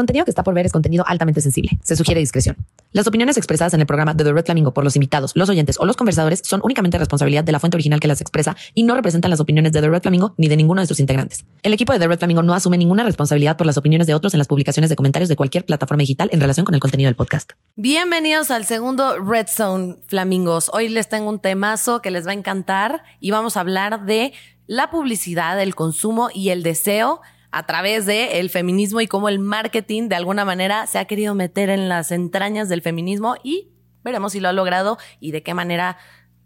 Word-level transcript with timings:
contenido 0.00 0.24
que 0.24 0.30
está 0.30 0.42
por 0.42 0.54
ver 0.54 0.66
es 0.66 0.72
contenido 0.72 1.04
altamente 1.06 1.40
sensible. 1.40 1.78
Se 1.82 1.94
sugiere 1.94 2.20
discreción. 2.20 2.56
Las 2.92 3.06
opiniones 3.06 3.36
expresadas 3.36 3.74
en 3.74 3.80
el 3.80 3.86
programa 3.86 4.14
de 4.14 4.24
The 4.24 4.32
Red 4.32 4.46
Flamingo 4.46 4.72
por 4.72 4.82
los 4.82 4.96
invitados, 4.96 5.32
los 5.34 5.48
oyentes 5.48 5.76
o 5.78 5.84
los 5.84 5.96
conversadores 5.96 6.40
son 6.42 6.60
únicamente 6.64 6.98
responsabilidad 6.98 7.44
de 7.44 7.52
la 7.52 7.60
fuente 7.60 7.76
original 7.76 8.00
que 8.00 8.08
las 8.08 8.20
expresa 8.20 8.56
y 8.74 8.82
no 8.82 8.94
representan 8.94 9.30
las 9.30 9.40
opiniones 9.40 9.72
de 9.72 9.80
The 9.80 9.88
Red 9.88 10.02
Flamingo 10.02 10.34
ni 10.38 10.48
de 10.48 10.56
ninguno 10.56 10.80
de 10.80 10.86
sus 10.86 11.00
integrantes. 11.00 11.44
El 11.62 11.74
equipo 11.74 11.92
de 11.92 11.98
The 11.98 12.08
Red 12.08 12.18
Flamingo 12.18 12.42
no 12.42 12.54
asume 12.54 12.78
ninguna 12.78 13.04
responsabilidad 13.04 13.56
por 13.58 13.66
las 13.66 13.76
opiniones 13.76 14.06
de 14.06 14.14
otros 14.14 14.32
en 14.32 14.38
las 14.38 14.48
publicaciones 14.48 14.88
de 14.88 14.96
comentarios 14.96 15.28
de 15.28 15.36
cualquier 15.36 15.66
plataforma 15.66 16.00
digital 16.00 16.30
en 16.32 16.40
relación 16.40 16.64
con 16.64 16.74
el 16.74 16.80
contenido 16.80 17.08
del 17.08 17.16
podcast. 17.16 17.52
Bienvenidos 17.76 18.50
al 18.50 18.64
segundo 18.64 19.18
Red 19.18 19.48
Zone 19.48 19.96
Flamingos. 20.06 20.70
Hoy 20.72 20.88
les 20.88 21.08
tengo 21.10 21.28
un 21.28 21.40
temazo 21.40 22.00
que 22.00 22.10
les 22.10 22.26
va 22.26 22.30
a 22.30 22.34
encantar 22.34 23.02
y 23.20 23.30
vamos 23.30 23.58
a 23.58 23.60
hablar 23.60 24.06
de 24.06 24.32
la 24.66 24.90
publicidad, 24.90 25.60
el 25.60 25.74
consumo 25.74 26.30
y 26.32 26.48
el 26.48 26.62
deseo 26.62 27.20
a 27.52 27.66
través 27.66 28.06
de 28.06 28.40
el 28.40 28.50
feminismo 28.50 29.00
y 29.00 29.06
cómo 29.06 29.28
el 29.28 29.38
marketing 29.38 30.08
de 30.08 30.16
alguna 30.16 30.44
manera 30.44 30.86
se 30.86 30.98
ha 30.98 31.04
querido 31.04 31.34
meter 31.34 31.68
en 31.70 31.88
las 31.88 32.12
entrañas 32.12 32.68
del 32.68 32.82
feminismo 32.82 33.36
y 33.42 33.70
veremos 34.02 34.32
si 34.32 34.40
lo 34.40 34.48
ha 34.48 34.52
logrado 34.52 34.98
y 35.18 35.32
de 35.32 35.42
qué 35.42 35.54
manera 35.54 35.98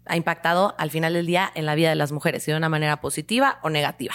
ha 0.07 0.17
impactado 0.17 0.75
al 0.77 0.91
final 0.91 1.13
del 1.13 1.25
día 1.25 1.51
en 1.55 1.65
la 1.65 1.75
vida 1.75 1.89
de 1.89 1.95
las 1.95 2.11
mujeres, 2.11 2.43
si 2.43 2.51
de 2.51 2.57
una 2.57 2.69
manera 2.69 3.01
positiva 3.01 3.59
o 3.63 3.69
negativa. 3.69 4.13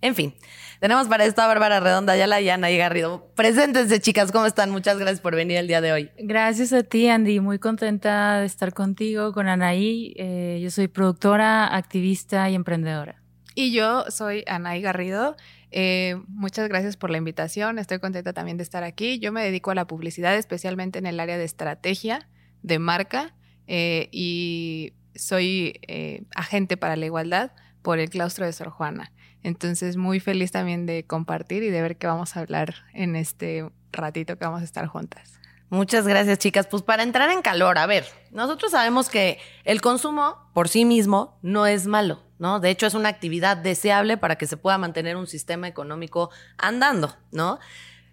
En 0.00 0.16
fin, 0.16 0.34
tenemos 0.80 1.06
para 1.06 1.24
esto 1.24 1.42
a 1.42 1.46
Bárbara 1.46 1.78
Redonda, 1.78 2.16
Yala 2.16 2.40
y 2.40 2.48
Ana 2.48 2.70
y 2.70 2.76
Garrido. 2.76 3.30
Preséntense, 3.36 4.00
chicas, 4.00 4.32
¿cómo 4.32 4.46
están? 4.46 4.70
Muchas 4.70 4.98
gracias 4.98 5.20
por 5.20 5.36
venir 5.36 5.58
el 5.58 5.68
día 5.68 5.80
de 5.80 5.92
hoy. 5.92 6.10
Gracias 6.18 6.72
a 6.72 6.82
ti, 6.82 7.08
Andy. 7.08 7.38
Muy 7.38 7.60
contenta 7.60 8.40
de 8.40 8.46
estar 8.46 8.74
contigo, 8.74 9.32
con 9.32 9.48
Anaí. 9.48 10.12
Eh, 10.16 10.58
yo 10.60 10.72
soy 10.72 10.88
productora, 10.88 11.72
activista 11.74 12.50
y 12.50 12.56
emprendedora. 12.56 13.22
Y 13.54 13.72
yo 13.72 14.04
soy 14.10 14.42
Anaí 14.48 14.82
Garrido. 14.82 15.36
Eh, 15.74 16.20
muchas 16.28 16.68
gracias 16.68 16.96
por 16.96 17.10
la 17.10 17.18
invitación. 17.18 17.78
Estoy 17.78 17.98
contenta 17.98 18.32
también 18.34 18.58
de 18.58 18.62
estar 18.62 18.84
aquí. 18.84 19.18
Yo 19.18 19.32
me 19.32 19.42
dedico 19.42 19.70
a 19.70 19.74
la 19.74 19.86
publicidad, 19.86 20.36
especialmente 20.36 20.98
en 20.98 21.06
el 21.06 21.18
área 21.18 21.38
de 21.38 21.44
estrategia 21.44 22.28
de 22.62 22.78
marca 22.78 23.34
eh, 23.66 24.08
y 24.12 24.92
soy 25.14 25.80
eh, 25.88 26.24
agente 26.34 26.76
para 26.76 26.94
la 26.96 27.06
igualdad 27.06 27.52
por 27.80 27.98
el 27.98 28.10
claustro 28.10 28.44
de 28.44 28.52
Sor 28.52 28.70
Juana. 28.70 29.12
Entonces, 29.42 29.96
muy 29.96 30.20
feliz 30.20 30.52
también 30.52 30.86
de 30.86 31.04
compartir 31.04 31.62
y 31.62 31.70
de 31.70 31.82
ver 31.82 31.96
qué 31.96 32.06
vamos 32.06 32.36
a 32.36 32.40
hablar 32.40 32.74
en 32.92 33.16
este 33.16 33.68
ratito 33.90 34.38
que 34.38 34.44
vamos 34.44 34.60
a 34.60 34.64
estar 34.64 34.86
juntas. 34.86 35.40
Muchas 35.72 36.06
gracias, 36.06 36.38
chicas. 36.38 36.66
Pues 36.66 36.82
para 36.82 37.02
entrar 37.02 37.30
en 37.30 37.40
calor, 37.40 37.78
a 37.78 37.86
ver, 37.86 38.04
nosotros 38.30 38.72
sabemos 38.72 39.08
que 39.08 39.38
el 39.64 39.80
consumo 39.80 40.36
por 40.52 40.68
sí 40.68 40.84
mismo 40.84 41.38
no 41.40 41.66
es 41.66 41.86
malo, 41.86 42.22
De 42.42 42.70
hecho, 42.70 42.86
es 42.86 42.94
una 42.94 43.08
actividad 43.08 43.56
deseable 43.56 44.16
para 44.16 44.36
que 44.36 44.48
se 44.48 44.56
pueda 44.56 44.76
mantener 44.76 45.16
un 45.16 45.28
sistema 45.28 45.68
económico 45.68 46.30
andando, 46.58 47.16
¿no? 47.30 47.60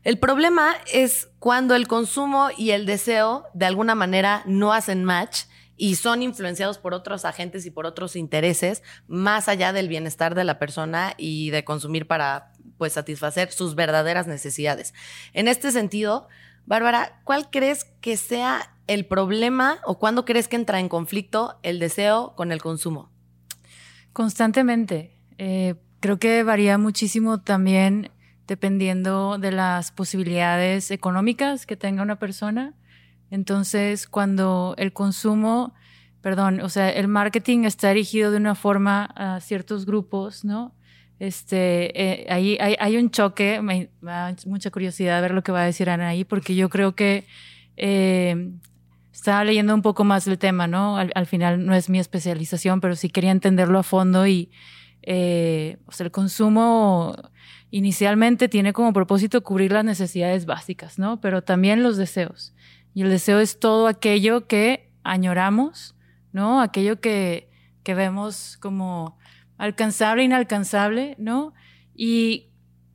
El 0.04 0.20
problema 0.20 0.76
es 0.94 1.30
cuando 1.40 1.76
el 1.76 1.88
consumo 1.88 2.50
y 2.56 2.72
el 2.72 2.86
deseo 2.86 3.46
de 3.54 3.66
alguna 3.66 3.96
manera 3.96 4.44
no 4.46 4.72
hacen 4.72 5.04
match 5.04 5.46
y 5.78 5.96
son 5.96 6.22
influenciados 6.22 6.78
por 6.78 6.94
otros 6.94 7.26
agentes 7.26 7.66
y 7.66 7.72
por 7.72 7.86
otros 7.86 8.16
intereses 8.16 8.84
más 9.08 9.50
allá 9.50 9.74
del 9.74 9.88
bienestar 9.88 10.36
de 10.36 10.44
la 10.44 10.60
persona 10.60 11.16
y 11.18 11.50
de 11.50 11.64
consumir 11.64 12.06
para 12.06 12.52
pues 12.78 12.94
satisfacer 12.94 13.52
sus 13.52 13.76
verdaderas 13.76 14.28
necesidades. 14.28 14.94
En 15.34 15.48
este 15.48 15.72
sentido, 15.72 16.28
Bárbara, 16.66 17.20
¿cuál 17.24 17.50
crees 17.50 17.86
que 18.00 18.16
sea 18.16 18.76
el 18.88 19.06
problema 19.06 19.80
o 19.86 19.98
cuándo 19.98 20.24
crees 20.24 20.48
que 20.48 20.56
entra 20.56 20.80
en 20.80 20.88
conflicto 20.88 21.60
el 21.64 21.80
deseo 21.80 22.36
con 22.36 22.52
el 22.52 22.62
consumo? 22.62 23.10
Constantemente. 24.20 25.16
Eh, 25.38 25.76
creo 26.02 26.20
que 26.20 26.44
varía 26.44 26.78
muchísimo 26.78 27.40
también 27.40 28.12
dependiendo 28.48 29.38
de 29.38 29.54
las 29.54 29.94
posibilidades 29.94 30.92
económicas 30.92 31.66
que 31.66 31.78
tenga 31.78 32.04
una 32.04 32.20
persona. 32.20 32.74
Entonces, 33.32 34.08
cuando 34.08 34.76
el 34.78 34.92
consumo, 34.92 35.74
perdón, 36.20 36.60
o 36.60 36.68
sea, 36.68 36.90
el 36.90 37.08
marketing 37.08 37.64
está 37.64 37.92
dirigido 37.92 38.30
de 38.30 38.36
una 38.36 38.56
forma 38.56 39.06
a 39.16 39.40
ciertos 39.40 39.86
grupos, 39.86 40.44
¿no? 40.44 40.76
Este, 41.20 41.98
eh, 41.98 42.28
ahí 42.30 42.58
hay, 42.60 42.98
un 42.98 43.12
choque, 43.12 43.62
me, 43.62 43.90
da 44.02 44.36
mucha 44.46 44.70
curiosidad 44.70 45.22
ver 45.22 45.32
lo 45.32 45.44
que 45.44 45.54
va 45.54 45.62
a 45.62 45.66
decir 45.66 45.90
Ana 45.90 46.10
ahí, 46.10 46.26
porque 46.26 46.56
yo 46.56 46.68
creo 46.68 46.94
que 46.94 47.26
eh, 47.78 48.52
estaba 49.20 49.44
leyendo 49.44 49.76
un 49.76 49.82
poco 49.82 50.06
más 50.06 50.24
del 50.24 50.38
tema, 50.38 50.66
¿no? 50.66 50.96
Al, 50.96 51.26
final 51.26 51.66
no 51.66 51.76
es 51.76 51.90
mi 51.90 52.00
especialización, 52.00 52.80
pero 52.80 52.96
sí 52.96 53.10
quería 53.10 53.32
entenderlo 53.32 53.78
a 53.78 53.84
fondo 53.84 54.26
y 54.26 54.50
eh, 55.02 55.78
o 55.88 55.92
sea, 55.92 56.06
el 56.06 56.12
consumo 56.12 57.18
inicialmente 57.70 58.48
tiene 58.48 58.72
como 58.72 58.94
propósito 58.94 59.44
cubrir 59.44 59.74
las 59.74 59.84
necesidades 59.84 60.46
básicas, 60.46 61.00
¿no? 61.00 61.20
Pero 61.20 61.44
también 61.44 61.84
los 61.84 61.98
deseos. 61.98 62.54
Y 62.94 63.02
el 63.02 63.10
deseo 63.10 63.42
es 63.42 63.60
todo 63.60 63.88
aquello 63.88 64.48
que 64.48 64.90
añoramos, 65.04 65.96
¿no? 66.32 66.62
Aquello 66.62 67.02
que, 67.02 67.52
que 67.84 67.96
vemos 67.96 68.58
como 68.62 69.18
alcanzable, 69.58 70.24
inalcanzable, 70.24 71.18
¿no? 71.20 71.54
Y 71.94 72.52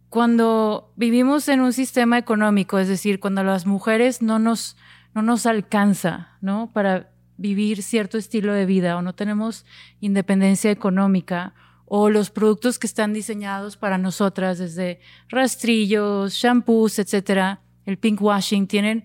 cuando 0.08 0.94
vivimos 0.96 1.48
en 1.48 1.60
un 1.60 1.74
sistema 1.74 2.16
económico, 2.16 2.78
es 2.78 2.88
decir, 2.88 3.20
cuando 3.20 3.44
las 3.44 3.66
mujeres 3.66 4.22
no 4.22 4.38
nos, 4.38 4.78
no 5.14 5.22
nos 5.22 5.46
alcanza, 5.46 6.36
¿no? 6.40 6.70
Para 6.72 7.10
vivir 7.36 7.82
cierto 7.82 8.18
estilo 8.18 8.52
de 8.52 8.66
vida 8.66 8.96
o 8.96 9.02
no 9.02 9.14
tenemos 9.14 9.64
independencia 10.00 10.70
económica 10.70 11.54
o 11.86 12.10
los 12.10 12.30
productos 12.30 12.78
que 12.78 12.86
están 12.86 13.12
diseñados 13.12 13.76
para 13.76 13.98
nosotras 13.98 14.58
desde 14.58 15.00
rastrillos, 15.28 16.34
shampoos, 16.34 16.98
etcétera, 16.98 17.60
el 17.86 17.98
pink 17.98 18.22
washing 18.22 18.66
tienen 18.66 19.04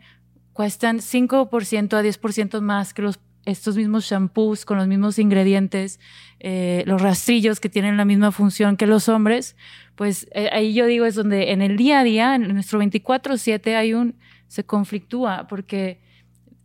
cuestan 0.54 1.00
5% 1.00 1.94
a 1.94 2.04
10% 2.04 2.62
más 2.62 2.94
que 2.94 3.02
los 3.02 3.20
estos 3.46 3.78
mismos 3.78 4.06
shampoos 4.06 4.66
con 4.66 4.78
los 4.78 4.88
mismos 4.88 5.18
ingredientes, 5.20 6.00
eh, 6.40 6.84
los 6.86 7.02
rastrillos 7.02 7.60
que 7.60 7.70
tienen 7.70 7.98
la 7.98 8.06
misma 8.06 8.32
función 8.32 8.78
que 8.78 8.86
los 8.86 9.10
hombres, 9.10 9.56
pues 9.96 10.28
eh, 10.34 10.50
ahí 10.52 10.74
yo 10.74 10.86
digo 10.86 11.06
es 11.06 11.16
donde 11.16 11.52
en 11.52 11.62
el 11.62 11.78
día 11.78 12.00
a 12.00 12.04
día, 12.04 12.36
en 12.36 12.54
nuestro 12.54 12.80
24/7 12.80 13.76
hay 13.76 13.94
un, 13.94 14.16
se 14.50 14.66
conflictúa 14.66 15.48
porque 15.48 16.02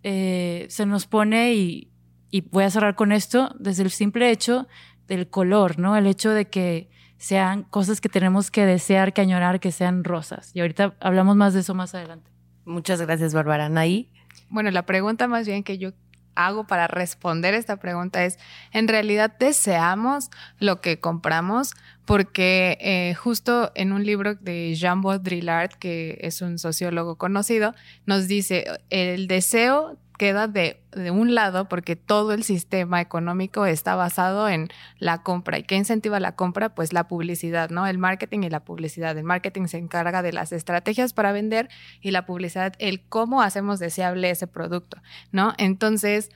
eh, 0.02 0.66
se 0.68 0.86
nos 0.86 1.06
pone 1.06 1.54
y, 1.54 1.92
y 2.30 2.40
voy 2.40 2.64
a 2.64 2.70
cerrar 2.70 2.96
con 2.96 3.12
esto, 3.12 3.54
desde 3.60 3.84
el 3.84 3.92
simple 3.92 4.30
hecho 4.32 4.66
del 5.06 5.28
color, 5.30 5.78
¿no? 5.78 5.96
El 5.96 6.08
hecho 6.08 6.30
de 6.30 6.46
que 6.46 6.90
sean 7.16 7.62
cosas 7.62 8.00
que 8.00 8.08
tenemos 8.08 8.50
que 8.50 8.66
desear, 8.66 9.12
que 9.12 9.20
añorar, 9.20 9.60
que 9.60 9.70
sean 9.70 10.02
rosas. 10.02 10.50
Y 10.54 10.60
ahorita 10.60 10.96
hablamos 11.00 11.36
más 11.36 11.54
de 11.54 11.60
eso 11.60 11.74
más 11.74 11.94
adelante. 11.94 12.30
Muchas 12.64 13.00
gracias, 13.00 13.34
Bárbara. 13.34 13.66
Anaí. 13.66 14.10
Bueno, 14.48 14.70
la 14.70 14.84
pregunta 14.84 15.28
más 15.28 15.46
bien 15.46 15.62
que 15.62 15.78
yo 15.78 15.92
hago 16.34 16.66
para 16.66 16.86
responder 16.86 17.54
esta 17.54 17.76
pregunta 17.76 18.24
es, 18.24 18.38
¿en 18.72 18.88
realidad 18.88 19.34
deseamos 19.38 20.30
lo 20.58 20.80
que 20.80 20.98
compramos? 21.00 21.74
Porque 22.04 22.76
eh, 22.80 23.14
justo 23.14 23.72
en 23.74 23.92
un 23.92 24.04
libro 24.04 24.34
de 24.34 24.74
Jean 24.74 25.00
Baudrillard, 25.00 25.70
que 25.78 26.18
es 26.20 26.42
un 26.42 26.58
sociólogo 26.58 27.16
conocido, 27.16 27.74
nos 28.06 28.28
dice, 28.28 28.66
el 28.90 29.26
deseo 29.26 29.98
queda 30.18 30.46
de, 30.46 30.80
de, 30.92 31.10
un 31.10 31.34
lado 31.34 31.68
porque 31.68 31.96
todo 31.96 32.32
el 32.32 32.44
sistema 32.44 33.00
económico 33.00 33.66
está 33.66 33.94
basado 33.94 34.48
en 34.48 34.68
la 34.98 35.22
compra. 35.22 35.58
¿Y 35.58 35.64
qué 35.64 35.76
incentiva 35.76 36.20
la 36.20 36.36
compra? 36.36 36.74
Pues 36.74 36.92
la 36.92 37.08
publicidad, 37.08 37.70
¿no? 37.70 37.86
El 37.86 37.98
marketing 37.98 38.40
y 38.42 38.50
la 38.50 38.64
publicidad. 38.64 39.16
El 39.18 39.24
marketing 39.24 39.66
se 39.66 39.78
encarga 39.78 40.22
de 40.22 40.32
las 40.32 40.52
estrategias 40.52 41.12
para 41.12 41.32
vender 41.32 41.68
y 42.00 42.10
la 42.12 42.26
publicidad, 42.26 42.74
el 42.78 43.02
cómo 43.08 43.42
hacemos 43.42 43.78
deseable 43.78 44.30
ese 44.30 44.46
producto, 44.46 44.98
¿no? 45.32 45.52
Entonces, 45.58 46.30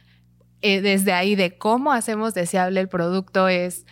eh, 0.60 0.80
desde 0.80 1.12
ahí 1.12 1.36
de 1.36 1.56
cómo 1.56 1.92
hacemos 1.92 2.34
deseable 2.34 2.80
el 2.80 2.88
producto 2.88 3.48
es 3.48 3.86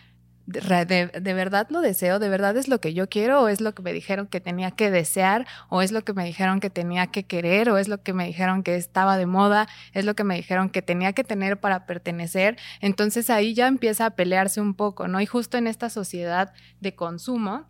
de, 0.47 1.35
verdad 1.35 1.67
lo 1.71 1.81
deseo, 1.81 2.19
de 2.19 2.29
verdad 2.29 2.57
es 2.57 2.69
lo 2.69 2.81
que 2.81 2.95
yo 2.95 3.09
quiero, 3.09 3.43
o 3.43 3.49
es 3.49 3.61
lo 3.61 3.75
que 3.75 3.83
me 3.83 3.93
dijeron 3.93 4.29
que 4.29 4.41
tenía 4.41 4.71
que 4.71 4.91
desear, 4.91 5.47
o 5.69 5.83
es 5.83 5.91
lo 5.91 6.03
que 6.03 6.13
me 6.13 6.25
dijeron 6.25 6.61
que 6.61 6.71
tenía 6.71 7.09
que 7.09 7.25
querer, 7.25 7.69
o 7.71 7.79
es 7.79 7.89
lo 7.89 8.03
que 8.03 8.13
me 8.13 8.27
dijeron 8.27 8.63
que 8.63 8.77
estaba 8.77 9.17
de 9.17 9.27
moda, 9.27 9.69
es 9.93 10.05
lo 10.05 10.15
que 10.15 10.25
me 10.25 10.37
dijeron 10.37 10.71
que 10.71 10.83
tenía 10.83 11.13
que 11.13 11.25
tener 11.25 11.59
para 11.59 11.87
pertenecer. 11.87 12.57
Entonces 12.81 13.29
ahí 13.29 13.55
ya 13.55 13.67
empieza 13.67 14.07
a 14.07 14.11
pelearse 14.11 14.61
un 14.61 14.75
poco, 14.75 15.09
¿no? 15.09 15.21
Y 15.21 15.27
justo 15.27 15.59
en 15.59 15.67
esta 15.67 15.91
sociedad 15.91 16.53
de 16.81 16.95
consumo 16.95 17.67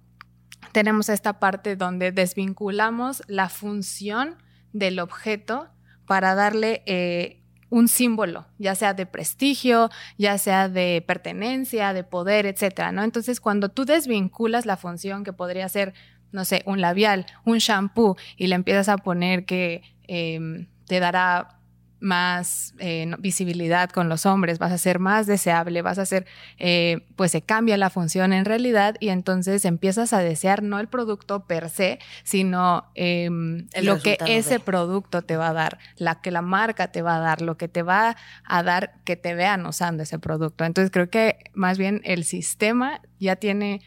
tenemos 0.72 1.08
esta 1.08 1.38
parte 1.38 1.76
donde 1.76 2.12
desvinculamos 2.12 3.22
la 3.26 3.48
función 3.48 4.36
del 4.72 4.98
objeto 4.98 5.68
para 6.06 6.34
darle 6.34 6.82
eh, 6.86 7.42
un 7.76 7.88
símbolo, 7.88 8.46
ya 8.58 8.74
sea 8.74 8.94
de 8.94 9.04
prestigio, 9.04 9.90
ya 10.16 10.38
sea 10.38 10.70
de 10.70 11.04
pertenencia, 11.06 11.92
de 11.92 12.04
poder, 12.04 12.46
etcétera, 12.46 12.90
¿no? 12.90 13.04
Entonces, 13.04 13.38
cuando 13.38 13.68
tú 13.68 13.84
desvinculas 13.84 14.64
la 14.64 14.78
función 14.78 15.24
que 15.24 15.34
podría 15.34 15.68
ser, 15.68 15.92
no 16.32 16.46
sé, 16.46 16.62
un 16.64 16.80
labial, 16.80 17.26
un 17.44 17.58
shampoo, 17.58 18.16
y 18.38 18.46
le 18.46 18.54
empiezas 18.54 18.88
a 18.88 18.96
poner 18.96 19.44
que 19.44 19.82
em, 20.08 20.68
te 20.86 21.00
dará 21.00 21.55
más 22.00 22.74
eh, 22.78 23.10
visibilidad 23.18 23.90
con 23.90 24.08
los 24.08 24.26
hombres, 24.26 24.58
vas 24.58 24.72
a 24.72 24.78
ser 24.78 24.98
más 24.98 25.26
deseable, 25.26 25.82
vas 25.82 25.98
a 25.98 26.06
ser, 26.06 26.26
eh, 26.58 27.06
pues 27.16 27.30
se 27.30 27.42
cambia 27.42 27.76
la 27.76 27.90
función 27.90 28.32
en 28.32 28.44
realidad 28.44 28.96
y 29.00 29.08
entonces 29.08 29.64
empiezas 29.64 30.12
a 30.12 30.18
desear 30.18 30.62
no 30.62 30.78
el 30.78 30.88
producto 30.88 31.46
per 31.46 31.70
se, 31.70 31.98
sino 32.22 32.90
em, 32.94 33.66
lo 33.82 34.00
que 34.00 34.18
ese 34.26 34.60
producto 34.60 35.22
te 35.22 35.36
va 35.36 35.48
a 35.48 35.52
dar, 35.52 35.78
la 35.96 36.20
que 36.20 36.30
la 36.30 36.42
marca 36.42 36.92
te 36.92 37.02
va 37.02 37.16
a 37.16 37.20
dar, 37.20 37.40
lo 37.42 37.56
que 37.56 37.68
te 37.68 37.82
va 37.82 38.16
a 38.44 38.62
dar 38.62 38.94
que 39.04 39.16
te 39.16 39.34
vean 39.34 39.64
usando 39.66 40.02
ese 40.02 40.18
producto. 40.18 40.64
Entonces 40.64 40.90
creo 40.90 41.08
que 41.08 41.50
más 41.54 41.78
bien 41.78 42.02
el 42.04 42.24
sistema 42.24 43.00
ya 43.18 43.36
tiene 43.36 43.80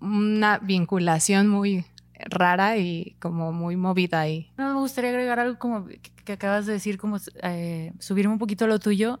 una 0.00 0.58
vinculación 0.58 1.48
muy 1.48 1.84
rara 2.26 2.76
y 2.76 3.16
como 3.20 3.52
muy 3.52 3.76
movida 3.76 4.20
ahí. 4.20 4.50
No, 4.56 4.74
me 4.74 4.80
gustaría 4.80 5.10
agregar 5.10 5.40
algo 5.40 5.58
como 5.58 5.86
que 6.24 6.32
acabas 6.32 6.66
de 6.66 6.74
decir, 6.74 6.98
como 6.98 7.18
eh, 7.42 7.92
subirme 7.98 8.32
un 8.32 8.38
poquito 8.38 8.66
lo 8.66 8.78
tuyo, 8.78 9.20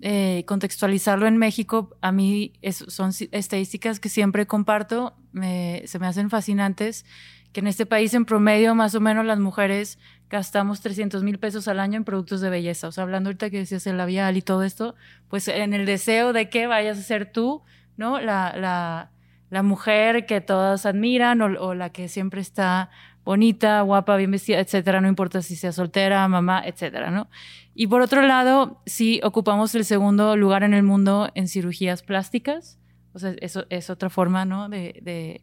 eh, 0.00 0.44
contextualizarlo 0.46 1.26
en 1.26 1.36
México. 1.36 1.96
A 2.00 2.12
mí 2.12 2.52
son 2.70 3.12
estadísticas 3.32 4.00
que 4.00 4.08
siempre 4.08 4.46
comparto, 4.46 5.14
se 5.32 5.98
me 5.98 6.06
hacen 6.06 6.30
fascinantes, 6.30 7.04
que 7.52 7.60
en 7.60 7.66
este 7.66 7.86
país 7.86 8.14
en 8.14 8.24
promedio 8.24 8.74
más 8.74 8.94
o 8.94 9.00
menos 9.00 9.24
las 9.24 9.38
mujeres 9.38 9.98
gastamos 10.28 10.80
300 10.80 11.22
mil 11.24 11.38
pesos 11.38 11.66
al 11.66 11.80
año 11.80 11.96
en 11.96 12.04
productos 12.04 12.40
de 12.40 12.50
belleza. 12.50 12.88
O 12.88 12.92
sea, 12.92 13.02
hablando 13.02 13.28
ahorita 13.28 13.50
que 13.50 13.58
decías 13.58 13.86
el 13.86 13.96
labial 13.96 14.36
y 14.36 14.42
todo 14.42 14.62
esto, 14.62 14.94
pues 15.28 15.48
en 15.48 15.74
el 15.74 15.84
deseo 15.84 16.32
de 16.32 16.48
que 16.48 16.66
vayas 16.66 16.98
a 16.98 17.02
ser 17.02 17.32
tú, 17.32 17.62
¿no? 17.96 18.20
La, 18.20 18.54
la, 18.56 19.10
la 19.50 19.62
mujer 19.62 20.26
que 20.26 20.40
todos 20.40 20.86
admiran 20.86 21.42
o, 21.42 21.74
la 21.74 21.90
que 21.90 22.08
siempre 22.08 22.40
está 22.40 22.90
bonita, 23.24 23.82
guapa, 23.82 24.16
bien 24.16 24.30
vestida, 24.30 24.60
etcétera, 24.60 25.00
no 25.00 25.08
importa 25.08 25.42
si 25.42 25.56
sea 25.56 25.72
soltera, 25.72 26.26
mamá, 26.28 26.62
etcétera, 26.64 27.10
¿no? 27.10 27.28
Y 27.74 27.88
por 27.88 28.00
otro 28.00 28.22
lado, 28.22 28.80
sí 28.86 29.20
ocupamos 29.22 29.74
el 29.74 29.84
segundo 29.84 30.36
lugar 30.36 30.62
en 30.62 30.74
el 30.74 30.82
mundo 30.82 31.30
en 31.34 31.48
cirugías 31.48 32.02
plásticas, 32.02 32.78
o 33.12 33.18
sea, 33.18 33.34
eso 33.40 33.66
es 33.70 33.90
otra 33.90 34.08
forma, 34.08 34.44
¿no? 34.44 34.68
De, 34.68 35.00
de, 35.02 35.42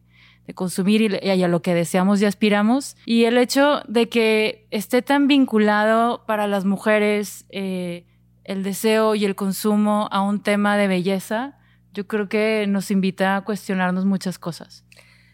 consumir 0.54 1.20
y, 1.22 1.28
a 1.28 1.48
lo 1.48 1.60
que 1.60 1.74
deseamos 1.74 2.22
y 2.22 2.24
aspiramos. 2.24 2.96
Y 3.04 3.24
el 3.24 3.36
hecho 3.36 3.82
de 3.86 4.08
que 4.08 4.66
esté 4.70 5.02
tan 5.02 5.28
vinculado 5.28 6.24
para 6.24 6.46
las 6.46 6.64
mujeres 6.64 7.44
eh, 7.50 8.06
el 8.44 8.62
deseo 8.62 9.14
y 9.14 9.26
el 9.26 9.34
consumo 9.34 10.08
a 10.10 10.22
un 10.22 10.40
tema 10.42 10.78
de 10.78 10.88
belleza, 10.88 11.57
yo 11.92 12.06
creo 12.06 12.28
que 12.28 12.66
nos 12.68 12.90
invita 12.90 13.36
a 13.36 13.40
cuestionarnos 13.42 14.04
muchas 14.04 14.38
cosas. 14.38 14.84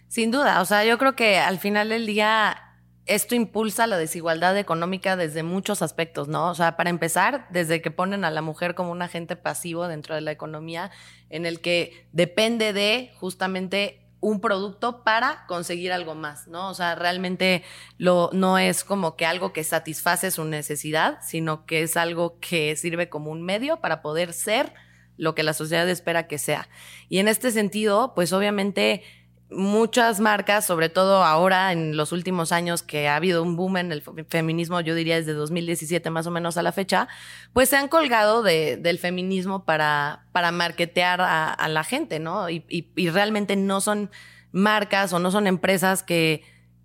Sin 0.08 0.30
duda, 0.30 0.60
o 0.60 0.64
sea, 0.64 0.84
yo 0.84 0.98
creo 0.98 1.16
que 1.16 1.38
al 1.38 1.58
final 1.58 1.88
del 1.88 2.06
día 2.06 2.64
esto 3.06 3.34
impulsa 3.34 3.86
la 3.86 3.98
desigualdad 3.98 4.56
económica 4.56 5.16
desde 5.16 5.42
muchos 5.42 5.82
aspectos, 5.82 6.28
¿no? 6.28 6.48
O 6.50 6.54
sea, 6.54 6.76
para 6.76 6.90
empezar, 6.90 7.46
desde 7.50 7.82
que 7.82 7.90
ponen 7.90 8.24
a 8.24 8.30
la 8.30 8.40
mujer 8.40 8.74
como 8.74 8.92
un 8.92 9.02
agente 9.02 9.36
pasivo 9.36 9.88
dentro 9.88 10.14
de 10.14 10.22
la 10.22 10.32
economía, 10.32 10.90
en 11.28 11.44
el 11.44 11.60
que 11.60 12.08
depende 12.12 12.72
de 12.72 13.12
justamente 13.16 14.00
un 14.20 14.40
producto 14.40 15.04
para 15.04 15.44
conseguir 15.46 15.92
algo 15.92 16.14
más, 16.14 16.48
¿no? 16.48 16.70
O 16.70 16.74
sea, 16.74 16.94
realmente 16.94 17.62
lo, 17.98 18.30
no 18.32 18.56
es 18.56 18.82
como 18.82 19.16
que 19.16 19.26
algo 19.26 19.52
que 19.52 19.64
satisface 19.64 20.30
su 20.30 20.44
necesidad, 20.46 21.18
sino 21.20 21.66
que 21.66 21.82
es 21.82 21.98
algo 21.98 22.38
que 22.40 22.74
sirve 22.76 23.10
como 23.10 23.30
un 23.30 23.42
medio 23.42 23.82
para 23.82 24.00
poder 24.00 24.32
ser 24.32 24.72
lo 25.16 25.34
que 25.34 25.42
la 25.42 25.54
sociedad 25.54 25.88
espera 25.88 26.26
que 26.26 26.38
sea. 26.38 26.68
Y 27.08 27.18
en 27.18 27.28
este 27.28 27.50
sentido, 27.50 28.12
pues 28.14 28.32
obviamente 28.32 29.02
muchas 29.50 30.20
marcas, 30.20 30.66
sobre 30.66 30.88
todo 30.88 31.22
ahora 31.24 31.72
en 31.72 31.96
los 31.96 32.12
últimos 32.12 32.52
años 32.52 32.82
que 32.82 33.08
ha 33.08 33.16
habido 33.16 33.42
un 33.42 33.56
boom 33.56 33.76
en 33.76 33.92
el 33.92 34.02
feminismo, 34.28 34.80
yo 34.80 34.94
diría 34.94 35.16
desde 35.16 35.32
2017 35.32 36.10
más 36.10 36.26
o 36.26 36.30
menos 36.30 36.56
a 36.56 36.62
la 36.62 36.72
fecha, 36.72 37.08
pues 37.52 37.68
se 37.68 37.76
han 37.76 37.88
colgado 37.88 38.42
del 38.42 38.98
feminismo 38.98 39.64
para, 39.64 40.26
para 40.32 40.50
marketear 40.50 41.20
a, 41.20 41.68
la 41.68 41.84
gente, 41.84 42.18
¿no? 42.18 42.50
Y, 42.50 42.64
y, 42.68 43.08
realmente 43.10 43.56
no 43.56 43.80
son 43.80 44.10
marcas 44.52 45.12
o 45.12 45.18
no 45.18 45.30
son 45.30 45.46
empresas 45.46 46.02
que, 46.02 46.42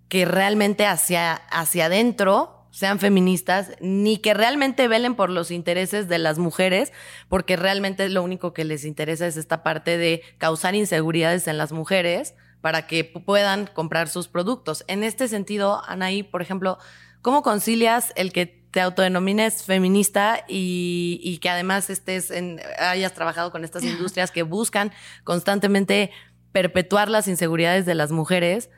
que 0.08 0.24
realmente 0.24 0.86
hacia, 0.86 1.34
hacia 1.34 1.86
adentro 1.86 2.59
sean 2.70 2.98
feministas, 2.98 3.72
ni 3.80 4.18
que 4.18 4.34
realmente 4.34 4.88
velen 4.88 5.14
por 5.14 5.30
los 5.30 5.50
intereses 5.50 6.08
de 6.08 6.18
las 6.18 6.38
mujeres, 6.38 6.92
porque 7.28 7.56
realmente 7.56 8.08
lo 8.08 8.22
único 8.22 8.52
que 8.52 8.64
les 8.64 8.84
interesa 8.84 9.26
es 9.26 9.36
esta 9.36 9.62
parte 9.62 9.98
de 9.98 10.22
causar 10.38 10.74
inseguridades 10.74 11.46
en 11.48 11.58
las 11.58 11.72
mujeres 11.72 12.34
para 12.60 12.86
que 12.86 13.04
puedan 13.04 13.66
comprar 13.66 14.08
sus 14.08 14.28
productos. 14.28 14.84
En 14.86 15.02
este 15.02 15.28
sentido, 15.28 15.82
Anaí, 15.86 16.22
por 16.22 16.42
ejemplo, 16.42 16.78
¿cómo 17.22 17.42
concilias 17.42 18.12
el 18.16 18.32
que 18.32 18.60
te 18.70 18.80
autodenomines 18.80 19.64
feminista 19.64 20.44
y, 20.46 21.38
que 21.42 21.48
además 21.48 21.90
estés 21.90 22.30
en, 22.30 22.60
hayas 22.78 23.14
trabajado 23.14 23.50
con 23.50 23.64
estas 23.64 23.82
industrias 23.84 24.30
que 24.30 24.42
buscan 24.42 24.92
constantemente 25.24 26.10
perpetuar 26.52 27.08
las 27.08 27.28
inseguridades 27.28 27.86
de 27.86 27.94
las 27.94 28.12
mujeres 28.12 28.70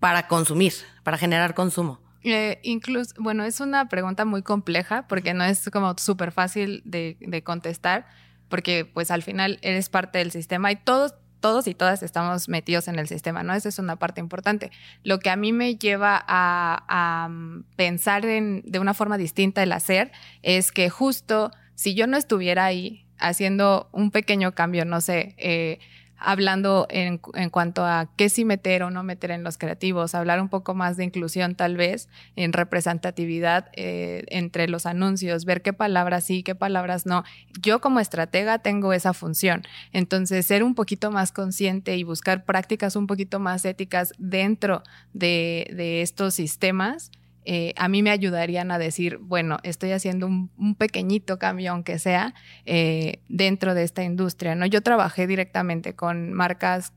para 0.00 0.28
consumir, 0.28 0.74
para 1.02 1.16
generar 1.16 1.54
consumo? 1.54 2.00
Eh, 2.24 2.60
incluso, 2.62 3.14
bueno, 3.18 3.44
es 3.44 3.60
una 3.60 3.88
pregunta 3.88 4.24
muy 4.24 4.42
compleja 4.42 5.06
porque 5.08 5.34
no 5.34 5.44
es 5.44 5.68
como 5.70 5.94
súper 5.98 6.32
fácil 6.32 6.82
de, 6.84 7.42
contestar, 7.44 8.06
porque 8.48 8.84
pues 8.84 9.10
al 9.10 9.22
final 9.22 9.58
eres 9.62 9.88
parte 9.88 10.18
del 10.18 10.30
sistema 10.30 10.70
y 10.70 10.76
todos, 10.76 11.14
todos 11.40 11.66
y 11.66 11.74
todas 11.74 12.02
estamos 12.02 12.48
metidos 12.48 12.86
en 12.86 12.98
el 12.98 13.08
sistema, 13.08 13.42
¿no? 13.42 13.54
Esa 13.54 13.68
es 13.68 13.78
una 13.78 13.96
parte 13.96 14.20
importante. 14.20 14.70
Lo 15.02 15.18
que 15.18 15.30
a 15.30 15.36
mí 15.36 15.52
me 15.52 15.76
lleva 15.76 16.24
a, 16.28 17.28
mm, 17.28 17.64
pensar 17.76 18.24
en, 18.24 18.62
de 18.64 18.78
una 18.78 18.94
forma 18.94 19.18
distinta 19.18 19.62
el 19.62 19.72
hacer 19.72 20.12
es 20.42 20.70
que 20.70 20.90
justo 20.90 21.50
si 21.74 21.94
yo 21.94 22.06
no 22.06 22.16
estuviera 22.16 22.64
ahí 22.64 23.06
haciendo 23.18 23.88
un 23.92 24.10
pequeño 24.10 24.52
cambio, 24.52 24.84
no 24.84 25.00
sé, 25.00 25.34
eh, 25.38 25.78
hablando 26.24 26.86
en, 26.90 27.18
cuanto 27.18 27.84
a 27.84 28.08
qué 28.16 28.28
sí 28.28 28.44
meter 28.44 28.82
o 28.82 28.90
no 28.90 29.02
meter 29.02 29.30
en 29.30 29.42
los 29.42 29.58
creativos, 29.58 30.14
hablar 30.14 30.40
un 30.40 30.48
poco 30.48 30.74
más 30.74 30.96
de 30.96 31.04
inclusión 31.04 31.54
tal 31.54 31.76
vez, 31.76 32.08
en 32.36 32.52
representatividad 32.52 33.68
eh, 33.74 34.24
entre 34.28 34.68
los 34.68 34.86
anuncios, 34.86 35.44
ver 35.44 35.62
qué 35.62 35.72
palabras 35.72 36.24
sí, 36.24 36.42
qué 36.42 36.54
palabras 36.54 37.06
no. 37.06 37.24
Yo 37.60 37.80
como 37.80 38.00
estratega 38.00 38.58
tengo 38.58 38.92
esa 38.92 39.12
función. 39.12 39.62
Entonces, 39.92 40.46
ser 40.46 40.62
un 40.62 40.74
poquito 40.74 41.10
más 41.10 41.32
consciente 41.32 41.96
y 41.96 42.04
buscar 42.04 42.44
prácticas 42.44 42.96
un 42.96 43.06
poquito 43.06 43.40
más 43.40 43.64
éticas 43.64 44.12
dentro 44.18 44.82
de, 45.12 45.70
de 45.74 46.02
estos 46.02 46.34
sistemas 46.34 47.10
eh, 47.44 47.74
a 47.76 47.88
mí 47.88 48.02
me 48.02 48.10
ayudarían 48.10 48.70
a 48.70 48.78
decir, 48.78 49.18
bueno, 49.18 49.58
estoy 49.62 49.92
haciendo 49.92 50.26
un, 50.26 50.74
pequeñito 50.76 51.38
cambio, 51.38 51.72
aunque 51.72 51.98
sea, 51.98 52.34
eh, 52.66 53.20
dentro 53.28 53.74
de 53.74 53.82
esta 53.82 54.04
industria. 54.04 54.54
¿no? 54.54 54.66
Yo 54.66 54.82
trabajé 54.82 55.26
directamente 55.26 55.94
con 55.94 56.32
marcas 56.32 56.92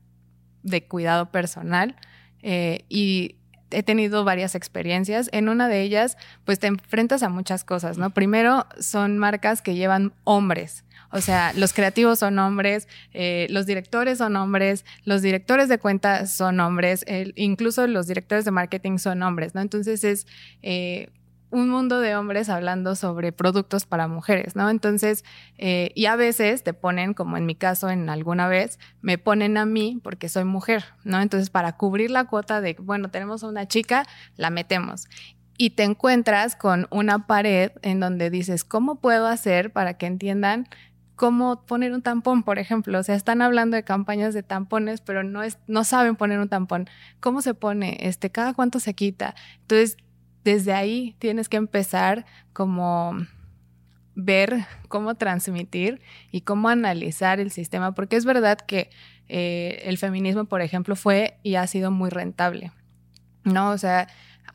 de 0.62 0.84
cuidado 0.84 1.30
personal 1.30 1.96
eh, 2.42 2.84
y 2.88 3.36
he 3.70 3.82
tenido 3.82 4.24
varias 4.24 4.54
experiencias. 4.54 5.28
En 5.32 5.48
una 5.48 5.68
de 5.68 5.82
ellas, 5.82 6.16
pues 6.44 6.58
te 6.58 6.68
enfrentas 6.68 7.22
a 7.22 7.28
muchas 7.28 7.64
cosas, 7.64 7.98
¿no? 7.98 8.10
Primero, 8.10 8.66
son 8.78 9.18
marcas 9.18 9.62
que 9.62 9.74
llevan 9.74 10.12
hombres. 10.24 10.84
O 11.16 11.20
sea, 11.22 11.54
los 11.54 11.72
creativos 11.72 12.18
son 12.18 12.38
hombres, 12.38 12.88
eh, 13.14 13.46
los 13.48 13.64
directores 13.64 14.18
son 14.18 14.36
hombres, 14.36 14.84
los 15.04 15.22
directores 15.22 15.68
de 15.70 15.78
cuentas 15.78 16.36
son 16.36 16.60
hombres, 16.60 17.06
incluso 17.36 17.86
los 17.86 18.06
directores 18.06 18.44
de 18.44 18.50
marketing 18.50 18.98
son 18.98 19.22
hombres, 19.22 19.54
¿no? 19.54 19.62
Entonces 19.62 20.04
es 20.04 20.26
eh, 20.62 21.08
un 21.50 21.70
mundo 21.70 22.00
de 22.00 22.16
hombres 22.16 22.50
hablando 22.50 22.96
sobre 22.96 23.32
productos 23.32 23.86
para 23.86 24.08
mujeres, 24.08 24.56
¿no? 24.56 24.68
Entonces, 24.68 25.24
eh, 25.56 25.90
y 25.94 26.04
a 26.04 26.16
veces 26.16 26.62
te 26.62 26.74
ponen, 26.74 27.14
como 27.14 27.38
en 27.38 27.46
mi 27.46 27.54
caso, 27.54 27.88
en 27.88 28.10
alguna 28.10 28.46
vez, 28.46 28.78
me 29.00 29.16
ponen 29.16 29.56
a 29.56 29.64
mí 29.64 29.98
porque 30.02 30.28
soy 30.28 30.44
mujer, 30.44 30.84
¿no? 31.04 31.22
Entonces, 31.22 31.48
para 31.48 31.78
cubrir 31.78 32.10
la 32.10 32.24
cuota 32.24 32.60
de, 32.60 32.76
bueno, 32.78 33.10
tenemos 33.10 33.42
a 33.42 33.48
una 33.48 33.66
chica, 33.66 34.04
la 34.36 34.50
metemos 34.50 35.08
y 35.58 35.70
te 35.70 35.84
encuentras 35.84 36.56
con 36.56 36.86
una 36.90 37.26
pared 37.26 37.72
en 37.82 38.00
donde 38.00 38.30
dices, 38.30 38.64
¿cómo 38.64 39.00
puedo 39.00 39.26
hacer 39.26 39.72
para 39.72 39.94
que 39.94 40.06
entiendan 40.06 40.68
cómo 41.16 41.64
poner 41.64 41.92
un 41.92 42.02
tampón, 42.02 42.42
por 42.42 42.58
ejemplo. 42.58 42.98
O 42.98 43.02
sea, 43.02 43.14
están 43.14 43.42
hablando 43.42 43.76
de 43.76 43.82
campañas 43.82 44.34
de 44.34 44.42
tampones, 44.42 45.00
pero 45.00 45.24
no, 45.24 45.42
es, 45.42 45.58
no 45.66 45.82
saben 45.82 46.14
poner 46.14 46.38
un 46.38 46.48
tampón. 46.48 46.88
¿Cómo 47.20 47.42
se 47.42 47.54
pone? 47.54 47.96
Este, 48.00 48.30
¿Cada 48.30 48.54
cuánto 48.54 48.78
se 48.78 48.94
quita? 48.94 49.34
Entonces, 49.62 49.96
desde 50.44 50.72
ahí 50.74 51.16
tienes 51.18 51.48
que 51.48 51.56
empezar 51.56 52.26
como 52.52 53.16
ver 54.14 54.64
cómo 54.88 55.14
transmitir 55.16 56.00
y 56.30 56.42
cómo 56.42 56.68
analizar 56.68 57.40
el 57.40 57.50
sistema, 57.50 57.94
porque 57.94 58.16
es 58.16 58.24
verdad 58.24 58.58
que 58.58 58.90
eh, 59.28 59.82
el 59.84 59.98
feminismo, 59.98 60.44
por 60.44 60.62
ejemplo, 60.62 60.96
fue 60.96 61.38
y 61.42 61.56
ha 61.56 61.66
sido 61.66 61.90
muy 61.90 62.10
rentable, 62.10 62.72
¿no? 63.44 63.70
O 63.70 63.78
sea, 63.78 64.08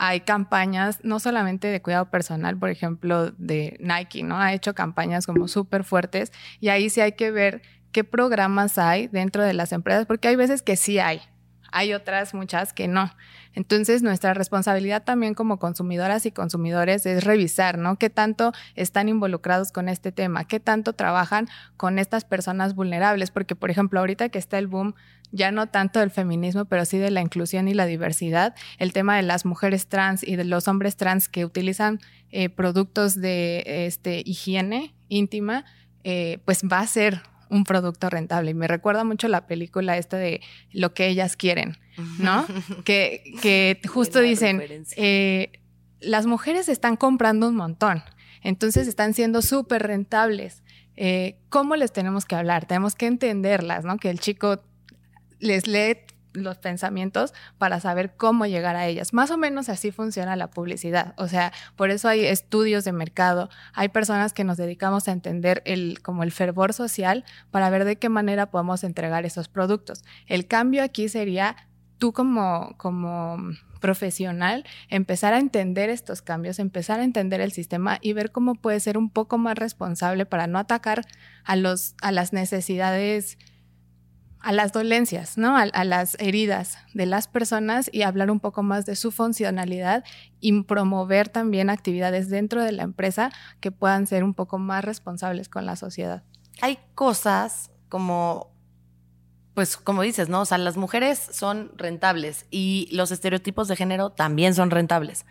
hay 0.04 0.22
campañas, 0.22 1.00
no 1.04 1.20
solamente 1.20 1.68
de 1.68 1.80
cuidado 1.80 2.10
personal, 2.10 2.58
por 2.58 2.72
ejemplo, 2.72 3.30
de 3.38 3.78
Nike, 3.80 4.24
¿no? 4.24 4.36
Ha 4.36 4.52
hecho 4.52 4.74
campañas 4.74 5.28
como 5.28 5.48
súper 5.48 5.84
fuertes 5.84 6.34
y 6.60 6.70
ahí 6.70 6.90
sí 6.90 7.02
hay 7.02 7.12
que 7.12 7.30
ver 7.30 7.62
qué 7.92 8.04
programas 8.04 8.80
hay 8.80 9.10
dentro 9.10 9.44
de 9.44 9.54
las 9.54 9.72
empresas, 9.72 10.08
porque 10.08 10.28
hay 10.28 10.36
veces 10.36 10.64
que 10.64 10.76
sí 10.76 10.98
hay. 10.98 11.22
Hay 11.72 11.94
otras 11.94 12.34
muchas 12.34 12.74
que 12.74 12.88
no. 12.88 13.12
Entonces, 13.54 14.02
nuestra 14.02 14.34
responsabilidad 14.34 15.04
también 15.04 15.34
como 15.34 15.60
consumidoras 15.60 16.26
y 16.26 16.32
consumidores 16.32 17.06
es 17.06 17.24
revisar, 17.24 17.78
¿no? 17.78 17.98
¿Qué 17.98 18.10
tanto 18.10 18.54
están 18.76 19.10
involucrados 19.10 19.72
con 19.72 19.90
este 19.90 20.12
tema? 20.12 20.46
¿Qué 20.46 20.60
tanto 20.60 20.94
trabajan 20.94 21.48
con 21.78 22.00
estas 22.00 22.24
personas 22.24 22.76
vulnerables? 22.76 23.32
Porque, 23.32 23.56
por 23.56 23.70
ejemplo, 23.72 24.00
ahorita 24.00 24.30
que 24.30 24.40
está 24.40 24.58
el 24.58 24.68
boom 24.68 24.96
ya 25.32 25.52
no 25.52 25.68
tanto 25.68 26.00
del 26.00 26.12
feminismo, 26.12 26.66
pero 26.66 26.86
sí 26.86 26.98
de 26.98 27.12
la 27.12 27.22
inclusión 27.22 27.68
y 27.68 27.74
la 27.74 27.86
diversidad, 27.86 28.54
el 28.78 28.94
tema 28.94 29.16
de 29.16 29.22
las 29.22 29.46
mujeres 29.46 29.88
trans 29.88 30.28
y 30.28 30.36
de 30.36 30.44
los 30.44 30.68
hombres 30.68 30.98
trans 30.98 31.30
que 31.30 31.46
utilizan 31.46 32.00
eh, 32.32 32.50
productos 32.50 33.20
de 33.20 33.64
este, 33.66 34.22
higiene 34.26 34.94
íntima, 35.08 35.66
eh, 36.04 36.40
pues 36.46 36.64
va 36.64 36.80
a 36.80 36.88
ser 36.88 37.22
un 37.52 37.64
producto 37.64 38.10
rentable. 38.10 38.52
Y 38.52 38.54
me 38.56 38.68
recuerda 38.68 39.04
mucho 39.04 39.28
la 39.28 39.46
película 39.46 39.98
esta 39.98 40.18
de 40.18 40.42
lo 40.72 40.94
que 40.94 41.08
ellas 41.08 41.36
quieren, 41.36 41.78
¿no? 42.18 42.46
que, 42.84 43.36
que 43.42 43.80
justo 43.88 44.20
dicen, 44.20 44.64
eh, 44.96 45.52
las 46.00 46.26
mujeres 46.26 46.70
están 46.70 46.96
comprando 46.96 47.48
un 47.48 47.56
montón, 47.56 48.02
entonces 48.42 48.88
están 48.88 49.14
siendo 49.14 49.42
súper 49.44 49.84
rentables. 49.84 50.64
¿Cómo 51.50 51.76
les 51.76 51.92
tenemos 51.92 52.26
que 52.26 52.36
hablar? 52.36 52.68
Tenemos 52.68 52.96
que 52.96 53.08
entenderlas, 53.08 53.86
¿no? 53.86 53.98
Que 53.98 54.12
el 54.12 54.20
chico 54.20 54.62
les 55.40 55.66
lee 55.66 55.98
los 56.34 56.58
pensamientos 56.58 57.34
para 57.58 57.80
saber 57.80 58.16
cómo 58.16 58.46
llegar 58.46 58.76
a 58.76 58.88
ellas. 58.88 59.14
Más 59.14 59.32
o 59.32 59.38
menos 59.38 59.70
así 59.70 59.92
funciona 59.92 60.36
la 60.36 60.50
publicidad. 60.50 61.14
O 61.18 61.28
sea, 61.28 61.52
por 61.76 61.90
eso 61.92 62.08
hay 62.08 62.26
estudios 62.26 62.84
de 62.84 62.92
mercado, 62.92 63.50
hay 63.74 63.90
personas 63.90 64.34
que 64.34 64.44
nos 64.44 64.58
dedicamos 64.58 65.08
a 65.08 65.12
entender 65.12 65.62
el, 65.66 66.02
como 66.02 66.24
el 66.24 66.32
fervor 66.32 66.74
social 66.74 67.26
para 67.52 67.70
ver 67.70 67.86
de 67.86 67.98
qué 67.98 68.10
manera 68.10 68.52
podemos 68.52 68.84
entregar 68.84 69.26
esos 69.26 69.48
productos. 69.48 70.04
El 70.28 70.48
cambio 70.48 70.84
aquí 70.84 71.10
sería 71.10 71.56
tú 71.98 72.14
como, 72.14 72.74
como 72.78 73.38
profesional 73.80 74.66
empezar 74.90 75.34
a 75.34 75.40
entender 75.40 75.90
estos 75.90 76.22
cambios, 76.22 76.60
empezar 76.60 77.02
a 77.02 77.04
entender 77.04 77.42
el 77.42 77.52
sistema 77.52 77.98
y 78.02 78.14
ver 78.14 78.32
cómo 78.32 78.56
puede 78.56 78.80
ser 78.80 78.98
un 78.98 79.10
poco 79.10 79.38
más 79.38 79.58
responsable 79.58 80.26
para 80.26 80.48
no 80.48 80.58
atacar 80.58 81.06
a, 81.44 81.58
los, 81.58 81.96
a 82.02 82.14
las 82.14 82.32
necesidades 82.32 83.38
a 84.44 84.52
las 84.52 84.72
dolencias, 84.72 85.38
¿no? 85.38 85.56
A, 85.56 85.84
las 85.84 86.16
heridas 86.20 86.78
de 86.94 87.06
las 87.06 87.28
personas 87.28 87.90
y 87.94 88.02
hablar 88.02 88.32
un 88.32 88.40
poco 88.40 88.64
más 88.64 88.86
de 88.86 88.96
su 88.96 89.12
funcionalidad 89.12 90.04
y 90.40 90.64
promover 90.64 91.30
también 91.30 91.70
actividades 91.70 92.30
dentro 92.30 92.64
de 92.64 92.72
la 92.72 92.84
empresa 92.84 93.32
que 93.60 93.72
puedan 93.72 94.08
ser 94.08 94.24
un 94.24 94.34
poco 94.34 94.58
más 94.58 94.84
responsables 94.84 95.48
con 95.48 95.66
la 95.66 95.76
sociedad. 95.76 96.24
Hay 96.62 96.80
cosas 96.96 97.72
como, 97.90 98.52
pues 99.54 99.78
como 99.78 100.02
dices, 100.02 100.30
¿no? 100.30 100.42
O 100.42 100.46
sea, 100.46 100.58
las 100.58 100.78
mujeres 100.78 101.20
son 101.32 101.72
rentables 101.78 102.46
y 102.50 102.90
los 102.92 103.12
estereotipos 103.12 103.68
de 103.68 103.76
género 103.76 104.12
también 104.12 104.56
son 104.56 104.72
rentables. 104.72 105.26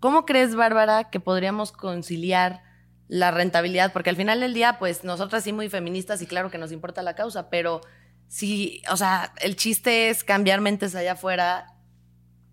¿Cómo 0.00 0.24
crees, 0.26 0.54
Bárbara, 0.54 1.10
que 1.10 1.20
podríamos 1.20 1.72
conciliar 1.72 2.62
la 3.08 3.30
rentabilidad? 3.30 3.92
Porque 3.92 4.10
al 4.10 4.16
final 4.16 4.40
del 4.40 4.54
día, 4.54 4.78
pues 4.78 5.04
nosotras 5.04 5.44
sí 5.44 5.52
muy 5.52 5.68
feministas 5.68 6.22
y 6.22 6.26
claro 6.26 6.50
que 6.50 6.58
nos 6.58 6.72
importa 6.72 7.02
la 7.02 7.14
causa, 7.14 7.50
pero 7.50 7.80
si, 8.30 8.80
o 8.88 8.96
sea, 8.96 9.34
el 9.40 9.56
chiste 9.56 10.08
es 10.08 10.22
cambiar 10.22 10.60
mentes 10.60 10.94
allá 10.94 11.12
afuera. 11.12 11.74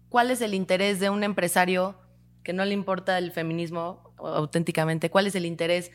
¿Cuál 0.10 0.32
es 0.32 0.42
el 0.42 0.56
interés 0.56 1.00
de 1.00 1.12
un 1.12 1.24
empresario 1.24 2.02
que 2.44 2.52
no 2.52 2.66
le 2.66 2.74
importa 2.74 3.20
el 3.20 3.32
feminismo 3.32 4.16
auténticamente? 4.18 5.12
¿Cuál 5.12 5.28
es 5.28 5.36
el 5.36 5.46
interés 5.46 5.92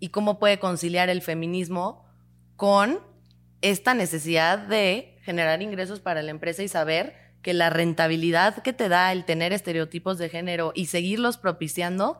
y 0.00 0.08
cómo 0.08 0.38
puede 0.38 0.58
conciliar 0.58 1.10
el 1.10 1.20
feminismo 1.20 2.06
con 2.56 3.00
esta 3.60 3.92
necesidad 3.92 4.60
de 4.60 5.18
generar 5.20 5.60
ingresos 5.60 6.00
para 6.00 6.22
la 6.22 6.30
empresa 6.30 6.62
y 6.62 6.68
saber 6.68 7.14
que 7.42 7.52
la 7.52 7.68
rentabilidad 7.68 8.62
que 8.62 8.72
te 8.72 8.88
da 8.88 9.12
el 9.12 9.26
tener 9.26 9.52
estereotipos 9.52 10.16
de 10.16 10.30
género 10.30 10.72
y 10.74 10.86
seguirlos 10.86 11.36
propiciando, 11.36 12.18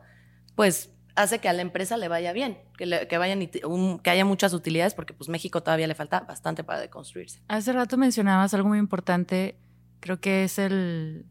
pues 0.55 0.91
hace 1.19 1.39
que 1.39 1.49
a 1.49 1.53
la 1.53 1.61
empresa 1.61 1.97
le 1.97 2.07
vaya 2.07 2.31
bien, 2.31 2.57
que, 2.77 3.17
vayan 3.17 3.45
que 3.47 4.09
haya 4.09 4.23
muchas 4.23 4.53
utilidades, 4.53 4.93
porque 4.93 5.13
pues 5.13 5.29
México 5.29 5.61
todavía 5.61 5.85
le 5.85 5.93
falta 5.93 6.21
bastante 6.21 6.63
para 6.63 6.79
deconstruirse. 6.79 7.41
Hace 7.49 7.73
rato 7.73 7.97
mencionabas 7.97 8.53
algo 8.53 8.69
muy 8.69 8.79
importante, 8.79 9.57
creo 9.99 10.21
que 10.21 10.45
es 10.45 10.57
el, 10.59 11.25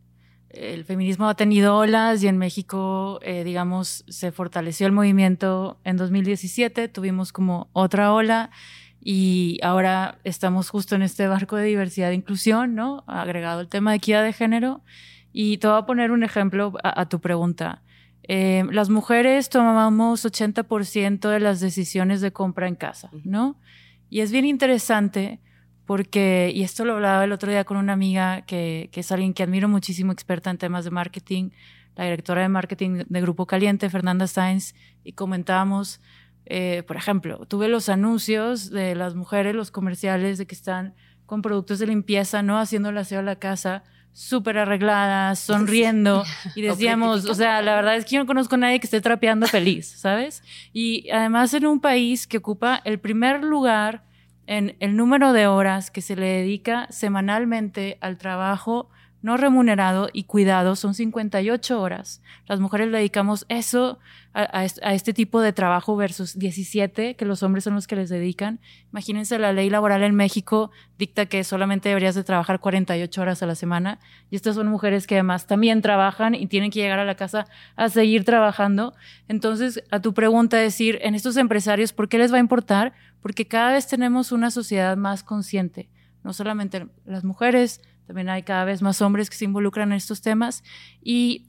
el 0.50 0.85
feminismo 0.85 1.26
ha 1.26 1.35
tenido 1.35 1.75
olas 1.75 2.23
y 2.23 2.28
en 2.28 2.37
México, 2.37 3.18
eh, 3.23 3.45
digamos, 3.45 4.04
se 4.09 4.30
fortaleció 4.30 4.87
el 4.87 4.92
movimiento 4.92 5.80
en 5.85 5.97
2017, 5.97 6.88
tuvimos 6.88 7.33
como 7.33 7.71
otra 7.73 8.12
ola 8.12 8.50
y 9.00 9.59
ahora 9.62 10.18
estamos 10.23 10.68
justo 10.68 10.97
en 10.97 11.02
este 11.02 11.28
barco 11.28 11.57
de 11.57 11.64
diversidad 11.64 12.11
e 12.11 12.14
inclusión, 12.14 12.75
¿no? 12.75 13.04
Agregado 13.07 13.62
el 13.62 13.68
tema 13.68 13.92
de 13.92 13.97
equidad 13.97 14.23
de 14.23 14.35
género. 14.35 14.83
Y 15.33 15.59
te 15.59 15.68
voy 15.68 15.78
a 15.78 15.87
poner 15.87 16.11
un 16.11 16.25
ejemplo 16.25 16.75
a 16.83 17.09
tu 17.09 17.21
pregunta. 17.21 17.83
Eh, 18.30 18.64
las 18.70 18.90
mujeres 18.90 19.49
tomamos 19.49 20.26
80% 20.26 21.30
de 21.30 21.40
las 21.40 21.61
decisiones 21.61 22.20
de 22.20 22.30
compra 22.30 22.68
en 22.68 22.75
casa, 22.75 23.11
¿no? 23.25 23.58
Y 24.11 24.20
es 24.20 24.30
bien 24.30 24.44
interesante 24.44 25.40
porque, 25.87 26.52
y 26.54 26.62
esto 26.62 26.85
lo 26.85 26.94
hablaba 26.94 27.25
el 27.25 27.32
otro 27.32 27.50
día 27.50 27.64
con 27.64 27.78
una 27.78 27.94
amiga 27.94 28.42
que, 28.42 28.90
es 28.92 29.12
alguien 29.12 29.32
que 29.32 29.42
admiro 29.42 29.66
muchísimo, 29.66 30.12
experta 30.12 30.50
en 30.50 30.58
temas 30.58 30.85
de 30.85 30.90
marketing, 30.90 31.50
la 31.97 32.04
directora 32.04 32.42
de 32.42 32.50
marketing 32.50 33.04
de 33.08 33.20
Grupo 33.23 33.47
Caliente, 33.47 33.88
Fernanda 33.88 34.26
Sainz, 34.26 34.75
y 35.04 35.12
comentábamos, 35.12 36.02
eh, 36.44 36.82
por 36.87 36.99
ejemplo, 36.99 37.47
tuve 37.47 37.68
los 37.68 37.88
anuncios 37.88 38.68
de 38.68 38.94
las 38.94 39.14
mujeres, 39.14 39.54
los 39.54 39.70
comerciales 39.70 40.37
de 40.37 40.47
que 40.47 40.54
están 40.54 40.94
con 41.25 41.40
productos 41.40 41.78
de 41.78 41.87
limpieza, 41.87 42.42
¿no? 42.42 42.58
Haciendo 42.58 42.90
el 42.90 42.99
aseo 42.99 43.20
a 43.20 43.23
la 43.23 43.37
casa 43.37 43.85
súper 44.12 44.59
arregladas, 44.59 45.38
sonriendo, 45.38 46.25
y 46.55 46.62
decíamos, 46.62 47.25
o 47.25 47.35
sea, 47.35 47.62
la 47.62 47.77
verdad 47.77 47.97
es 47.97 48.05
que 48.05 48.17
yo 48.17 48.21
no 48.21 48.27
conozco 48.27 48.57
a 48.57 48.59
nadie 48.59 48.81
que 48.81 48.87
esté 48.87 49.00
trapeando 49.00 49.47
feliz, 49.47 49.87
¿sabes? 49.97 50.43
Y 50.73 51.09
además 51.11 51.55
en 51.55 51.67
un 51.67 51.81
país 51.81 52.27
que 52.27 52.38
ocupa 52.38 52.81
el 52.85 52.99
primer 52.99 53.45
lugar 53.45 54.05
en 54.47 54.77
el 54.81 54.97
número 54.97 55.33
de 55.33 55.47
horas 55.47 55.91
que 55.91 56.00
se 56.00 56.17
le 56.17 56.27
dedica 56.27 56.87
semanalmente 56.91 57.99
al 58.00 58.17
trabajo 58.17 58.88
no 59.20 59.37
remunerado 59.37 60.08
y 60.12 60.25
cuidado 60.25 60.76
son 60.76 60.94
58 60.94 61.80
horas. 61.80 62.22
Las 62.46 62.60
mujeres 62.60 62.92
dedicamos 62.92 63.46
eso 63.48 63.98
a, 64.32 64.64
este 64.64 65.12
tipo 65.12 65.40
de 65.40 65.52
trabajo 65.52 65.96
versus 65.96 66.38
17 66.38 67.16
que 67.16 67.25
los 67.25 67.42
hombres 67.42 67.64
son 67.64 67.75
los 67.75 67.88
que 67.88 67.96
les 67.96 68.08
dedican. 68.08 68.60
Imagínense, 68.92 69.38
la 69.38 69.52
ley 69.52 69.70
laboral 69.70 70.04
en 70.04 70.14
México 70.14 70.70
dicta 70.98 71.26
que 71.26 71.42
solamente 71.42 71.88
deberías 71.88 72.14
de 72.14 72.22
trabajar 72.22 72.60
48 72.60 73.20
horas 73.20 73.42
a 73.42 73.46
la 73.46 73.56
semana 73.56 73.98
y 74.30 74.37
estas 74.37 74.54
son 74.54 74.68
mujeres 74.68 75.06
que 75.08 75.16
además 75.16 75.46
también 75.46 75.82
trabajan 75.82 76.37
y 76.37 76.46
tienen 76.46 76.70
que 76.70 76.78
llegar 76.78 77.00
a 77.00 77.04
la 77.04 77.16
casa 77.16 77.46
a 77.75 77.88
seguir 77.88 78.25
trabajando. 78.25 78.94
Entonces, 79.26 79.82
a 79.90 80.00
tu 80.00 80.14
pregunta 80.14 80.56
decir, 80.56 80.98
en 81.02 81.16
estos 81.16 81.37
empresarios, 81.37 81.92
¿por 81.92 82.08
qué 82.08 82.18
les 82.18 82.32
va 82.32 82.37
a 82.37 82.40
importar? 82.40 82.92
Porque 83.20 83.48
cada 83.48 83.72
vez 83.72 83.88
tenemos 83.88 84.30
una 84.30 84.52
sociedad 84.52 84.96
más 84.96 85.25
consciente. 85.25 85.88
No 86.22 86.32
solamente 86.32 86.87
las 87.04 87.25
mujeres, 87.25 87.80
también 88.09 88.31
hay 88.31 88.43
cada 88.43 88.65
vez 88.65 88.81
más 88.81 89.03
hombres 89.03 89.29
que 89.29 89.37
se 89.37 89.45
involucran 89.45 89.93
en 89.93 89.99
estos 89.99 90.23
temas 90.23 90.65
y 91.03 91.45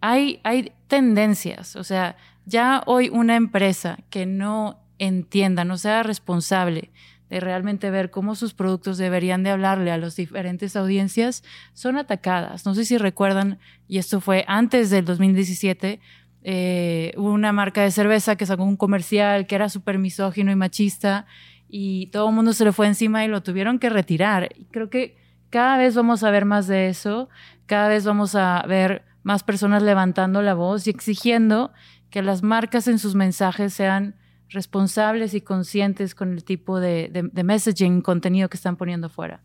hay, 0.00 0.40
hay 0.42 0.72
tendencias, 0.88 1.76
o 1.76 1.84
sea, 1.84 2.16
ya 2.46 2.82
hoy 2.86 3.10
una 3.10 3.36
empresa 3.36 3.98
que 4.08 4.24
no 4.24 4.80
entienda, 4.98 5.64
no 5.64 5.76
sea 5.76 6.02
responsable 6.02 6.90
de 7.28 7.40
realmente 7.40 7.90
ver 7.90 8.10
cómo 8.10 8.34
sus 8.34 8.54
productos 8.54 8.96
deberían 8.96 9.42
de 9.42 9.50
hablarle 9.50 9.90
a 9.90 9.98
las 9.98 10.16
diferentes 10.16 10.76
audiencias, 10.76 11.44
son 11.74 11.98
atacadas. 11.98 12.64
No 12.66 12.74
sé 12.74 12.84
si 12.84 12.96
recuerdan, 12.98 13.58
y 13.86 13.98
esto 13.98 14.20
fue 14.20 14.44
antes 14.48 14.88
del 14.88 15.04
2017, 15.04 16.00
eh, 16.42 17.12
una 17.16 17.52
marca 17.52 17.82
de 17.82 17.90
cerveza 17.90 18.36
que 18.36 18.46
sacó 18.46 18.64
un 18.64 18.76
comercial 18.76 19.46
que 19.46 19.54
era 19.54 19.68
súper 19.68 19.98
misógino 19.98 20.50
y 20.50 20.56
machista 20.56 21.26
y 21.68 22.06
todo 22.08 22.28
el 22.30 22.34
mundo 22.34 22.54
se 22.54 22.64
le 22.64 22.72
fue 22.72 22.86
encima 22.86 23.24
y 23.24 23.28
lo 23.28 23.42
tuvieron 23.42 23.78
que 23.78 23.90
retirar. 23.90 24.48
Y 24.56 24.64
creo 24.64 24.90
que 24.90 25.21
cada 25.52 25.76
vez 25.76 25.94
vamos 25.94 26.24
a 26.24 26.30
ver 26.30 26.46
más 26.46 26.66
de 26.66 26.88
eso, 26.88 27.28
cada 27.66 27.88
vez 27.88 28.06
vamos 28.06 28.34
a 28.34 28.64
ver 28.66 29.04
más 29.22 29.42
personas 29.42 29.82
levantando 29.82 30.40
la 30.40 30.54
voz 30.54 30.86
y 30.86 30.90
exigiendo 30.90 31.72
que 32.08 32.22
las 32.22 32.42
marcas 32.42 32.88
en 32.88 32.98
sus 32.98 33.14
mensajes 33.14 33.74
sean 33.74 34.16
responsables 34.48 35.34
y 35.34 35.42
conscientes 35.42 36.14
con 36.14 36.32
el 36.32 36.42
tipo 36.44 36.80
de, 36.80 37.30
messaging, 37.44 38.00
contenido 38.00 38.48
que 38.48 38.56
están 38.56 38.76
poniendo 38.76 39.10
fuera. 39.10 39.42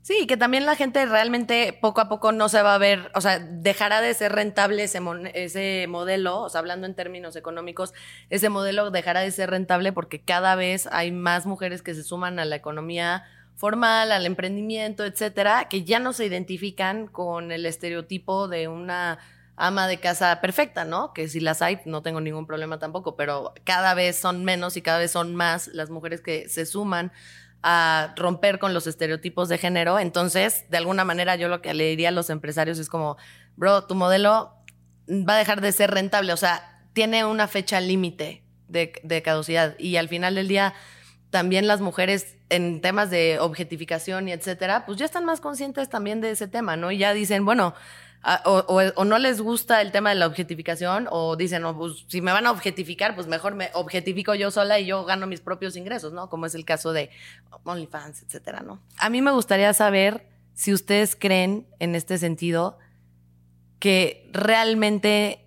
Sí, 0.00 0.28
que 0.28 0.36
también 0.36 0.64
la 0.64 0.76
gente 0.76 1.04
realmente 1.06 1.76
poco 1.82 2.00
a 2.00 2.08
poco 2.08 2.30
no 2.30 2.48
se 2.48 2.62
va 2.62 2.76
a 2.76 2.78
ver, 2.78 3.10
o 3.16 3.20
sea, 3.20 3.40
dejará 3.40 4.00
de 4.00 4.14
ser 4.14 4.32
rentable 4.32 4.84
ese, 4.84 5.00
ese 5.34 5.86
modelo, 5.88 6.40
o 6.40 6.48
sea, 6.48 6.60
hablando 6.60 6.86
en 6.86 6.94
términos 6.94 7.34
económicos, 7.34 7.92
ese 8.30 8.48
modelo 8.48 8.92
dejará 8.92 9.20
de 9.20 9.32
ser 9.32 9.50
rentable 9.50 9.92
porque 9.92 10.20
cada 10.20 10.54
vez 10.54 10.88
hay 10.92 11.10
más 11.10 11.46
mujeres 11.46 11.82
que 11.82 11.94
se 11.94 12.04
suman 12.04 12.38
a 12.38 12.44
la 12.44 12.54
economía 12.54 13.24
formal, 13.58 14.12
al 14.12 14.24
emprendimiento, 14.24 15.04
etcétera, 15.04 15.66
que 15.68 15.82
ya 15.82 15.98
no 15.98 16.12
se 16.12 16.24
identifican 16.24 17.08
con 17.08 17.50
el 17.50 17.66
estereotipo 17.66 18.46
de 18.46 18.68
una 18.68 19.18
ama 19.56 19.88
de 19.88 19.98
casa 19.98 20.40
perfecta, 20.40 20.84
¿no? 20.84 21.12
Que 21.12 21.28
si 21.28 21.40
las 21.40 21.60
hay, 21.60 21.80
no 21.84 22.00
tengo 22.00 22.20
ningún 22.20 22.46
problema 22.46 22.78
tampoco, 22.78 23.16
pero 23.16 23.52
cada 23.64 23.94
vez 23.94 24.16
son 24.16 24.44
menos 24.44 24.76
y 24.76 24.82
cada 24.82 24.98
vez 25.00 25.10
son 25.10 25.34
más 25.34 25.66
las 25.68 25.90
mujeres 25.90 26.20
que 26.20 26.48
se 26.48 26.66
suman 26.66 27.10
a 27.64 28.14
romper 28.16 28.60
con 28.60 28.72
los 28.72 28.86
estereotipos 28.86 29.48
de 29.48 29.58
género. 29.58 29.98
Entonces, 29.98 30.64
de 30.70 30.76
alguna 30.76 31.04
manera, 31.04 31.34
yo 31.34 31.48
lo 31.48 31.60
que 31.60 31.74
le 31.74 31.88
diría 31.88 32.10
a 32.10 32.12
los 32.12 32.30
empresarios 32.30 32.78
es 32.78 32.88
como, 32.88 33.16
bro, 33.56 33.84
tu 33.86 33.96
modelo 33.96 34.54
va 35.08 35.34
a 35.34 35.38
dejar 35.38 35.60
de 35.60 35.72
ser 35.72 35.90
rentable. 35.90 36.32
O 36.32 36.36
sea, 36.36 36.80
tiene 36.92 37.24
una 37.24 37.48
fecha 37.48 37.80
límite 37.80 38.44
de, 38.68 38.92
de 39.02 39.22
caducidad. 39.22 39.76
Y 39.80 39.96
al 39.96 40.08
final 40.08 40.36
del 40.36 40.46
día, 40.46 40.74
también 41.30 41.66
las 41.66 41.80
mujeres 41.80 42.36
en 42.48 42.80
temas 42.80 43.10
de 43.10 43.38
objetificación 43.40 44.28
y 44.28 44.32
etcétera, 44.32 44.86
pues 44.86 44.98
ya 44.98 45.04
están 45.04 45.24
más 45.24 45.40
conscientes 45.40 45.88
también 45.88 46.20
de 46.20 46.30
ese 46.30 46.48
tema, 46.48 46.76
¿no? 46.76 46.90
Y 46.90 46.98
ya 46.98 47.12
dicen, 47.12 47.44
bueno, 47.44 47.74
o, 48.44 49.04
no 49.04 49.18
les 49.18 49.40
gusta 49.40 49.80
el 49.80 49.92
tema 49.92 50.10
de 50.10 50.16
la 50.16 50.26
objetificación, 50.26 51.06
o 51.10 51.36
dicen, 51.36 51.62
pues 51.76 52.04
si 52.08 52.20
me 52.20 52.32
van 52.32 52.46
a 52.46 52.50
objetificar, 52.50 53.14
pues 53.14 53.26
mejor 53.26 53.54
me 53.54 53.70
objetifico 53.74 54.34
yo 54.34 54.50
sola 54.50 54.78
y 54.80 54.86
yo 54.86 55.04
gano 55.04 55.26
mis 55.26 55.40
propios 55.40 55.76
ingresos, 55.76 56.12
¿no? 56.12 56.28
Como 56.28 56.46
es 56.46 56.54
el 56.54 56.64
caso 56.64 56.92
de 56.92 57.10
OnlyFans, 57.64 58.22
etcétera, 58.22 58.60
¿no? 58.60 58.80
A 58.98 59.08
mí 59.08 59.22
me 59.22 59.30
gustaría 59.30 59.72
saber 59.72 60.26
si 60.54 60.72
ustedes 60.72 61.14
creen 61.14 61.66
en 61.78 61.94
este 61.94 62.18
sentido 62.18 62.78
que 63.78 64.28
realmente, 64.32 65.46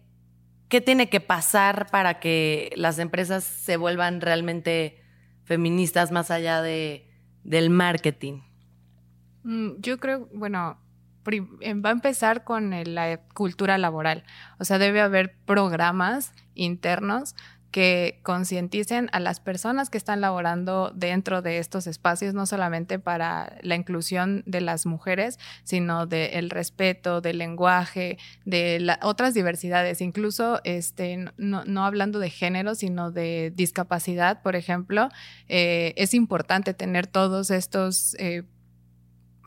¿qué 0.69 0.79
tiene 0.79 1.09
que 1.09 1.19
pasar 1.19 1.87
para 1.91 2.19
que 2.19 2.71
las 2.77 2.97
empresas 2.99 3.43
se 3.43 3.75
vuelvan 3.75 4.21
realmente 4.21 5.00
feministas 5.43 6.11
más 6.11 6.31
allá 6.31 6.61
de, 6.61 7.07
del 7.43 7.69
marketing? 7.69 8.41
Mm, 9.43 9.71
yo 9.79 9.99
creo, 9.99 10.27
bueno, 10.33 10.77
va 11.27 11.89
a 11.89 11.93
empezar 11.93 12.43
con 12.43 12.71
la 12.71 13.21
cultura 13.33 13.77
laboral. 13.77 14.23
O 14.59 14.65
sea, 14.65 14.77
debe 14.77 15.01
haber 15.01 15.35
programas 15.45 16.33
internos 16.55 17.35
que 17.71 18.19
concienticen 18.23 19.09
a 19.13 19.19
las 19.19 19.39
personas 19.39 19.89
que 19.89 19.97
están 19.97 20.21
laborando 20.21 20.91
dentro 20.93 21.41
de 21.41 21.57
estos 21.57 21.87
espacios, 21.87 22.33
no 22.33 22.45
solamente 22.45 22.99
para 22.99 23.57
la 23.61 23.75
inclusión 23.75 24.43
de 24.45 24.61
las 24.61 24.85
mujeres, 24.85 25.39
sino 25.63 26.05
del 26.05 26.49
respeto, 26.49 27.21
del 27.21 27.37
lenguaje, 27.37 28.17
de 28.45 28.95
otras 29.01 29.33
diversidades, 29.33 30.01
incluso 30.01 30.59
este, 30.65 31.25
no, 31.37 31.85
hablando 31.85 32.19
de 32.19 32.29
género, 32.29 32.75
sino 32.75 33.11
de 33.11 33.53
discapacidad, 33.55 34.41
por 34.41 34.55
ejemplo, 34.55 35.09
eh, 35.47 35.93
es 35.95 36.13
importante 36.13 36.73
tener 36.73 37.07
todos 37.07 37.51
estos... 37.51 38.15
Eh, 38.19 38.43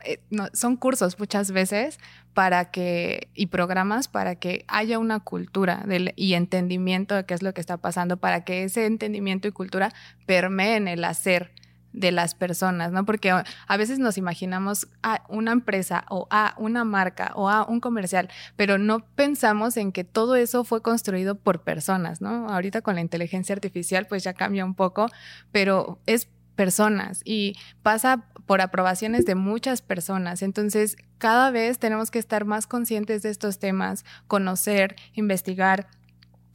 eh, 0.05 0.19
son 0.53 0.77
cursos 0.77 1.19
muchas 1.19 1.51
veces 1.51 1.99
para 2.33 2.71
que, 2.71 3.29
y 3.33 3.47
programas 3.47 4.07
para 4.07 4.35
que 4.35 4.65
haya 4.67 4.99
una 4.99 5.19
cultura 5.19 5.85
y 6.15 6.33
entendimiento 6.33 7.15
de 7.15 7.25
qué 7.25 7.33
es 7.33 7.41
lo 7.41 7.53
que 7.53 7.61
está 7.61 7.77
pasando, 7.77 8.17
para 8.17 8.43
que 8.43 8.63
ese 8.63 8.85
entendimiento 8.85 9.47
y 9.47 9.51
cultura 9.51 9.93
permeen 10.25 10.87
el 10.87 11.03
hacer 11.03 11.51
de 11.95 12.11
las 12.11 12.35
personas, 12.35 12.91
¿no? 12.91 13.05
Porque 13.05 13.31
a 13.31 13.77
veces 13.77 13.99
nos 13.99 14.17
imaginamos 14.17 14.87
a 15.01 15.23
una 15.29 15.53
empresa 15.53 16.05
o 16.09 16.27
a 16.29 16.53
una 16.57 16.83
marca 16.83 17.31
o 17.35 17.49
a 17.49 17.65
un 17.65 17.79
comercial, 17.79 18.29
pero 18.55 18.77
no 18.77 18.99
pensamos 19.15 19.77
en 19.77 19.91
que 19.91 20.03
todo 20.03 20.35
eso 20.35 20.65
fue 20.65 20.81
construido 20.81 21.35
por 21.35 21.61
personas, 21.61 22.21
¿no? 22.21 22.49
Ahorita 22.49 22.81
con 22.81 22.95
la 22.95 23.01
inteligencia 23.01 23.53
artificial 23.53 24.07
pues 24.07 24.23
ya 24.23 24.33
cambia 24.33 24.65
un 24.65 24.75
poco, 24.75 25.07
pero 25.51 25.99
es 26.05 26.27
personas 26.55 27.21
y 27.23 27.55
pasa 27.83 28.25
por 28.45 28.61
aprobaciones 28.61 29.25
de 29.25 29.35
muchas 29.35 29.81
personas. 29.81 30.41
Entonces, 30.41 30.97
cada 31.17 31.51
vez 31.51 31.79
tenemos 31.79 32.11
que 32.11 32.19
estar 32.19 32.45
más 32.45 32.67
conscientes 32.67 33.21
de 33.21 33.29
estos 33.29 33.59
temas, 33.59 34.05
conocer, 34.27 34.95
investigar, 35.13 35.87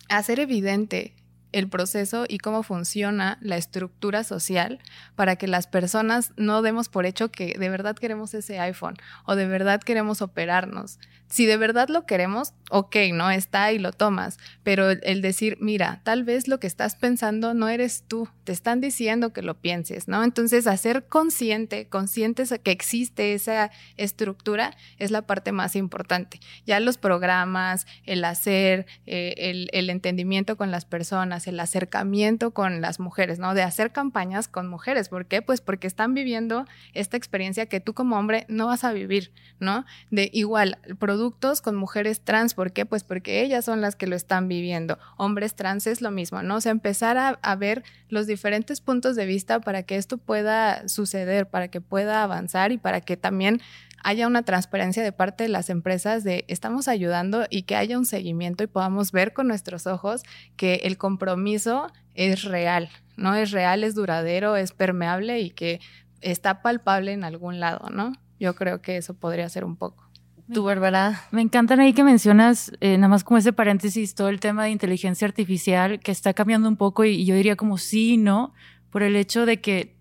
hacer 0.09 0.41
evidente 0.41 1.15
el 1.53 1.69
proceso 1.69 2.25
y 2.29 2.39
cómo 2.39 2.63
funciona 2.63 3.39
la 3.41 3.57
estructura 3.57 4.25
social 4.25 4.81
para 5.17 5.37
que 5.37 5.49
las 5.49 5.67
personas 5.67 6.33
no 6.37 6.63
demos 6.63 6.89
por 6.89 7.07
hecho 7.07 7.31
que 7.31 7.57
de 7.59 7.69
verdad 7.69 7.97
queremos 7.97 8.35
ese 8.35 8.59
iPhone 8.59 8.97
o 9.25 9.37
de 9.37 9.47
verdad 9.47 9.81
queremos 9.81 10.23
operarnos, 10.23 10.99
si 11.31 11.47
de 11.47 11.57
verdad 11.57 11.89
lo 11.89 12.07
queremos, 12.07 12.55
ok, 12.71 12.97
¿no? 13.15 13.31
Está 13.31 13.71
y 13.71 13.79
lo 13.79 13.93
tomas, 13.93 14.39
pero 14.65 14.91
el, 14.91 15.23
decir, 15.23 15.57
mira, 15.61 16.01
tal 16.03 16.25
vez 16.25 16.49
lo 16.49 16.59
que 16.59 16.67
estás 16.67 16.97
pensando 16.97 17.55
no 17.55 17.69
eres 17.69 18.05
tú, 18.09 18.29
te 18.43 18.51
están 18.51 18.81
diciendo 18.81 19.33
que 19.33 19.41
lo 19.41 19.55
pienses, 19.55 20.09
¿no? 20.09 20.25
Entonces, 20.25 20.67
hacer 20.67 21.07
consciente, 21.07 21.87
conscientes 21.89 22.53
que 22.65 22.73
existe 22.73 23.33
esa 23.33 23.71
estructura 23.97 24.77
es 24.99 25.13
la 25.13 25.23
parte 25.23 25.53
más 25.53 25.77
importante. 25.77 26.41
Ya 26.67 26.81
los 26.81 26.99
programas, 26.99 27.87
el 28.05 28.25
hacer, 28.25 28.87
eh, 29.07 29.35
el, 29.37 29.69
el 29.73 29.89
entendimiento 29.89 30.57
con 30.57 30.73
las 30.73 30.85
personas, 30.85 31.40
el 31.47 31.61
acercamiento 31.61 32.51
con 32.51 32.81
las 32.81 32.99
mujeres, 33.01 33.39
¿no? 33.39 33.55
De 33.55 33.63
hacer 33.63 33.93
campañas 33.93 34.49
con 34.49 34.69
mujeres, 34.69 35.09
¿por 35.09 35.27
qué? 35.27 35.43
Pues 35.43 35.61
porque 35.61 35.87
están 35.87 36.15
viviendo 36.15 36.65
esta 36.93 37.17
experiencia 37.17 37.67
que 37.67 37.81
tú 37.81 37.95
como 37.95 38.19
hombre 38.19 38.47
no 38.49 38.67
vas 38.67 38.85
a 38.85 38.93
vivir, 38.93 39.33
¿no? 39.59 39.85
De 40.11 40.31
igual, 40.33 40.79
producto 40.99 41.21
productos 41.21 41.61
con 41.61 41.77
mujeres 41.77 42.23
trans. 42.23 42.55
¿Por 42.55 42.73
qué? 42.73 42.87
Pues 42.87 43.05
porque 43.05 43.43
ellas 43.43 43.65
son 43.65 43.83
las 43.83 43.95
que 43.95 44.07
lo 44.07 44.17
están 44.17 44.49
viviendo. 44.49 44.99
Hombres 45.19 45.55
trans 45.55 45.87
es 45.87 46.01
lo 46.01 46.11
mismo, 46.11 46.43
¿no? 46.43 46.57
O 46.57 46.61
sea, 46.63 46.73
empezar 46.73 47.19
a, 47.19 47.57
ver 47.57 47.83
los 48.09 48.27
diferentes 48.27 48.81
puntos 48.81 49.17
de 49.17 49.27
vista 49.27 49.61
para 49.61 49.83
que 49.83 49.97
esto 49.97 50.17
pueda 50.17 50.89
suceder, 50.89 51.47
para 51.47 51.69
que 51.69 51.83
pueda 51.83 52.23
avanzar 52.23 52.73
y 52.73 52.79
para 52.79 53.03
que 53.03 53.19
también 53.19 53.61
haya 54.03 54.27
una 54.27 54.43
transparencia 54.43 55.03
de 55.03 55.13
parte 55.13 55.45
de 55.45 55.49
las 55.49 55.71
empresas 55.71 56.25
de 56.25 56.45
estamos 56.49 56.89
ayudando 56.89 57.47
y 57.51 57.63
que 57.63 57.77
haya 57.77 57.99
un 57.99 58.07
seguimiento 58.07 58.65
y 58.65 58.67
podamos 58.67 59.13
ver 59.13 59.33
con 59.33 59.49
nuestros 59.49 59.87
ojos 59.87 60.23
que 60.57 60.77
el 60.85 60.97
compromiso 60.97 61.89
es 62.15 62.45
real, 62.45 62.91
¿no? 63.17 63.35
Es 63.35 63.51
real, 63.51 63.85
es 63.85 63.95
duradero, 63.95 64.57
es 64.57 64.73
permeable 64.73 65.41
y 65.41 65.51
que 65.51 65.81
está 66.21 66.63
palpable 66.63 67.13
en 67.13 67.25
algún 67.25 67.61
lado, 67.61 67.91
¿no? 67.91 68.13
Yo 68.39 68.55
creo 68.55 68.81
que 68.81 68.97
eso 68.97 69.15
podría 69.15 69.49
ser 69.49 69.65
un 69.65 69.77
poco. 69.77 70.11
Tú, 70.53 70.65
Bárbara. 70.65 71.23
Me 71.31 71.43
encantan 71.43 71.79
ahí 71.79 71.93
que 71.93 72.03
mencionas, 72.03 72.73
eh, 72.81 72.97
nada 72.97 73.09
más 73.09 73.23
como 73.23 73.39
ese 73.39 73.53
paréntesis, 73.53 74.15
todo 74.17 74.29
el 74.29 74.41
tema 74.41 74.65
de 74.65 74.71
inteligencia 74.71 75.27
artificial 75.29 76.01
que 76.01 76.11
está 76.11 76.35
cambiando 76.35 76.69
un 76.69 76.77
poco 76.77 77.05
y, 77.05 77.25
yo 77.25 77.37
diría 77.37 77.55
como 77.55 77.79
sí, 77.79 78.17
¿no? 78.17 78.53
Por 78.91 79.05
el 79.05 79.15
hecho 79.15 79.47
de 79.47 79.61
que 79.61 79.95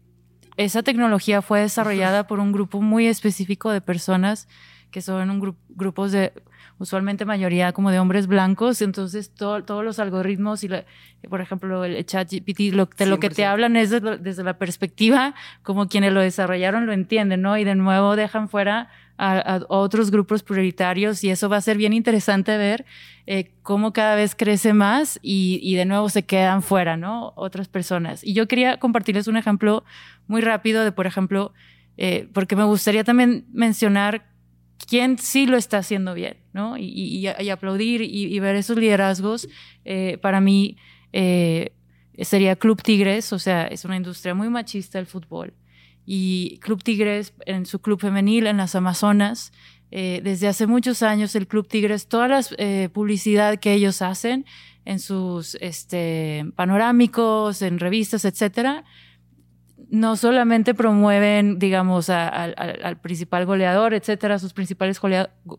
esa 0.59 0.83
tecnología 0.83 1.41
fue 1.41 1.61
desarrollada 1.61 2.27
por 2.27 2.41
un 2.41 2.51
grupo 2.51 2.81
muy 2.81 3.07
específico 3.07 3.71
de 3.71 3.79
personas 3.79 4.49
que 4.91 5.01
son 5.01 5.29
un 5.29 5.55
grupos 5.69 6.11
de 6.11 6.33
usualmente 6.79 7.23
mayoría 7.23 7.71
como 7.71 7.91
de 7.91 7.99
hombres 7.99 8.27
blancos, 8.27 8.81
entonces 8.81 9.33
todos 9.33 9.85
los 9.85 9.99
algoritmos 9.99 10.63
y, 10.65 10.69
por 11.29 11.39
ejemplo, 11.39 11.85
el 11.85 12.05
chat 12.05 12.29
GPT, 12.29 12.73
lo, 12.73 12.89
de 12.97 13.05
lo 13.05 13.19
que 13.19 13.29
te 13.29 13.45
hablan 13.45 13.77
es 13.77 13.89
desde 13.89 14.43
la 14.43 14.57
perspectiva 14.57 15.33
como 15.63 15.87
quienes 15.87 16.11
lo 16.11 16.19
desarrollaron 16.19 16.85
lo 16.85 16.93
entienden, 16.93 17.41
¿no? 17.41 17.57
Y 17.57 17.63
de 17.63 17.75
nuevo 17.75 18.15
dejan 18.17 18.49
fuera 18.49 18.89
a, 19.17 19.59
otros 19.67 20.11
grupos 20.11 20.43
prioritarios 20.43 21.23
y 21.23 21.29
eso 21.29 21.49
va 21.49 21.57
a 21.57 21.61
ser 21.61 21.77
bien 21.77 21.91
interesante 21.91 22.57
ver 22.57 22.85
eh, 23.27 23.51
cómo 23.61 23.91
cada 23.91 24.15
vez 24.15 24.33
crece 24.33 24.73
más 24.73 25.19
y, 25.21 25.59
y, 25.61 25.75
de 25.75 25.85
nuevo 25.85 26.09
se 26.09 26.23
quedan 26.23 26.63
fuera, 26.63 26.95
¿no? 26.95 27.33
Otras 27.35 27.67
personas. 27.67 28.23
Y 28.23 28.33
yo 28.33 28.47
quería 28.47 28.77
compartirles 28.77 29.27
un 29.27 29.35
ejemplo 29.35 29.83
muy 30.29 30.39
rápido 30.39 30.85
de, 30.85 30.93
por 30.93 31.07
ejemplo, 31.07 31.53
eh, 31.97 32.29
porque 32.33 32.55
me 32.55 32.63
gustaría 32.63 33.03
también 33.03 33.45
mencionar 33.51 34.29
quién 34.87 35.17
sí 35.17 35.45
lo 35.45 35.57
está 35.57 35.79
haciendo 35.79 36.13
bien, 36.13 36.37
¿no? 36.53 36.77
Y, 36.77 36.85
y, 36.85 37.27
y 37.27 37.49
aplaudir 37.49 38.01
y, 38.01 38.39
ver 38.39 38.55
esos 38.55 38.77
liderazgos, 38.77 39.49
eh, 39.83 40.17
para 40.21 40.39
mí 40.39 40.77
eh, 41.11 41.73
sería 42.21 42.55
Club 42.55 42.81
Tigres, 42.81 43.33
o 43.33 43.39
sea, 43.39 43.67
es 43.67 43.83
una 43.83 43.97
industria 43.97 44.33
muy 44.33 44.49
machista 44.49 44.99
el 44.99 45.05
fútbol 45.05 45.53
y 46.11 46.57
Club 46.61 46.83
Tigres 46.83 47.33
en 47.45 47.67
su 47.67 47.79
club 47.81 47.99
femenil 48.01 48.47
en 48.47 48.57
las 48.57 48.73
Amazonas. 48.73 49.51
Eh, 49.91 50.21
desde 50.23 50.47
hace 50.47 50.65
muchos 50.65 51.03
años 51.03 51.35
el 51.35 51.47
Club 51.47 51.67
Tigres, 51.67 52.07
toda 52.07 52.27
la 52.27 52.43
eh, 52.57 52.89
publicidad 52.91 53.59
que 53.59 53.73
ellos 53.73 54.01
hacen 54.01 54.43
en 54.85 54.97
sus 54.97 55.53
este, 55.61 56.45
panorámicos, 56.55 57.61
en 57.61 57.77
revistas, 57.77 58.25
etcétera, 58.25 58.85
no 59.89 60.15
solamente 60.15 60.73
promueven, 60.73 61.59
digamos, 61.59 62.09
al 62.09 62.97
principal 63.01 63.45
goleador, 63.45 63.93
etcétera, 63.93 64.39
sus 64.39 64.53
principales 64.53 64.99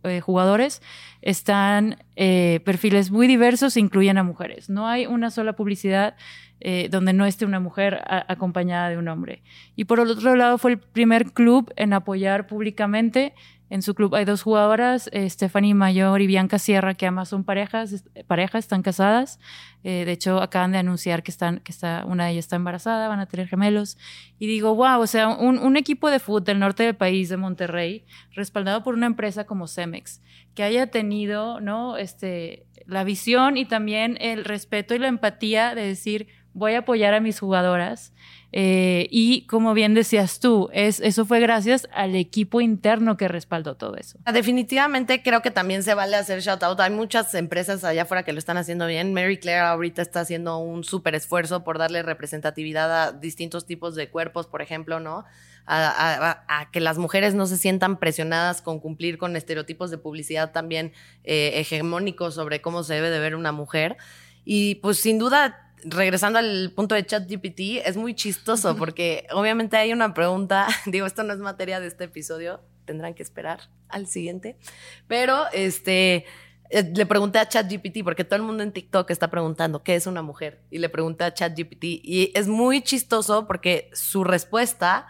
eh, 0.05 0.21
jugadores, 0.21 0.83
están 1.21 1.97
perfiles 2.15 3.11
muy 3.11 3.27
diversos 3.27 3.77
e 3.77 3.81
incluyen 3.81 4.19
a 4.19 4.23
mujeres. 4.23 4.71
No 4.71 4.87
hay 4.87 5.07
una 5.07 5.31
sola 5.31 5.55
publicidad 5.55 6.15
eh, 6.63 6.89
donde 6.91 7.15
no 7.15 7.25
esté 7.25 7.47
una 7.47 7.59
mujer 7.59 8.03
acompañada 8.29 8.91
de 8.91 8.99
un 8.99 9.09
hombre. 9.09 9.43
Y 9.77 9.85
por 9.85 9.99
otro 9.99 10.37
lado 10.37 10.59
fue 10.59 10.73
el 10.73 10.79
primer 10.79 11.33
club 11.33 11.73
en 11.77 11.95
apoyar 11.95 12.47
públicamente. 12.47 13.33
En 13.71 13.83
su 13.83 13.95
club 13.95 14.17
hay 14.17 14.25
dos 14.25 14.43
jugadoras, 14.43 15.09
eh, 15.13 15.31
Stephanie 15.31 15.75
Mayor 15.75 16.21
y 16.21 16.27
Bianca 16.27 16.59
Sierra, 16.59 16.95
que 16.95 17.07
además 17.07 17.29
son 17.29 17.45
parejas, 17.45 18.05
parejas 18.27 18.65
están 18.65 18.83
casadas. 18.83 19.39
Eh, 19.85 20.05
de 20.05 20.11
hecho, 20.11 20.43
acaban 20.43 20.73
de 20.73 20.79
anunciar 20.79 21.23
que, 21.23 21.31
están, 21.31 21.61
que 21.61 21.71
está, 21.71 22.05
una 22.05 22.27
de 22.27 22.33
ellas 22.33 22.47
está 22.47 22.57
embarazada, 22.57 23.07
van 23.07 23.21
a 23.21 23.27
tener 23.27 23.47
gemelos. 23.47 23.97
Y 24.41 24.49
digo, 24.49 24.75
wow, 24.75 25.01
o 25.01 25.07
sea, 25.07 25.29
un, 25.29 25.59
un 25.59 25.77
equipo 25.77 26.11
de 26.11 26.19
fútbol 26.19 26.43
del 26.43 26.59
norte 26.59 26.83
del 26.83 26.97
país, 26.97 27.29
de 27.29 27.37
Monterrey, 27.37 28.05
respaldado 28.33 28.83
por 28.83 28.95
una 28.95 29.07
empresa 29.07 29.45
como 29.45 29.69
Cemex, 29.69 30.21
que 30.57 30.65
haya 30.65 30.89
tenido 30.89 31.61
¿no? 31.61 31.97
este, 31.97 32.67
la 32.87 33.05
visión 33.05 33.57
y 33.57 33.67
también 33.67 34.19
el 34.21 34.45
respeto 34.45 34.97
y 34.97 34.99
la 34.99 35.07
empatía 35.07 35.77
de 35.77 35.87
decir, 35.87 36.27
voy 36.55 36.75
a 36.75 36.81
apoyar 36.81 37.15
a 37.15 37.21
mis 37.21 37.41
jugadoras. 37.41 38.13
Eh, 38.53 39.07
y 39.11 39.43
como 39.47 39.75
bien 39.75 39.95
decías 39.95 40.41
tú, 40.41 40.71
es, 40.73 40.99
eso 40.99 41.25
fue 41.25 41.39
gracias 41.39 41.89
al 41.93 42.17
equipo 42.17 42.61
interno 42.61 43.17
que 43.17 43.29
respaldó 43.29 43.77
todo 43.77 43.97
eso. 43.97 44.19
Definitivamente 44.33 45.23
creo 45.23 45.41
que 45.41 45.53
también 45.53 45.85
se 45.85 45.95
vale 45.95 46.17
hacer 46.17 46.41
shout 46.41 46.63
out. 46.65 46.81
Hay 46.81 46.91
muchas 46.91 47.33
empresas 47.35 47.85
allá 47.85 48.03
afuera 48.03 48.25
que 48.25 48.33
lo 48.33 48.39
están 48.41 48.57
haciendo 48.57 48.87
bien. 48.87 49.15
Mary 49.15 49.39
Claire 49.39 49.61
ahorita 49.61 50.03
está 50.03 50.21
haciendo 50.21 50.59
un 50.59 50.83
súper 50.83 51.15
esfuerzo 51.15 51.63
por 51.63 51.79
darle 51.79 52.03
representatividad 52.03 53.03
a 53.03 53.13
distintos 53.13 53.67
tipos 53.67 53.95
de 53.95 54.09
cuerpos, 54.09 54.47
por 54.47 54.63
ejemplo, 54.63 54.99
¿no? 54.99 55.25
A, 55.73 56.69
que 56.73 56.81
las 56.81 56.99
mujeres 56.99 57.35
no 57.35 57.47
se 57.47 57.57
sientan 57.57 58.01
presionadas 58.01 58.61
con 58.61 58.81
cumplir 58.81 59.19
con 59.19 59.37
estereotipos 59.37 59.93
de 59.93 59.99
publicidad 59.99 60.51
también 60.51 60.93
eh, 61.23 61.53
hegemónicos 61.61 62.35
sobre 62.35 62.61
cómo 62.61 62.83
se 62.83 62.95
debe 62.95 63.11
de 63.11 63.21
ver 63.21 63.37
una 63.37 63.53
mujer. 63.53 63.97
Y 64.45 64.77
pues 64.77 64.99
sin 64.99 65.21
duda 65.21 65.70
regresando 65.85 66.39
al 66.39 66.73
punto 66.75 66.95
de 66.95 67.05
ChatGPT, 67.05 67.85
es 67.85 67.97
muy 67.97 68.15
chistoso 68.15 68.77
porque 68.77 69.27
obviamente 69.33 69.77
hay 69.77 69.93
una 69.93 70.15
pregunta, 70.15 70.67
digo, 70.87 71.07
esto 71.07 71.23
no 71.23 71.33
es 71.33 71.39
materia 71.39 71.81
de 71.81 71.87
este 71.87 72.05
episodio, 72.05 72.61
tendrán 72.85 73.15
que 73.15 73.23
esperar 73.23 73.61
al 73.89 74.07
siguiente, 74.07 74.57
pero 75.07 75.45
este, 75.53 76.25
eh, 76.71 76.93
le 76.95 77.07
pregunté 77.07 77.39
a 77.39 77.49
ChatGPT 77.49 78.05
porque 78.05 78.25
todo 78.25 78.37
el 78.37 78.43
mundo 78.43 78.63
en 78.63 78.73
TikTok 78.73 79.11
está 79.11 79.29
preguntando 79.31 79.83
qué 79.83 79.97
es 79.97 80.07
una 80.07 80.23
mujer 80.23 80.63
y 80.71 80.79
le 80.79 80.89
pregunté 80.89 81.25
a 81.25 81.35
ChatGPT 81.35 81.85
y 81.85 82.33
es 82.35 82.47
muy 82.47 82.83
chistoso 82.83 83.47
porque 83.47 83.91
su 83.93 84.25
respuesta 84.25 85.07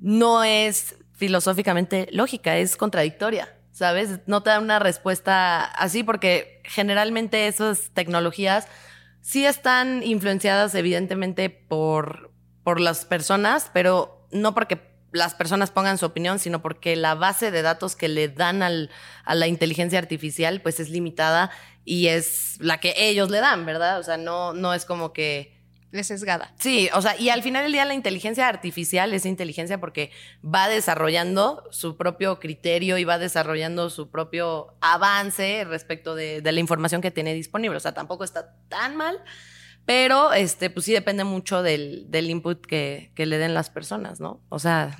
no 0.00 0.44
es 0.44 0.96
filosóficamente 1.12 2.08
lógica, 2.12 2.56
es 2.56 2.76
contradictoria. 2.76 3.52
¿Sabes? 3.72 4.20
No 4.24 4.42
te 4.42 4.48
da 4.48 4.58
una 4.58 4.78
respuesta 4.78 5.62
así 5.62 6.02
porque 6.02 6.62
generalmente 6.64 7.46
esas 7.46 7.90
tecnologías 7.90 8.66
sí 9.26 9.44
están 9.44 10.04
influenciadas 10.04 10.72
evidentemente 10.76 11.50
por, 11.50 12.30
por 12.62 12.78
las 12.78 13.04
personas, 13.04 13.72
pero 13.74 14.24
no 14.30 14.54
porque 14.54 14.80
las 15.10 15.34
personas 15.34 15.72
pongan 15.72 15.98
su 15.98 16.06
opinión, 16.06 16.38
sino 16.38 16.62
porque 16.62 16.94
la 16.94 17.16
base 17.16 17.50
de 17.50 17.62
datos 17.62 17.96
que 17.96 18.08
le 18.08 18.28
dan 18.28 18.62
al, 18.62 18.88
a 19.24 19.34
la 19.34 19.48
inteligencia 19.48 19.98
artificial 19.98 20.60
pues 20.60 20.78
es 20.78 20.90
limitada 20.90 21.50
y 21.84 22.06
es 22.06 22.56
la 22.60 22.78
que 22.78 22.94
ellos 22.96 23.28
le 23.30 23.40
dan, 23.40 23.66
¿verdad? 23.66 23.98
O 23.98 24.04
sea, 24.04 24.16
no, 24.16 24.52
no 24.52 24.72
es 24.74 24.84
como 24.84 25.12
que 25.12 25.55
es 25.92 26.06
sesgada. 26.06 26.52
Sí, 26.58 26.88
o 26.94 27.02
sea, 27.02 27.18
y 27.18 27.30
al 27.30 27.42
final 27.42 27.62
del 27.64 27.72
día 27.72 27.84
la 27.84 27.94
inteligencia 27.94 28.48
artificial 28.48 29.12
es 29.14 29.26
inteligencia 29.26 29.80
porque 29.80 30.10
va 30.44 30.68
desarrollando 30.68 31.64
su 31.70 31.96
propio 31.96 32.38
criterio 32.38 32.98
y 32.98 33.04
va 33.04 33.18
desarrollando 33.18 33.90
su 33.90 34.10
propio 34.10 34.74
avance 34.80 35.64
respecto 35.64 36.14
de, 36.14 36.40
la 36.42 36.60
información 36.60 37.00
que 37.00 37.10
tiene 37.10 37.34
disponible. 37.34 37.76
O 37.76 37.80
sea, 37.80 37.92
tampoco 37.92 38.24
está 38.24 38.54
tan 38.68 38.96
mal, 38.96 39.18
pero 39.84 40.32
este, 40.32 40.70
pues 40.70 40.86
sí 40.86 40.92
depende 40.92 41.24
mucho 41.24 41.62
del, 41.62 42.08
input 42.12 42.64
que, 42.64 43.12
le 43.16 43.38
den 43.38 43.54
las 43.54 43.70
personas, 43.70 44.20
¿no? 44.20 44.40
O 44.48 44.58
sea. 44.58 44.96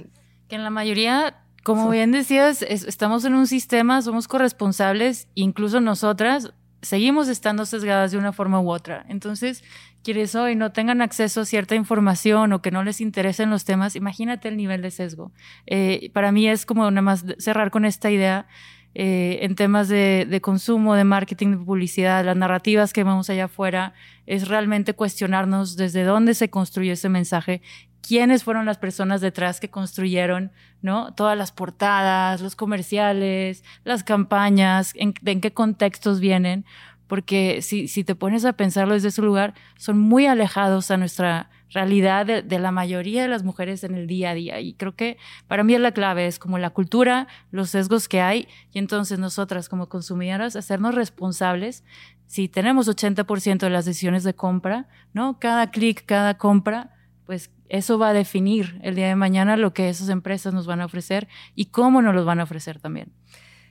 Que 0.49 0.55
en 0.55 0.63
la 0.63 0.71
mayoría 0.71 1.43
como 1.65 1.91
bien 1.91 2.13
decías, 2.13 2.63
estamos 2.63 3.25
en 3.25 3.35
un 3.35 3.49
sistema, 3.49 4.01
somos 4.01 4.29
corresponsables, 4.29 5.27
incluso 5.35 5.81
nosotras 5.81 6.53
seguimos 6.81 7.27
estando 7.27 7.67
sesgadas 7.67 8.13
de 8.13 8.19
una 8.19 8.33
forma 8.33 8.61
u 8.61 8.71
otra. 8.71 9.05
Entonces, 9.09 9.65
quienes 10.07 10.37
hoy 10.37 10.55
no 10.55 10.71
tengan 10.71 11.03
acceso 11.03 11.41
a 11.41 11.45
cierta 11.45 11.75
información 11.75 12.53
o 12.53 12.63
que 12.63 12.71
no 12.71 12.85
les 12.85 13.01
interesen 13.01 13.51
los 13.51 13.65
temas, 13.65 13.97
imagínate 13.97 14.47
el 14.47 14.57
nivel 14.57 14.81
de 14.81 14.93
sesgo. 14.93 15.33
Eh, 15.67 16.11
para 16.13 16.31
mí 16.31 16.49
es 16.49 16.65
como 16.65 16.89
nada 16.89 17.03
más 17.03 17.25
cerrar 17.39 17.73
con 17.73 17.85
esta 17.85 18.09
idea 18.09 18.47
eh, 18.95 19.41
en 19.43 19.57
temas 19.57 19.89
de, 19.89 20.39
consumo, 20.41 20.95
de 20.95 21.03
marketing, 21.03 21.51
de 21.51 21.57
publicidad, 21.57 22.25
las 22.25 22.37
narrativas 22.37 22.93
que 22.93 23.03
vemos 23.03 23.29
allá 23.31 23.47
afuera, 23.47 23.95
es 24.27 24.47
realmente 24.47 24.95
cuestionarnos 24.95 25.75
desde 25.75 26.05
dónde 26.05 26.35
se 26.35 26.51
construyó 26.51 26.93
ese 26.93 27.09
mensaje, 27.09 27.61
quiénes 28.01 28.45
fueron 28.45 28.65
las 28.65 28.79
personas 28.79 29.21
detrás 29.21 29.59
que 29.59 29.71
construyeron, 29.71 30.53
¿no? 30.83 31.15
Todas 31.15 31.37
las 31.37 31.51
portadas, 31.51 32.41
los 32.41 32.55
comerciales, 32.55 33.65
las 33.83 34.05
campañas, 34.05 34.93
en, 34.95 35.15
en 35.25 35.41
qué 35.41 35.53
contextos 35.53 36.21
vienen, 36.21 36.65
porque 37.07 37.63
si, 37.63 37.89
si 37.89 38.05
te 38.05 38.15
pones 38.15 38.45
a 38.45 38.55
pensarlo 38.55 38.95
desde 38.95 39.09
ese 39.09 39.23
lugar, 39.23 39.55
son 39.77 39.99
muy 39.99 40.27
alejados 40.27 40.91
a 40.91 40.97
nuestra 40.97 41.51
realidad 41.71 42.27
de, 42.27 42.59
la 42.59 42.71
mayoría 42.71 43.23
de 43.23 43.29
las 43.29 43.43
mujeres 43.43 43.85
en 43.85 43.95
el 43.95 44.07
día 44.07 44.31
a 44.31 44.35
día. 44.35 44.61
Y 44.61 44.75
creo 44.75 44.95
que 44.95 45.19
para 45.49 45.65
mí 45.65 45.75
es 45.75 45.81
la 45.81 45.93
clave, 45.93 46.27
es 46.27 46.39
como 46.39 46.59
la 46.59 46.71
cultura, 46.71 47.27
los 47.51 47.71
sesgos 47.71 48.09
que 48.09 48.21
hay, 48.21 48.49
y 48.73 48.79
entonces 48.79 49.19
nosotras 49.19 49.69
como 49.69 49.89
consumidoras 49.89 50.57
hacernos 50.57 50.95
responsables. 50.95 51.85
Si 52.27 52.49
tenemos 52.49 52.89
80% 52.89 53.59
de 53.59 53.71
las 53.71 53.85
decisiones 53.85 54.25
de 54.25 54.35
compra, 54.35 54.89
¿no? 55.13 55.39
Cada 55.39 55.71
clic, 55.71 56.05
cada 56.07 56.39
compra, 56.39 56.95
pues 57.25 57.51
eso 57.69 57.99
va 57.99 58.11
a 58.11 58.13
definir 58.13 58.79
el 58.83 58.95
día 58.95 59.09
de 59.09 59.17
mañana 59.17 59.57
lo 59.57 59.75
que 59.75 59.89
esas 59.89 60.09
empresas 60.09 60.55
nos 60.55 60.67
van 60.67 60.81
a 60.81 60.87
ofrecer 60.87 61.29
y 61.55 61.67
cómo 61.67 62.01
nos 62.01 62.15
los 62.15 62.25
van 62.25 62.41
a 62.41 62.45
ofrecer 62.45 62.81
también. 62.81 63.13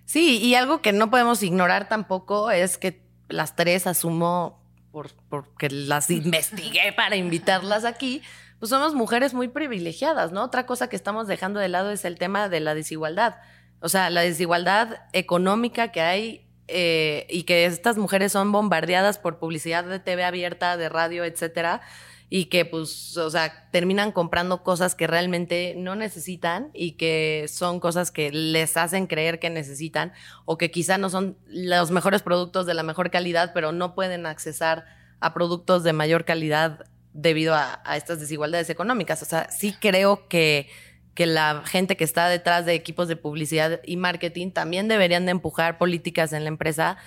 Sí, 0.04 0.38
y 0.38 0.56
algo 0.56 0.82
que 0.82 0.94
no 0.94 1.10
podemos 1.10 1.42
ignorar 1.42 1.90
tampoco 1.90 2.52
es 2.52 2.78
que 2.78 3.05
las 3.30 3.56
tres 3.56 3.88
asumo 3.88 4.62
por, 4.92 5.12
porque 5.30 5.70
las 5.70 6.10
investigué 6.10 6.94
para 6.96 7.16
invitarlas 7.16 7.86
aquí, 7.86 8.22
pues 8.60 8.70
somos 8.70 8.94
mujeres 8.94 9.34
muy 9.34 9.48
privilegiadas, 9.48 10.32
¿no? 10.32 10.44
Otra 10.44 10.66
cosa 10.66 10.90
que 10.90 10.96
estamos 10.96 11.28
dejando 11.28 11.60
de 11.60 11.68
lado 11.68 11.92
es 11.92 12.06
el 12.06 12.18
tema 12.18 12.50
de 12.50 12.60
la 12.60 12.74
desigualdad. 12.76 13.36
O 13.82 13.90
sea, 13.90 14.10
la 14.10 14.22
desigualdad 14.22 15.02
económica 15.12 15.92
que 15.92 16.02
hay 16.02 16.48
eh, 16.68 17.28
y 17.30 17.44
que 17.44 17.66
estas 17.66 17.98
mujeres 17.98 18.32
son 18.32 18.52
bombardeadas 18.52 19.20
por 19.20 19.38
publicidad 19.38 19.84
de 19.84 20.00
TV 20.00 20.24
abierta, 20.24 20.78
de 20.78 20.90
radio, 20.90 21.26
etcétera 21.26 21.82
y 22.30 22.46
que 22.46 22.66
pues, 22.66 23.16
o 23.18 23.30
sea, 23.30 23.70
terminan 23.72 24.12
comprando 24.12 24.64
cosas 24.64 24.96
que 24.96 25.08
realmente 25.08 25.76
no 25.78 25.96
necesitan 25.96 26.72
y 26.74 26.94
que 26.94 27.46
son 27.48 27.80
cosas 27.80 28.12
que 28.12 28.32
les 28.32 28.78
hacen 28.78 29.08
creer 29.08 29.40
que 29.40 29.50
necesitan 29.50 30.12
o 30.46 30.58
que 30.58 30.72
quizá 30.72 30.98
no 30.98 31.10
son 31.10 31.38
los 31.48 31.92
mejores 31.92 32.24
productos 32.24 32.66
de 32.66 32.74
la 32.74 32.84
mejor 32.84 33.12
calidad, 33.12 33.52
pero 33.54 33.72
no 33.72 33.94
pueden 33.94 34.26
accesar 34.26 34.86
a 35.20 35.34
productos 35.34 35.84
de 35.84 35.94
mayor 35.94 36.26
calidad 36.26 36.86
debido 37.14 37.54
a, 37.56 37.82
estas 37.96 38.20
desigualdades 38.20 38.70
económicas. 38.70 39.22
O 39.22 39.26
sea, 39.26 39.50
sí 39.50 39.76
creo 39.80 40.28
que, 40.28 40.68
que 41.14 41.28
la 41.28 41.64
gente 41.66 41.96
que 41.96 42.04
está 42.04 42.28
detrás 42.28 42.66
de 42.66 42.74
equipos 42.74 43.08
de 43.08 43.16
publicidad 43.16 43.80
y 43.86 43.98
marketing 43.98 44.52
también 44.52 44.88
deberían 44.88 45.26
de 45.26 45.32
empujar 45.32 45.78
políticas 45.78 46.34
en 46.34 46.44
la 46.44 46.50
empresa 46.50 46.98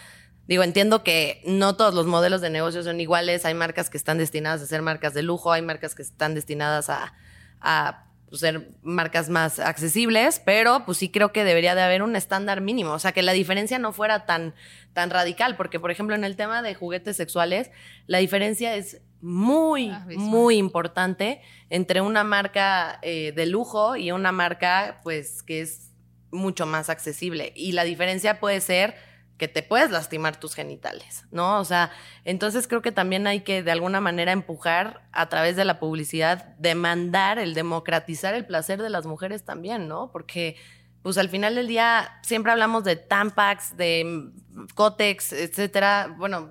Digo, 0.49 0.63
entiendo 0.63 1.05
que 1.05 1.43
no 1.45 1.77
todos 1.77 1.93
los 1.93 2.07
modelos 2.07 2.41
de 2.41 2.49
negocio 2.49 2.83
son 2.83 2.99
iguales. 3.03 3.45
Hay 3.45 3.53
marcas 3.53 3.91
que 3.91 3.99
están 3.99 4.17
destinadas 4.17 4.63
a 4.63 4.67
ser 4.67 4.81
marcas 4.81 5.13
de 5.13 5.23
lujo, 5.23 5.53
hay 5.53 5.61
marcas 5.61 5.95
que 5.95 6.01
están 6.01 6.35
destinadas 6.35 6.89
a, 6.89 8.07
pues, 8.31 8.41
ser 8.41 8.71
marcas 8.83 9.29
más 9.29 9.59
accesibles, 9.59 10.41
pero 10.43 10.87
pues 10.87 10.97
sí 10.97 11.11
creo 11.11 11.33
que 11.33 11.45
debería 11.45 11.75
de 11.75 11.83
haber 11.83 12.03
un 12.03 12.17
estándar 12.17 12.63
mínimo. 12.63 12.93
O 12.93 12.99
sea, 12.99 13.13
que 13.13 13.21
la 13.21 13.33
diferencia 13.33 13.79
no 13.79 13.93
fuera 13.93 14.25
tan, 14.25 14.55
tan 14.95 15.11
radical, 15.11 15.55
porque 15.55 15.79
por 15.79 15.91
ejemplo 15.91 16.17
en 16.17 16.25
el 16.25 16.35
tema 16.35 16.63
de 16.63 16.75
juguetes 16.75 17.19
sexuales, 17.19 17.71
la 18.07 18.17
diferencia 18.17 18.75
es 18.75 19.03
muy, 19.21 19.93
muy 20.17 20.57
importante 20.57 21.43
entre 21.69 22.01
una 22.01 22.25
marca 22.25 22.99
eh, 23.03 23.33
de 23.37 23.45
lujo 23.45 23.97
y 23.97 24.13
una 24.13 24.33
marca 24.33 25.01
pues 25.03 25.43
que 25.43 25.61
es 25.61 25.91
mucho 26.31 26.65
más 26.65 26.89
accesible. 26.89 27.53
Y 27.55 27.73
la 27.73 27.85
diferencia 27.85 28.41
puede 28.41 28.63
ser 28.63 29.08
que 29.39 29.49
te 29.49 29.63
puedes 29.63 29.91
lastimar 29.91 30.39
tus 30.39 30.55
genitales, 30.55 31.25
¿no? 31.31 31.61
O 31.61 31.65
sea, 31.65 31.93
entonces 32.25 32.67
creo 32.67 32.83
que 32.83 32.93
también 32.93 33.27
hay 33.29 33.41
que 33.41 33.63
de 33.63 33.71
alguna 33.71 34.01
manera 34.01 34.33
empujar 34.33 35.09
a 35.13 35.29
través 35.29 35.55
de 35.55 35.65
la 35.65 35.79
publicidad, 35.79 36.57
demandar 36.59 37.39
el 37.39 37.55
democratizar 37.55 38.35
el 38.35 38.45
placer 38.45 38.83
de 38.83 38.91
las 38.91 39.07
mujeres 39.07 39.45
también, 39.45 39.87
¿no? 39.87 40.11
Porque 40.11 40.57
pues 41.03 41.17
al 41.19 41.29
final 41.29 41.55
del 41.55 41.69
día 41.69 42.19
siempre 42.23 42.51
hablamos 42.51 42.83
de 42.83 42.97
Tampax, 42.97 43.77
de 43.77 44.33
Cotex, 44.75 45.33
etcétera. 45.33 46.15
Bueno, 46.19 46.51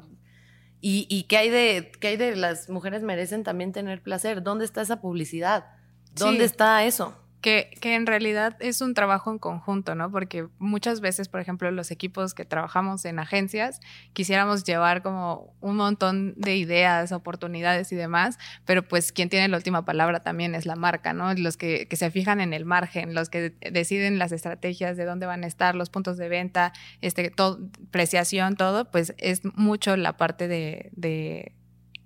¿y, 0.80 1.06
y 1.10 1.24
qué, 1.24 1.38
hay 1.38 1.50
de, 1.50 1.92
qué 2.00 2.08
hay 2.08 2.18
de 2.18 2.38
las 2.38 2.70
mujeres 2.70 3.04
merecen 3.04 3.44
también 3.44 3.74
tener 3.74 4.02
placer? 4.02 4.42
¿Dónde 4.42 4.64
está 4.64 4.82
esa 4.82 5.02
publicidad? 5.02 5.66
¿Dónde 6.14 6.46
está 6.46 6.86
eso? 6.86 7.14
Que, 7.48 7.96
en 7.96 8.06
realidad 8.06 8.58
es 8.60 8.82
un 8.82 8.94
trabajo 8.94 9.32
en 9.32 9.40
conjunto, 9.40 9.96
¿no? 9.96 10.12
Porque 10.12 10.50
muchas 10.60 11.00
veces, 11.00 11.30
por 11.30 11.40
ejemplo, 11.40 11.72
los 11.72 11.92
equipos 11.92 12.34
que 12.34 12.44
trabajamos 12.44 13.06
en 13.06 13.20
agencias, 13.20 13.80
quisiéramos 14.12 14.66
llevar 14.66 15.02
como 15.02 15.56
un 15.62 15.78
montón 15.78 16.34
de 16.36 16.58
ideas, 16.58 17.14
oportunidades 17.14 17.90
y 17.94 17.96
demás, 17.96 18.38
pero 18.66 18.86
pues 18.86 19.14
quien 19.14 19.30
tiene 19.30 19.48
la 19.48 19.56
última 19.56 19.86
palabra 19.86 20.20
también 20.24 20.56
es 20.56 20.66
la 20.66 20.76
marca, 20.76 21.14
¿no? 21.14 21.34
Los 21.36 21.56
que, 21.56 21.88
se 21.90 22.12
fijan 22.12 22.42
en 22.42 22.52
el 22.52 22.66
margen, 22.66 23.16
los 23.16 23.30
que 23.30 23.54
deciden 23.72 24.20
las 24.20 24.34
estrategias 24.34 24.98
de 24.98 25.06
dónde 25.06 25.26
van 25.26 25.46
a 25.46 25.48
estar, 25.48 25.74
los 25.74 25.90
puntos 25.90 26.18
de 26.18 26.28
venta, 26.28 26.74
este, 27.00 27.30
todo, 27.30 27.60
preciación, 27.92 28.58
todo, 28.58 28.92
pues 28.92 29.16
es 29.20 29.46
mucho 29.56 29.96
la 29.96 30.18
parte 30.18 30.50
de, 30.50 30.90
de 30.92 31.54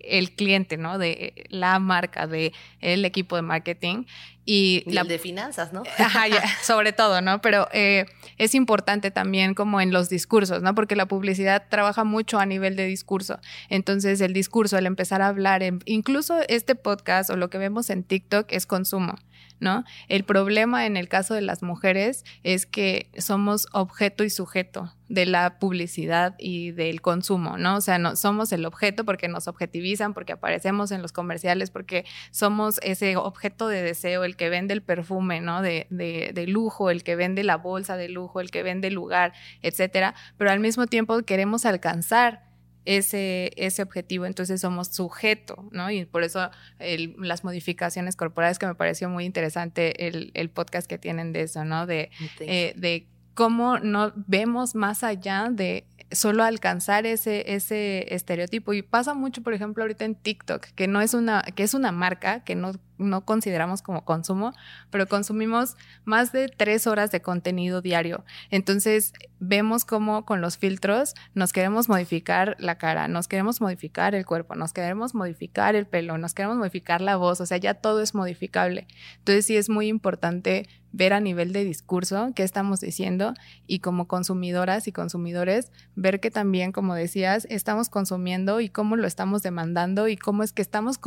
el 0.03 0.35
cliente, 0.35 0.77
¿no? 0.77 0.97
De 0.97 1.45
la 1.49 1.79
marca, 1.79 2.27
de 2.27 2.53
el 2.79 3.05
equipo 3.05 3.35
de 3.35 3.41
marketing 3.41 4.05
Y, 4.45 4.83
la 4.87 5.03
de 5.03 5.19
finanzas, 5.19 5.71
¿no? 5.71 5.83
Ajá, 5.97 6.25
sobre 6.63 6.93
todo, 6.93 7.21
¿no? 7.21 7.41
Pero 7.41 7.67
eh, 7.73 8.05
es 8.37 8.55
importante 8.55 9.11
también 9.11 9.53
como 9.53 9.81
en 9.81 9.91
los 9.91 10.09
discursos, 10.09 10.61
¿no? 10.63 10.73
Porque 10.73 10.95
la 10.95 11.07
publicidad 11.07 11.63
trabaja 11.69 12.03
mucho 12.03 12.39
a 12.39 12.45
nivel 12.45 12.75
de 12.75 12.85
discurso. 12.85 13.39
Entonces, 13.69 14.19
el 14.21 14.33
discurso, 14.33 14.77
el 14.77 14.85
empezar 14.85 15.21
a 15.21 15.27
hablar, 15.27 15.61
incluso 15.85 16.39
este 16.47 16.75
podcast 16.75 17.29
o 17.29 17.35
lo 17.35 17.49
que 17.49 17.57
vemos 17.57 17.89
en 17.89 18.03
TikTok 18.03 18.47
es 18.51 18.65
consumo. 18.65 19.15
¿no? 19.61 19.85
El 20.09 20.23
problema 20.25 20.87
en 20.87 20.97
el 20.97 21.07
caso 21.07 21.35
de 21.35 21.41
las 21.41 21.61
mujeres 21.61 22.25
es 22.43 22.65
que 22.65 23.09
somos 23.17 23.67
objeto 23.71 24.23
y 24.23 24.31
sujeto 24.31 24.91
de 25.07 25.25
la 25.25 25.59
publicidad 25.59 26.35
y 26.39 26.71
del 26.71 27.01
consumo, 27.01 27.57
¿no? 27.57 27.75
O 27.75 27.81
sea, 27.81 27.99
no, 27.99 28.15
somos 28.15 28.53
el 28.53 28.65
objeto 28.65 29.03
porque 29.03 29.27
nos 29.27 29.49
objetivizan, 29.49 30.13
porque 30.13 30.31
aparecemos 30.31 30.91
en 30.91 31.01
los 31.01 31.11
comerciales, 31.11 31.69
porque 31.69 32.05
somos 32.31 32.79
ese 32.81 33.17
objeto 33.17 33.67
de 33.67 33.83
deseo, 33.83 34.23
el 34.23 34.30
que 34.35 34.49
vende 34.49 34.73
el 34.73 34.81
perfume, 34.81 35.41
¿no? 35.41 35.61
De, 35.61 35.87
de, 35.89 36.31
de 36.33 36.47
lujo, 36.47 36.89
el 36.89 37.03
que 37.03 37.15
vende 37.15 37.43
la 37.43 37.57
bolsa 37.57 37.97
de 37.97 38.09
lujo, 38.09 38.41
el 38.41 38.51
que 38.51 38.63
vende 38.63 38.87
el 38.89 38.93
lugar, 38.93 39.33
etcétera. 39.61 40.15
Pero 40.37 40.51
al 40.51 40.59
mismo 40.59 40.87
tiempo 40.87 41.21
queremos 41.23 41.65
alcanzar 41.65 42.51
ese, 42.85 43.51
ese 43.57 43.83
objetivo, 43.83 44.25
entonces 44.25 44.61
somos 44.61 44.87
sujeto, 44.87 45.69
¿no? 45.71 45.91
Y 45.91 46.05
por 46.05 46.23
eso 46.23 46.49
las 46.79 47.43
modificaciones 47.43 48.15
corporales, 48.15 48.57
que 48.59 48.65
me 48.65 48.75
pareció 48.75 49.07
muy 49.09 49.25
interesante 49.25 50.07
el, 50.07 50.31
el 50.33 50.49
podcast 50.49 50.87
que 50.87 50.97
tienen 50.97 51.31
de 51.31 51.41
eso, 51.41 51.63
¿no? 51.63 51.85
De, 51.85 52.09
eh, 52.39 52.73
de 52.75 53.07
cómo 53.33 53.79
no 53.79 54.13
vemos 54.15 54.75
más 54.75 55.03
allá 55.03 55.49
de 55.49 55.85
solo 56.11 56.43
alcanzar 56.43 57.05
ese, 57.05 57.53
ese 57.53 58.13
estereotipo. 58.13 58.73
Y 58.73 58.81
pasa 58.81 59.13
mucho, 59.13 59.41
por 59.41 59.53
ejemplo, 59.53 59.83
ahorita 59.83 60.05
en 60.05 60.15
TikTok, 60.15 60.67
que 60.75 60.87
no 60.87 61.01
es 61.01 61.13
una, 61.13 61.41
que 61.41 61.63
es 61.63 61.73
una 61.73 61.91
marca 61.91 62.43
que 62.43 62.55
no, 62.55 62.73
no 62.97 63.25
consideramos 63.25 63.81
como 63.81 64.03
consumo, 64.03 64.53
pero 64.89 65.07
consumimos 65.07 65.75
más 66.03 66.31
de 66.31 66.49
tres 66.49 66.85
horas 66.87 67.11
de 67.11 67.21
contenido 67.21 67.81
diario. 67.81 68.25
Entonces, 68.49 69.13
vemos 69.39 69.85
cómo 69.85 70.25
con 70.25 70.41
los 70.41 70.57
filtros 70.57 71.15
nos 71.33 71.53
queremos 71.53 71.89
modificar 71.89 72.55
la 72.59 72.77
cara, 72.77 73.07
nos 73.07 73.27
queremos 73.27 73.61
modificar 73.61 74.13
el 74.13 74.25
cuerpo, 74.25 74.55
nos 74.55 74.73
queremos 74.73 75.15
modificar 75.15 75.75
el 75.75 75.87
pelo, 75.87 76.17
nos 76.17 76.33
queremos 76.33 76.57
modificar 76.57 77.01
la 77.01 77.15
voz, 77.15 77.41
o 77.41 77.45
sea, 77.45 77.57
ya 77.57 77.75
todo 77.75 78.01
es 78.01 78.13
modificable. 78.13 78.87
Entonces, 79.19 79.45
sí 79.45 79.55
es 79.55 79.69
muy 79.69 79.87
importante 79.87 80.67
ver 80.91 81.13
a 81.13 81.19
nivel 81.19 81.53
de 81.53 81.63
discurso 81.63 82.31
qué 82.35 82.43
estamos 82.43 82.81
diciendo 82.81 83.33
y 83.67 83.79
como 83.79 84.07
consumidoras 84.07 84.87
y 84.87 84.91
consumidores 84.91 85.71
ver 85.95 86.19
que 86.19 86.31
también, 86.31 86.71
como 86.71 86.95
decías, 86.95 87.47
estamos 87.49 87.89
consumiendo 87.89 88.59
y 88.59 88.69
cómo 88.69 88.95
lo 88.95 89.07
estamos 89.07 89.43
demandando 89.43 90.07
y 90.07 90.17
cómo 90.17 90.43
es 90.43 90.51
que 90.51 90.61
estamos 90.61 90.99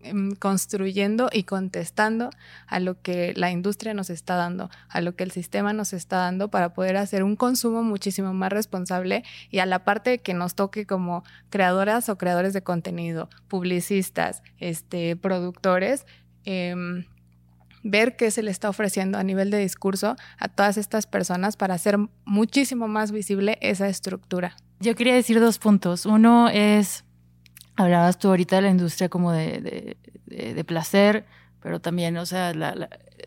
em, 0.00 0.34
construyendo 0.34 1.28
y 1.32 1.44
contestando 1.44 2.30
a 2.66 2.80
lo 2.80 3.00
que 3.00 3.34
la 3.36 3.50
industria 3.50 3.94
nos 3.94 4.10
está 4.10 4.36
dando, 4.36 4.70
a 4.88 5.00
lo 5.00 5.14
que 5.14 5.24
el 5.24 5.30
sistema 5.30 5.72
nos 5.72 5.92
está 5.92 6.16
dando 6.16 6.50
para 6.50 6.72
poder 6.72 6.96
hacer 6.96 7.22
un 7.22 7.36
consumo 7.36 7.82
muchísimo 7.82 8.32
más 8.32 8.52
responsable 8.52 9.22
y 9.50 9.58
a 9.58 9.66
la 9.66 9.84
parte 9.84 10.18
que 10.18 10.34
nos 10.34 10.54
toque 10.54 10.86
como 10.86 11.24
creadoras 11.50 12.08
o 12.08 12.18
creadores 12.18 12.52
de 12.52 12.62
contenido, 12.62 13.28
publicistas, 13.48 14.42
este, 14.58 15.14
productores, 15.14 16.06
eh, 16.44 17.04
ver 17.82 18.16
qué 18.16 18.30
se 18.30 18.42
le 18.42 18.50
está 18.50 18.68
ofreciendo 18.68 19.18
a 19.18 19.22
nivel 19.22 19.50
de 19.50 19.58
discurso 19.58 20.16
a 20.38 20.48
todas 20.48 20.76
estas 20.76 21.06
personas 21.06 21.56
para 21.56 21.74
hacer 21.74 21.98
muchísimo 22.24 22.88
más 22.88 23.12
visible 23.12 23.58
esa 23.60 23.88
estructura. 23.88 24.56
Yo 24.80 24.94
quería 24.94 25.14
decir 25.14 25.40
dos 25.40 25.58
puntos. 25.58 26.06
Uno 26.06 26.48
es, 26.48 27.04
hablabas 27.76 28.18
tú 28.18 28.28
ahorita 28.28 28.56
de 28.56 28.62
la 28.62 28.70
industria 28.70 29.08
como 29.08 29.32
de, 29.32 29.96
de 30.26 30.64
placer, 30.64 31.26
pero 31.62 31.80
también, 31.80 32.16
o 32.16 32.26
sea, 32.26 32.52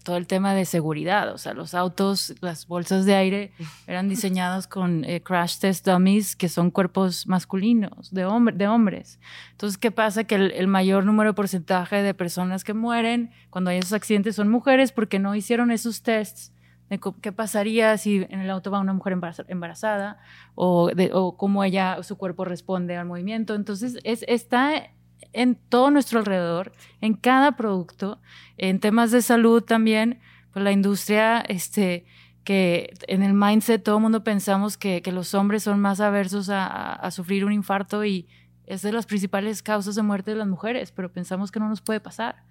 todo 0.03 0.17
el 0.17 0.27
tema 0.27 0.53
de 0.53 0.65
seguridad, 0.65 1.33
o 1.33 1.37
sea, 1.37 1.53
los 1.53 1.73
autos, 1.73 2.35
las 2.41 2.67
bolsas 2.67 3.05
de 3.05 3.15
aire 3.15 3.51
eran 3.87 4.09
diseñados 4.09 4.67
con 4.67 5.05
eh, 5.05 5.21
crash 5.21 5.57
test 5.57 5.87
dummies, 5.87 6.35
que 6.35 6.49
son 6.49 6.69
cuerpos 6.69 7.27
masculinos, 7.27 8.13
de, 8.13 8.23
de 8.53 8.67
hombres. 8.67 9.19
Entonces, 9.51 9.77
¿qué 9.77 9.91
pasa? 9.91 10.25
Que 10.25 10.35
el, 10.35 10.67
mayor 10.67 11.05
número 11.05 11.31
de 11.31 11.33
porcentaje 11.33 12.03
de 12.03 12.13
personas 12.13 12.63
que 12.63 12.73
mueren 12.73 13.31
cuando 13.49 13.69
hay 13.69 13.77
esos 13.77 13.93
accidentes 13.93 14.35
son 14.35 14.49
mujeres 14.49 14.91
porque 14.91 15.17
no 15.17 15.35
hicieron 15.35 15.71
esos 15.71 16.03
tests 16.03 16.51
de 16.89 16.99
qué 17.21 17.31
pasaría 17.31 17.97
si 17.97 18.27
en 18.29 18.41
el 18.41 18.49
auto 18.49 18.69
va 18.69 18.79
una 18.79 18.93
mujer 18.93 19.17
embarazada 19.47 20.19
o, 20.53 20.89
de, 20.89 21.09
o 21.13 21.35
cómo 21.35 21.63
ella, 21.63 22.03
su 22.03 22.17
cuerpo 22.17 22.45
responde 22.45 22.95
al 22.97 23.07
movimiento. 23.07 23.55
Entonces, 23.55 23.97
es, 24.03 24.23
está 24.27 24.91
en 25.33 25.55
todo 25.55 25.91
nuestro 25.91 26.19
alrededor, 26.19 26.73
en 27.01 27.13
cada 27.13 27.55
producto, 27.55 28.19
en 28.57 28.79
temas 28.79 29.11
de 29.11 29.21
salud 29.21 29.61
también, 29.61 30.19
pues 30.53 30.63
la 30.63 30.71
industria, 30.71 31.41
este, 31.41 32.05
que 32.45 32.93
en 33.07 33.23
el 33.23 33.33
mindset 33.33 33.83
todo 33.83 33.97
el 33.97 34.01
mundo 34.01 34.23
pensamos 34.23 34.77
que, 34.77 35.01
que 35.01 35.11
los 35.11 35.33
hombres 35.33 35.63
son 35.63 35.79
más 35.81 35.99
aversos 35.99 36.49
a, 36.49 36.93
a, 36.93 37.11
sufrir 37.11 37.43
un 37.43 37.51
infarto 37.51 38.05
y 38.05 38.27
es 38.65 38.81
de 38.81 38.93
las 38.93 39.05
principales 39.05 39.61
causas 39.61 39.95
de 39.95 40.03
muerte 40.03 40.31
de 40.31 40.37
las 40.37 40.47
mujeres, 40.47 40.91
pero 40.91 41.11
pensamos 41.11 41.51
que 41.51 41.59
no 41.59 41.67
nos 41.67 41.81
puede 41.81 41.99
pasar 41.99 42.43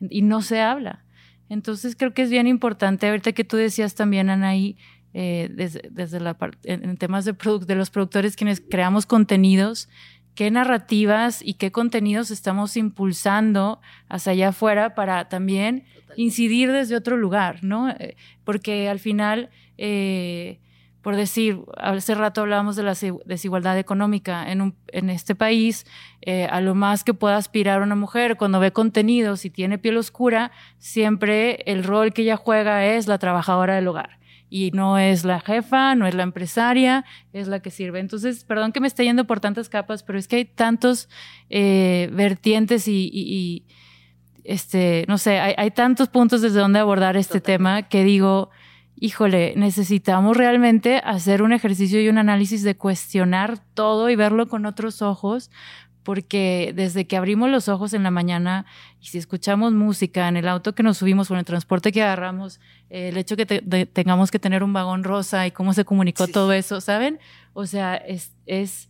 y 0.00 0.22
no 0.22 0.42
se 0.42 0.60
habla. 0.60 1.04
Entonces 1.48 1.96
creo 1.96 2.12
que 2.12 2.22
es 2.22 2.30
bien 2.30 2.46
importante, 2.46 3.08
ahorita 3.08 3.32
que 3.32 3.44
tú 3.44 3.56
decías 3.56 3.94
también, 3.94 4.30
Anaí, 4.30 4.76
eh, 5.14 5.48
desde, 5.50 5.88
desde 5.90 6.20
la 6.20 6.36
en, 6.64 6.84
en 6.84 6.96
temas 6.98 7.24
de, 7.24 7.32
de 7.32 7.74
los 7.74 7.88
productores 7.88 8.36
quienes 8.36 8.60
creamos 8.60 9.06
contenidos, 9.06 9.88
qué 10.36 10.50
narrativas 10.50 11.40
y 11.42 11.54
qué 11.54 11.72
contenidos 11.72 12.30
estamos 12.30 12.76
impulsando 12.76 13.80
hacia 14.08 14.32
allá 14.32 14.48
afuera 14.50 14.94
para 14.94 15.28
también 15.28 15.84
incidir 16.16 16.70
desde 16.70 16.94
otro 16.94 17.16
lugar, 17.16 17.64
¿no? 17.64 17.88
Eh, 17.90 18.16
porque 18.44 18.88
al 18.88 19.00
final, 19.00 19.48
eh, 19.78 20.60
por 21.00 21.16
decir, 21.16 21.60
hace 21.78 22.14
rato 22.14 22.42
hablábamos 22.42 22.76
de 22.76 22.82
la 22.82 22.94
desigualdad 23.24 23.78
económica 23.78 24.52
en, 24.52 24.60
un, 24.60 24.74
en 24.88 25.08
este 25.08 25.34
país, 25.34 25.86
eh, 26.20 26.46
a 26.50 26.60
lo 26.60 26.74
más 26.74 27.02
que 27.02 27.14
pueda 27.14 27.38
aspirar 27.38 27.80
una 27.80 27.96
mujer 27.96 28.36
cuando 28.36 28.60
ve 28.60 28.72
contenidos 28.72 29.46
y 29.46 29.50
tiene 29.50 29.78
piel 29.78 29.96
oscura, 29.96 30.52
siempre 30.78 31.62
el 31.64 31.82
rol 31.82 32.12
que 32.12 32.22
ella 32.22 32.36
juega 32.36 32.84
es 32.84 33.08
la 33.08 33.18
trabajadora 33.18 33.74
del 33.74 33.88
hogar 33.88 34.18
y 34.48 34.70
no 34.72 34.98
es 34.98 35.24
la 35.24 35.40
jefa, 35.40 35.94
no 35.94 36.06
es 36.06 36.14
la 36.14 36.22
empresaria, 36.22 37.04
es 37.32 37.48
la 37.48 37.60
que 37.60 37.70
sirve. 37.70 37.98
Entonces, 37.98 38.44
perdón 38.44 38.72
que 38.72 38.80
me 38.80 38.86
esté 38.86 39.04
yendo 39.04 39.26
por 39.26 39.40
tantas 39.40 39.68
capas, 39.68 40.02
pero 40.02 40.18
es 40.18 40.28
que 40.28 40.36
hay 40.36 40.44
tantos 40.44 41.08
eh, 41.50 42.08
vertientes 42.12 42.86
y, 42.86 43.64
este, 44.44 45.04
no 45.08 45.18
sé, 45.18 45.40
hay, 45.40 45.70
tantos 45.72 46.08
puntos 46.08 46.42
desde 46.42 46.60
donde 46.60 46.78
abordar 46.78 47.16
este 47.16 47.40
tema 47.40 47.82
que 47.82 48.04
digo, 48.04 48.50
híjole, 48.94 49.54
necesitamos 49.56 50.36
realmente 50.36 51.00
hacer 51.04 51.42
un 51.42 51.52
ejercicio 51.52 52.00
y 52.00 52.08
un 52.08 52.18
análisis 52.18 52.62
de 52.62 52.76
cuestionar 52.76 53.58
todo 53.74 54.08
y 54.08 54.16
verlo 54.16 54.48
con 54.48 54.64
otros 54.64 55.02
ojos, 55.02 55.50
porque 56.06 56.72
desde 56.76 57.08
que 57.08 57.16
abrimos 57.16 57.50
los 57.50 57.68
ojos 57.68 57.92
en 57.92 58.04
la 58.04 58.12
mañana 58.12 58.64
y 59.00 59.08
si 59.08 59.18
escuchamos 59.18 59.72
música 59.72 60.28
en 60.28 60.36
el 60.36 60.46
auto 60.46 60.72
que 60.72 60.84
nos 60.84 60.98
subimos 60.98 61.28
o 61.28 61.34
en 61.34 61.40
el 61.40 61.44
transporte 61.44 61.90
que 61.90 62.00
agarramos, 62.00 62.60
eh, 62.90 63.08
el 63.08 63.16
hecho 63.16 63.36
que 63.36 63.44
tengamos 63.44 64.30
que 64.30 64.38
tener 64.38 64.62
un 64.62 64.72
vagón 64.72 65.02
rosa 65.02 65.48
y 65.48 65.50
cómo 65.50 65.74
se 65.74 65.84
comunicó 65.84 66.28
todo 66.28 66.52
eso, 66.52 66.80
¿saben? 66.80 67.18
O 67.54 67.66
sea, 67.66 67.96
es, 67.96 68.30
es, 68.46 68.88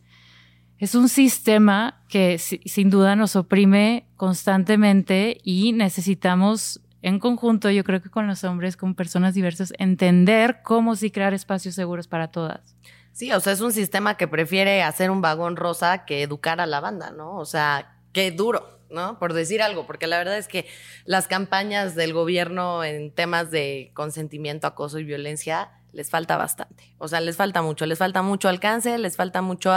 es 0.76 0.94
un 0.94 1.08
sistema 1.08 2.02
que 2.10 2.36
sin 2.36 2.90
duda 2.90 3.16
nos 3.16 3.34
oprime 3.34 4.04
constantemente 4.16 5.40
y 5.42 5.72
necesitamos 5.72 6.82
en 7.00 7.18
conjunto, 7.18 7.70
yo 7.70 7.82
creo 7.82 8.02
que 8.02 8.10
con 8.10 8.26
los 8.26 8.44
hombres, 8.44 8.76
con 8.76 8.94
personas 8.94 9.32
diversas, 9.32 9.72
entender 9.78 10.60
cómo 10.62 10.96
sí 10.96 11.10
crear 11.10 11.32
espacios 11.32 11.76
seguros 11.76 12.08
para 12.08 12.28
todas. 12.28 12.76
Sí, 13.16 13.32
o 13.32 13.40
sea, 13.40 13.54
es 13.54 13.62
un 13.62 13.72
sistema 13.72 14.18
que 14.18 14.28
prefiere 14.28 14.82
hacer 14.82 15.10
un 15.10 15.22
vagón 15.22 15.56
rosa 15.56 16.04
que 16.04 16.20
educar 16.22 16.60
a 16.60 16.66
la 16.66 16.80
banda, 16.80 17.12
¿no? 17.12 17.38
O 17.38 17.46
sea, 17.46 17.96
qué 18.12 18.30
duro, 18.30 18.78
¿no? 18.90 19.18
Por 19.18 19.32
decir 19.32 19.62
algo, 19.62 19.86
porque 19.86 20.06
la 20.06 20.18
verdad 20.18 20.36
es 20.36 20.48
que 20.48 20.66
las 21.06 21.26
campañas 21.26 21.94
del 21.94 22.12
gobierno 22.12 22.84
en 22.84 23.10
temas 23.10 23.50
de 23.50 23.90
consentimiento, 23.94 24.66
acoso 24.66 24.98
y 24.98 25.04
violencia 25.04 25.70
les 25.92 26.10
falta 26.10 26.36
bastante. 26.36 26.94
O 26.98 27.08
sea, 27.08 27.22
les 27.22 27.38
falta 27.38 27.62
mucho, 27.62 27.86
les 27.86 27.96
falta 27.98 28.20
mucho 28.20 28.50
alcance, 28.50 28.98
les 28.98 29.16
falta 29.16 29.40
mucho 29.40 29.72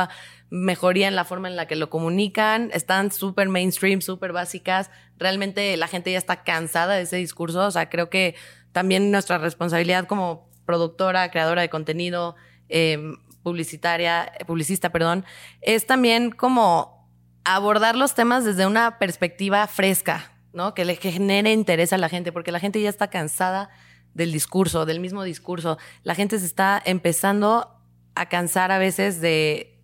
mejoría 0.50 1.08
en 1.08 1.16
la 1.16 1.24
forma 1.24 1.48
en 1.48 1.56
la 1.56 1.66
que 1.66 1.78
lo 1.78 1.90
comunican, 1.90 2.70
están 2.74 3.10
súper 3.10 3.48
mainstream, 3.48 4.02
súper 4.02 4.34
básicas. 4.34 4.92
Realmente 5.18 5.78
la 5.78 5.88
gente 5.88 6.12
ya 6.12 6.18
está 6.18 6.44
cansada 6.44 6.96
de 6.96 7.04
ese 7.04 7.16
discurso. 7.16 7.66
O 7.66 7.72
sea, 7.72 7.90
creo 7.90 8.10
que 8.10 8.36
también 8.74 9.12
nuestra 9.12 9.38
responsabilidad 9.38 10.08
como 10.08 10.50
productora, 10.66 11.32
creadora 11.32 11.62
de 11.62 11.70
contenido, 11.70 12.36
eh, 12.68 13.00
publicitaria, 13.44 14.32
publicista, 14.46 14.92
perdón, 14.92 15.26
es 15.62 15.86
también 15.86 16.32
como 16.32 17.10
abordar 17.44 17.96
los 17.96 18.14
temas 18.16 18.46
desde 18.46 18.66
una 18.66 19.00
perspectiva 19.00 19.66
fresca, 19.68 20.32
¿no? 20.54 20.74
Que 20.74 20.86
le 20.86 20.96
genere 20.96 21.52
interés 21.52 21.94
a 21.94 21.98
la 21.98 22.10
gente, 22.10 22.32
porque 22.32 22.52
la 22.52 22.60
gente 22.60 22.82
ya 22.82 22.90
está 22.90 23.10
cansada 23.10 23.70
del 24.14 24.32
discurso, 24.32 24.86
del 24.86 25.00
mismo 25.00 25.24
discurso. 25.24 25.78
La 26.04 26.16
gente 26.16 26.40
se 26.40 26.46
está 26.46 26.82
empezando 26.84 27.80
a 28.16 28.28
cansar 28.28 28.72
a 28.72 28.78
veces 28.78 29.22
de, 29.22 29.82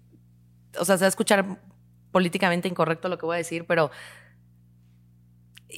o 0.79 0.85
sea, 0.85 0.97
se 0.97 1.03
va 1.03 1.07
a 1.07 1.09
escuchar 1.09 1.59
políticamente 2.11 2.67
incorrecto 2.67 3.09
lo 3.09 3.17
que 3.17 3.25
voy 3.25 3.35
a 3.35 3.37
decir, 3.37 3.65
pero 3.65 3.91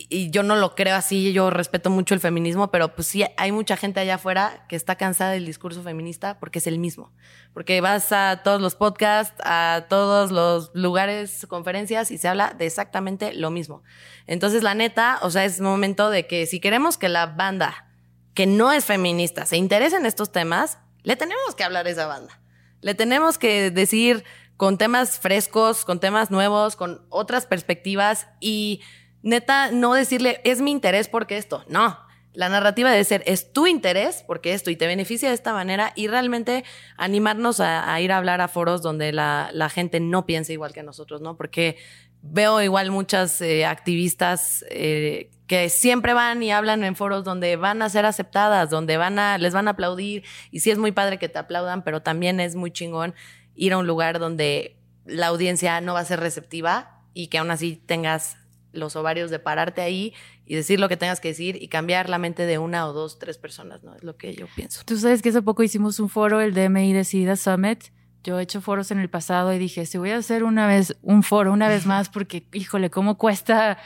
y 0.10 0.30
yo 0.30 0.44
no 0.44 0.56
lo 0.56 0.76
creo 0.76 0.96
así, 0.96 1.34
yo 1.34 1.50
respeto 1.50 1.90
mucho 1.90 2.14
el 2.14 2.20
feminismo, 2.20 2.70
pero 2.70 2.94
pues 2.94 3.08
sí 3.08 3.24
hay 3.38 3.52
mucha 3.52 3.78
gente 3.78 4.00
allá 4.00 4.16
afuera 4.16 4.66
que 4.70 4.76
está 4.76 4.96
cansada 4.96 5.32
del 5.32 5.46
discurso 5.46 5.82
feminista 5.82 6.40
porque 6.40 6.60
es 6.60 6.68
el 6.68 6.78
mismo. 6.78 7.12
Porque 7.54 7.82
vas 7.82 8.12
a 8.12 8.42
todos 8.44 8.62
los 8.62 8.76
podcasts, 8.76 9.42
a 9.44 9.86
todos 9.90 10.32
los 10.32 10.72
lugares, 10.74 11.48
conferencias 11.48 12.12
y 12.12 12.18
se 12.18 12.28
habla 12.28 12.54
de 12.54 12.68
exactamente 12.68 13.34
lo 13.34 13.50
mismo. 13.50 13.84
Entonces, 14.28 14.62
la 14.62 14.76
neta, 14.76 15.20
o 15.22 15.32
sea, 15.32 15.46
es 15.46 15.60
momento 15.62 16.10
de 16.10 16.28
que 16.28 16.46
si 16.46 16.60
queremos 16.60 16.98
que 16.98 17.10
la 17.10 17.26
banda 17.26 17.88
que 18.34 18.46
no 18.46 18.72
es 18.72 18.86
feminista 18.86 19.48
se 19.48 19.58
interese 19.58 19.96
en 19.96 20.06
estos 20.06 20.32
temas, 20.32 20.78
le 21.02 21.16
tenemos 21.16 21.56
que 21.56 21.64
hablar 21.64 21.88
a 21.88 21.90
esa 21.90 22.06
banda. 22.06 22.40
Le 22.82 22.94
tenemos 22.94 23.40
que 23.40 23.72
decir 23.72 24.24
con 24.58 24.78
temas 24.78 25.20
frescos, 25.20 25.86
con 25.86 26.00
temas 26.00 26.30
nuevos, 26.30 26.76
con 26.76 27.06
otras 27.10 27.46
perspectivas 27.46 28.28
y 28.40 28.82
neta, 29.28 29.72
no 29.72 29.94
decirle, 29.94 30.42
es 30.44 30.62
mi 30.62 30.72
interés 30.72 31.10
porque 31.10 31.38
esto. 31.38 31.64
No, 31.68 31.98
la 32.34 32.50
narrativa 32.50 32.92
debe 32.92 33.04
ser, 33.04 33.24
es 33.26 33.52
tu 33.52 33.68
interés 33.68 34.24
porque 34.26 34.54
esto 34.54 34.70
y 34.70 34.76
te 34.76 34.88
beneficia 34.88 35.30
de 35.30 35.36
esta 35.36 35.54
manera 35.54 35.92
y 35.96 36.08
realmente 36.08 36.64
animarnos 36.96 37.60
a, 37.60 38.00
ir 38.00 38.12
a 38.12 38.18
hablar 38.18 38.42
a 38.42 38.48
foros 38.48 38.82
donde 38.82 39.12
la, 39.12 39.72
gente 39.74 40.00
no 40.00 40.26
piense 40.26 40.54
igual 40.54 40.72
que 40.74 40.84
nosotros, 40.84 41.20
¿no? 41.20 41.36
Porque 41.36 41.78
veo 42.22 42.62
igual 42.62 42.90
muchas 42.92 43.42
eh, 43.42 43.66
activistas 43.66 44.64
eh, 44.70 45.30
que 45.46 45.70
siempre 45.70 46.14
van 46.14 46.42
y 46.42 46.52
hablan 46.52 46.84
en 46.84 46.96
foros 46.96 47.24
donde 47.24 47.56
van 47.58 47.82
a 47.82 47.90
ser 47.90 48.06
aceptadas, 48.06 48.70
donde 48.70 48.98
van 48.98 49.20
a, 49.20 49.38
les 49.38 49.54
van 49.54 49.68
a 49.68 49.72
aplaudir 49.72 50.24
y 50.52 50.62
sí 50.62 50.72
es 50.72 50.78
muy 50.78 50.92
padre 50.92 51.20
que 51.20 51.30
te 51.30 51.40
aplaudan, 51.40 51.84
pero 51.84 52.02
también 52.02 52.40
es 52.40 52.56
muy 52.56 52.72
chingón 52.72 53.14
ir 53.56 53.74
a 53.74 53.78
un 53.78 53.88
lugar 53.88 54.20
donde 54.20 54.78
la 55.06 55.28
audiencia 55.28 55.82
no 55.82 55.96
va 55.96 56.02
a 56.02 56.06
ser 56.06 56.20
receptiva 56.20 57.02
y 57.14 57.28
que 57.28 57.40
aún 57.40 57.50
así 57.50 57.82
tengas 57.84 58.38
los 58.78 58.96
ovarios 58.96 59.30
de 59.30 59.40
pararte 59.40 59.82
ahí 59.82 60.14
y 60.46 60.56
decir 60.56 60.80
lo 60.80 60.88
que 60.88 60.98
tengas 60.98 61.20
que 61.20 61.30
decir 61.30 61.62
y 61.62 61.68
cambiar 61.68 62.10
la 62.10 62.18
mente 62.18 62.46
de 62.46 62.58
una 62.58 62.88
o 62.88 62.94
dos, 62.94 63.20
tres 63.20 63.38
personas, 63.38 63.84
¿no? 63.84 63.96
Es 63.96 64.04
lo 64.04 64.16
que 64.16 64.34
yo 64.34 64.48
pienso. 64.56 64.84
Tú 64.86 64.98
sabes 64.98 65.22
que 65.22 65.30
hace 65.30 65.42
poco 65.42 65.64
hicimos 65.64 66.00
un 66.00 66.10
foro, 66.10 66.42
el 66.42 66.54
DMI 66.54 66.94
Decida 66.94 67.36
Summit. 67.36 67.86
Yo 68.24 68.40
he 68.40 68.44
hecho 68.44 68.62
foros 68.62 68.92
en 68.92 69.00
el 69.00 69.10
pasado 69.10 69.54
y 69.54 69.58
dije, 69.60 69.86
si 69.86 69.98
voy 69.98 70.12
a 70.12 70.18
hacer 70.18 70.44
una 70.44 70.68
vez 70.68 70.98
un 71.02 71.24
foro, 71.24 71.52
una 71.54 71.68
vez 71.68 71.86
más, 71.86 72.10
porque, 72.10 72.46
híjole, 72.54 72.90
cómo 72.90 73.18
cuesta 73.18 73.78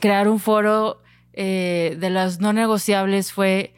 crear 0.00 0.28
un 0.28 0.38
foro 0.38 1.02
eh, 1.32 1.96
de 1.98 2.10
las 2.10 2.40
no 2.40 2.52
negociables 2.52 3.32
fue 3.32 3.74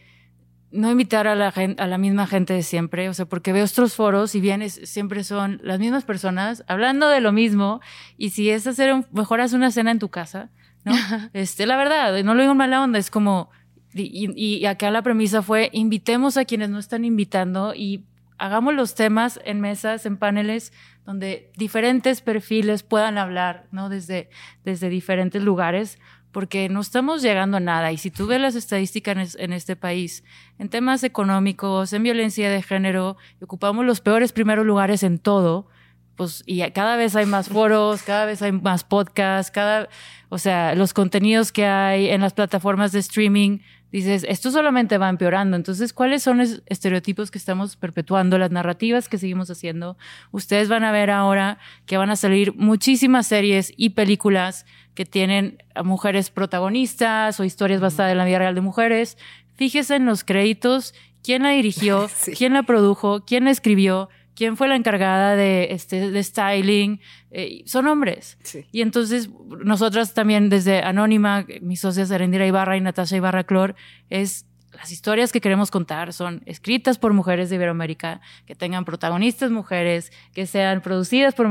no 0.75 0.91
invitar 0.91 1.27
a 1.27 1.35
la, 1.35 1.53
gente, 1.53 1.83
a 1.83 1.87
la 1.87 1.99
misma 1.99 2.27
gente 2.27 2.53
de 2.53 2.63
siempre, 2.63 3.09
o 3.09 3.15
sea, 3.15 3.27
porque 3.27 3.53
veo 3.53 3.65
otros 3.65 3.95
foros 3.95 4.35
y 4.35 4.41
bien 4.41 4.69
siempre 4.69 5.25
son 5.25 5.61
las 5.63 5.79
mismas 5.79 6.05
personas 6.05 6.65
hablando 6.67 7.09
de 7.09 7.21
lo 7.21 7.33
mismo 7.33 7.81
y 8.19 8.31
si 8.31 8.51
es 8.51 8.67
hacer 8.67 8.93
un, 8.93 9.07
mejor 9.13 9.41
haz 9.41 9.53
una 9.53 9.71
cena 9.71 9.91
en 9.91 9.99
tu 9.99 10.09
casa, 10.09 10.51
¿no? 10.85 10.93
este, 11.33 11.67
la 11.67 11.77
verdad, 11.77 12.23
no 12.25 12.35
lo 12.35 12.43
digo 12.43 12.53
en 12.53 12.59
mala 12.59 12.83
onda, 12.83 12.99
es 12.99 13.11
como, 13.11 13.51
y, 13.95 14.31
y 14.37 14.67
acá 14.67 14.91
la 14.91 15.03
premisa 15.03 15.43
fue, 15.43 15.71
invitemos 15.73 16.37
a 16.37 16.45
quienes 16.45 16.69
no 16.69 16.79
están 16.79 17.05
invitando 17.05 17.75
y 17.75 18.05
hagamos 18.39 18.75
los 18.75 18.95
temas 18.95 19.41
en 19.45 19.61
mesas, 19.61 20.07
en 20.07 20.17
paneles, 20.17 20.73
donde 21.05 21.51
diferentes 21.57 22.21
perfiles 22.21 22.83
puedan 22.83 23.19
hablar, 23.19 23.67
¿no? 23.71 23.89
Desde, 23.89 24.31
desde 24.65 24.89
diferentes 24.89 25.43
lugares, 25.43 25.99
porque 26.35 26.68
no 26.68 26.81
estamos 26.81 27.23
llegando 27.23 27.59
a 27.59 27.61
nada. 27.61 27.92
Y 27.92 27.97
si 27.97 28.11
tú 28.11 28.27
ves 28.27 28.40
las 28.40 28.57
estadísticas 28.57 29.37
en 29.37 29.53
este 29.53 29.77
país, 29.77 30.25
en 30.59 30.68
temas 30.68 31.05
económicos, 31.05 31.92
en 31.92 32.03
violencia 32.03 32.51
de 32.51 32.61
género, 32.61 33.16
ocupamos 33.40 33.87
los 33.87 34.01
peores 34.01 34.33
primeros 34.33 34.66
lugares 34.66 35.05
en 35.05 35.20
todo, 35.20 35.68
pues, 36.16 36.42
y 36.44 36.68
cada 36.73 36.97
vez 36.97 37.14
hay 37.14 37.25
más 37.25 37.49
foros, 37.49 38.03
cada 38.07 38.27
vez 38.27 38.42
hay 38.42 38.51
más 38.51 38.83
podcasts, 38.83 39.53
cada, 39.53 39.88
o 40.29 40.38
sea, 40.38 40.75
los 40.75 40.92
contenidos 40.92 41.53
que 41.53 41.66
hay 41.66 42.09
en 42.09 42.20
las 42.20 42.35
plataformas 42.35 42.90
de 42.90 42.99
streaming, 42.99 43.61
dices, 43.98 44.26
esto 44.28 44.50
solamente 44.50 44.98
va 44.98 45.09
empeorando. 45.09 45.57
Entonces, 45.57 45.92
¿cuáles 45.92 46.22
son 46.22 46.38
los 46.38 46.62
estereotipos 46.66 47.30
que 47.30 47.38
estamos 47.38 47.76
perpetuando, 47.76 48.38
las 48.38 48.50
narrativas 48.50 49.09
que 49.09 49.18
seguimos 49.18 49.50
haciendo? 49.50 49.96
Ustedes 50.33 50.68
van 50.68 50.83
a 50.83 50.90
ver 50.90 51.11
ahora 51.11 51.59
que 51.87 51.96
van 51.96 52.11
a 52.11 52.16
salir 52.16 52.57
muchísimas 52.57 53.28
series 53.28 53.72
y 53.76 53.90
películas 53.90 54.66
que 54.94 55.04
tienen 55.04 55.62
a 55.76 55.85
mujeres 55.85 56.30
protagonistas 56.30 57.38
o 57.38 57.44
historias 57.44 57.80
basadas 57.80 58.11
en 58.11 58.18
la 58.18 58.24
vida 58.24 58.40
real 58.40 58.57
de 58.57 58.62
mujeres. 58.62 59.16
Fíjese 59.54 59.94
en 59.94 60.07
los 60.07 60.24
créditos, 60.24 60.92
quién 61.22 61.44
la 61.44 61.50
dirigió, 61.50 62.11
quién 62.37 62.52
la 62.52 62.64
produjo, 62.64 63.24
quién 63.24 63.44
la 63.44 63.52
escribió, 63.52 64.09
quién 64.35 64.57
fue 64.57 64.68
la 64.68 64.77
encargada 64.77 65.37
de, 65.37 65.68
este, 65.70 66.11
de 66.11 66.23
styling. 66.23 67.01
Eh, 67.31 67.62
son 67.66 67.87
hombres. 67.87 68.38
Y 68.73 68.83
entonces, 68.83 69.31
nosotras 69.64 70.14
también 70.14 70.49
desde 70.49 70.83
Anónima, 70.83 71.47
mis 71.61 71.81
socias 71.81 72.11
Arendira 72.11 72.47
Ibarra 72.47 72.77
y 72.77 72.81
Natasha 72.81 73.16
Ibarra 73.16 73.44
Clor, 73.44 73.75
es 74.11 74.47
las 74.73 74.90
historias 74.90 75.31
que 75.31 75.40
queremos 75.40 75.70
contar 75.70 76.12
son 76.12 76.42
escritas 76.47 76.99
por 76.99 77.12
mujeres 77.12 77.49
de 77.49 77.57
Iberoamérica, 77.57 78.20
que 78.44 78.55
tengan 78.55 78.85
protagonistas 78.85 79.53
mujeres, 79.53 80.12
que 80.33 80.47
sean 80.47 80.81
producidas 80.81 81.35
por 81.35 81.47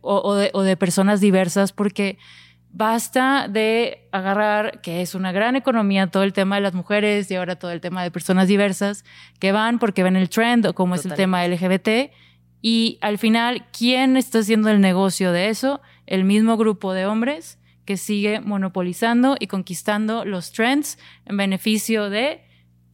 o, 0.00 0.34
de, 0.34 0.50
o 0.54 0.62
de 0.62 0.76
personas 0.76 1.20
diversas, 1.20 1.72
porque 1.72 2.18
basta 2.70 3.48
de 3.48 4.08
agarrar 4.12 4.80
que 4.80 5.02
es 5.02 5.14
una 5.14 5.32
gran 5.32 5.56
economía 5.56 6.06
todo 6.08 6.22
el 6.22 6.32
tema 6.32 6.56
de 6.56 6.62
las 6.62 6.74
mujeres 6.74 7.30
y 7.30 7.34
ahora 7.34 7.56
todo 7.56 7.70
el 7.70 7.80
tema 7.80 8.02
de 8.02 8.10
personas 8.10 8.46
diversas 8.46 9.04
que 9.40 9.52
van 9.52 9.78
porque 9.78 10.02
ven 10.02 10.16
el 10.16 10.28
trend 10.28 10.66
o 10.66 10.74
como 10.74 10.94
es 10.94 11.04
el 11.06 11.14
tema 11.14 11.46
LGBT 11.46 12.12
y 12.60 12.98
al 13.00 13.18
final 13.18 13.66
quién 13.76 14.16
está 14.16 14.40
haciendo 14.40 14.70
el 14.70 14.80
negocio 14.80 15.32
de 15.32 15.48
eso 15.48 15.80
el 16.06 16.24
mismo 16.24 16.56
grupo 16.56 16.92
de 16.92 17.06
hombres 17.06 17.58
que 17.84 17.96
sigue 17.96 18.40
monopolizando 18.40 19.36
y 19.38 19.46
conquistando 19.46 20.24
los 20.24 20.52
trends 20.52 20.98
en 21.24 21.36
beneficio 21.36 22.10
de 22.10 22.42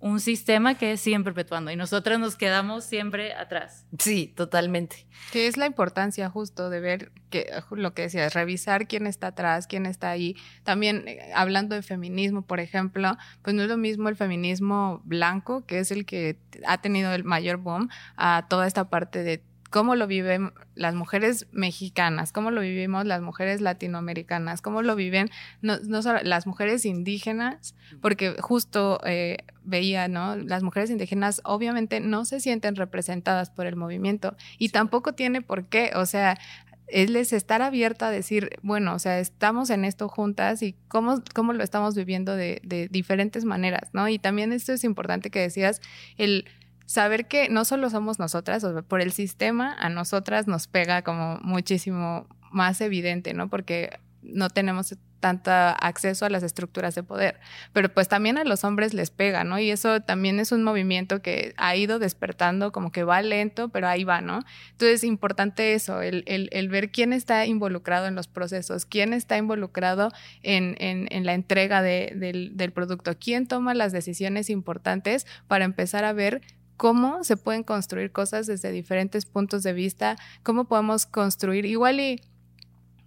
un 0.05 0.21
sistema 0.21 0.77
que 0.77 0.99
siguen 0.99 1.25
perpetuando 1.25 1.71
y 1.71 1.77
nosotras 1.77 2.19
nos 2.21 2.37
quedamos 2.37 2.85
siempre 2.85 3.33
atrás. 3.33 3.87
Sí, 3.99 4.33
totalmente. 4.37 5.07
Que 5.33 5.47
es 5.47 5.57
la 5.57 5.65
importancia 5.65 6.29
justo 6.29 6.69
de 6.69 6.79
ver 6.79 7.11
que 7.31 7.51
lo 7.71 7.95
que 7.95 8.03
decías, 8.03 8.35
revisar 8.35 8.87
quién 8.87 9.07
está 9.07 9.29
atrás, 9.29 9.67
quién 9.67 9.87
está 9.87 10.11
ahí. 10.11 10.37
También 10.63 11.09
eh, 11.09 11.33
hablando 11.35 11.75
de 11.75 11.81
feminismo, 11.81 12.43
por 12.43 12.61
ejemplo, 12.61 13.17
pues 13.41 13.57
no 13.57 13.63
es 13.63 13.69
lo 13.71 13.79
mismo 13.79 14.11
el 14.11 14.17
feminismo 14.17 15.01
blanco, 15.05 15.65
que 15.65 15.79
es 15.79 15.91
el 15.91 16.05
que 16.05 16.39
ha 16.67 16.83
tenido 16.83 17.15
el 17.15 17.25
mayor 17.25 17.57
boom, 17.57 17.89
a 18.17 18.47
toda 18.51 18.67
esta 18.67 18.91
parte 18.91 19.23
de 19.23 19.43
cómo 19.75 19.97
lo 19.97 20.07
viven 20.07 20.53
las 20.77 20.95
mujeres 20.95 21.49
mexicanas, 21.51 22.31
cómo 22.31 22.53
lo 22.53 22.61
vivimos 22.61 23.07
las 23.07 23.23
mujeres 23.23 23.61
latinoamericanas, 23.61 24.63
cómo 24.63 24.83
lo 24.83 24.95
viven 24.95 25.31
no, 25.63 25.81
solo 26.01 26.21
las 26.23 26.47
mujeres 26.47 26.87
indígenas, 26.87 27.75
porque 28.01 28.37
justo 28.39 29.01
eh, 29.05 29.39
veía, 29.65 30.07
¿no? 30.07 30.37
Las 30.37 30.63
mujeres 30.63 30.91
indígenas 30.91 31.41
obviamente 31.43 31.99
no 31.99 32.25
se 32.25 32.39
sienten 32.39 32.77
representadas 32.77 33.51
por 33.51 33.67
el 33.67 33.75
movimiento 33.75 34.37
y 34.59 34.69
tampoco 34.69 35.15
tiene 35.15 35.43
por 35.43 35.65
qué, 35.65 35.91
o 35.97 36.07
sea, 36.07 36.39
es 36.87 37.33
estar 37.33 37.61
abierta 37.61 38.07
a 38.07 38.11
decir, 38.13 38.51
bueno, 38.63 38.95
o 38.95 39.01
sea, 39.01 39.19
estamos 39.19 39.71
en 39.71 39.85
esto 39.85 40.09
juntas 40.09 40.63
y 40.63 40.77
cómo, 40.87 41.21
cómo 41.35 41.53
lo 41.53 41.65
estamos 41.65 41.97
viviendo 41.97 42.37
de, 42.37 42.61
de 42.63 42.87
diferentes 42.87 43.45
maneras, 43.45 43.89
¿no? 43.93 44.07
Y 44.09 44.21
también 44.21 44.53
esto 44.53 44.73
es 44.73 44.85
importante 44.85 45.31
que 45.31 45.41
decías, 45.41 45.81
el 46.17 46.45
saber 46.87 47.27
que 47.27 47.49
no 47.49 47.65
solo 47.65 47.91
somos 47.91 48.19
nosotras, 48.19 48.65
por 48.89 49.01
el 49.01 49.13
sistema 49.13 49.75
a 49.79 49.89
nosotras 49.89 50.47
nos 50.47 50.67
pega 50.67 51.03
como 51.03 51.39
muchísimo 51.43 52.27
más 52.51 52.81
evidente, 52.81 53.35
¿no? 53.35 53.49
Porque 53.49 53.99
no 54.23 54.49
tenemos 54.49 54.97
tanto 55.25 55.51
acceso 55.51 56.27
a 56.27 56.29
las 56.29 56.43
estructuras 56.43 56.95
de 56.95 57.03
poder, 57.03 57.41
pero 57.73 57.89
pues 57.89 58.09
también 58.09 58.37
a 58.37 58.45
los 58.45 58.63
hombres 58.63 58.93
les 58.93 59.11
pega, 59.11 59.43
¿no? 59.43 59.59
Y 59.59 59.71
eso 59.71 60.03
también 60.03 60.39
es 60.39 60.53
un 60.53 60.63
movimiento 60.63 61.23
que 61.23 61.55
ha 61.57 61.75
ido 61.77 61.99
despertando, 61.99 62.73
como 62.73 62.93
que 62.93 63.05
va 63.05 63.23
lento, 63.23 63.71
pero 63.71 63.89
ahí 63.89 64.05
va, 64.05 64.21
¿no? 64.21 64.41
Entonces 64.73 64.97
es 64.97 65.05
importante 65.05 65.73
eso, 65.73 66.03
el, 66.03 66.25
el, 66.27 66.69
ver 66.69 66.91
quién 66.91 67.15
está 67.15 67.47
involucrado 67.47 68.07
en 68.07 68.15
los 68.15 68.29
procesos, 68.29 68.85
quién 68.85 69.15
está 69.15 69.39
involucrado 69.39 70.13
en, 70.43 70.77
en, 70.79 71.25
la 71.25 71.33
entrega 71.33 71.81
de, 71.81 72.51
del 72.55 72.73
producto, 72.73 73.17
quién 73.19 73.47
toma 73.47 73.73
las 73.73 73.93
decisiones 73.93 74.51
importantes 74.51 75.27
para 75.49 75.65
empezar 75.65 76.05
a 76.05 76.13
ver 76.13 76.43
cómo 76.77 77.25
se 77.25 77.37
pueden 77.37 77.63
construir 77.63 78.13
cosas 78.13 78.47
desde 78.47 78.71
diferentes 78.71 79.27
puntos 79.27 79.63
de 79.63 79.73
vista, 79.73 80.17
cómo 80.43 80.65
podemos 80.65 81.07
construir 81.07 81.65
igual 81.65 82.01
y 82.01 82.21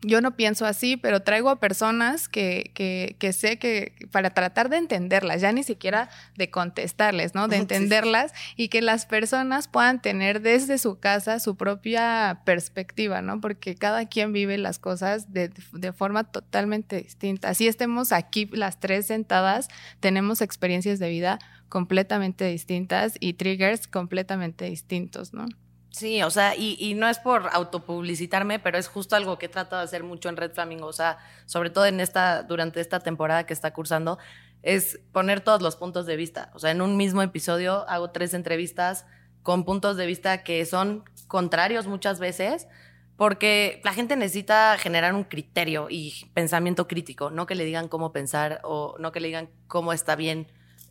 yo 0.01 0.21
no 0.21 0.36
pienso 0.36 0.65
así, 0.65 0.95
pero 0.95 1.21
traigo 1.21 1.49
a 1.49 1.60
personas 1.60 2.30
que, 2.30 2.71
que, 2.75 3.15
que, 3.17 3.34
sé 3.34 3.58
que 3.58 3.93
para 4.12 4.30
tratar 4.30 4.69
de 4.69 4.77
entenderlas, 4.77 5.41
ya 5.41 5.51
ni 5.51 5.63
siquiera 5.63 6.10
de 6.36 6.51
contestarles, 6.51 7.34
¿no? 7.34 7.47
De 7.47 7.58
entenderlas 7.58 8.34
y 8.56 8.67
que 8.69 8.82
las 8.82 9.06
personas 9.06 9.67
puedan 9.67 10.01
tener 10.01 10.41
desde 10.41 10.77
su 10.77 10.99
casa 10.99 11.39
su 11.39 11.56
propia 11.56 12.41
perspectiva, 12.45 13.21
¿no? 13.21 13.41
Porque 13.41 13.75
cada 13.75 14.06
quien 14.06 14.34
vive 14.34 14.58
las 14.58 14.77
cosas 14.77 15.33
de, 15.33 15.52
de 15.71 15.94
forma 15.94 16.23
totalmente 16.25 17.02
distinta. 17.02 17.50
Así 17.50 17.67
estemos 17.67 18.12
aquí 18.12 18.48
las 18.52 18.79
tres 18.79 19.08
sentadas, 19.08 19.67
tenemos 20.00 20.42
experiencias 20.42 21.00
de 21.00 21.10
vida 21.10 21.39
completamente 21.70 22.46
distintas 22.46 23.15
y 23.20 23.34
triggers 23.34 23.88
completamente 23.88 24.65
distintos, 24.65 25.34
¿no? 25.34 25.46
Sí, 25.92 26.22
o 26.22 26.30
sea, 26.30 26.56
y, 26.56 26.78
y, 26.80 26.94
no 26.94 27.08
es 27.08 27.18
por 27.18 27.50
autopublicitarme, 27.52 28.60
pero 28.60 28.78
es 28.78 28.88
justo 28.88 29.15
algo 29.15 29.40
que 29.40 29.48
he 29.48 29.50
tratado 29.50 29.82
de 29.82 29.86
hacer 29.86 30.04
mucho 30.04 30.30
en 30.30 30.38
Red 30.38 30.52
Flamingo, 30.52 30.86
o 30.86 30.94
sea, 30.94 31.18
sobre 31.48 31.72
todo 31.72 31.88
en 31.88 32.00
esta, 32.00 32.44
durante 32.44 32.82
esta 32.82 33.00
temporada 33.00 33.46
que 33.48 33.54
está 33.54 33.74
cursando, 33.74 34.20
es 34.62 35.00
poner 35.12 35.42
todos 35.42 35.62
los 35.62 35.76
puntos 35.76 36.06
de 36.06 36.15
vista. 36.15 36.52
O 36.54 36.60
sea, 36.60 36.72
en 36.72 36.82
un 36.82 36.98
mismo 36.98 37.22
episodio 37.22 37.88
hago 37.90 38.12
tres 38.12 38.34
entrevistas 38.34 39.06
con 39.42 39.63
puntos 39.63 39.98
de 39.98 40.06
vista 40.06 40.44
que 40.44 40.65
son 40.65 41.04
contrarios 41.28 41.88
muchas 41.88 42.20
veces, 42.20 42.68
porque 43.15 43.82
la 43.84 43.94
gente 43.94 44.15
necesita 44.15 44.78
generar 44.78 45.15
un 45.15 45.24
criterio 45.24 45.88
y 45.90 46.30
pensamiento 46.34 46.88
crítico, 46.88 47.32
no 47.32 47.48
que 47.48 47.56
le 47.56 47.65
digan 47.65 47.88
cómo 47.88 48.12
pensar 48.12 48.60
o 48.63 48.96
no 49.00 49.12
que 49.12 49.20
le 49.20 49.30
digan 49.30 49.50
cómo 49.68 49.94
está 49.94 50.15
bien 50.15 50.48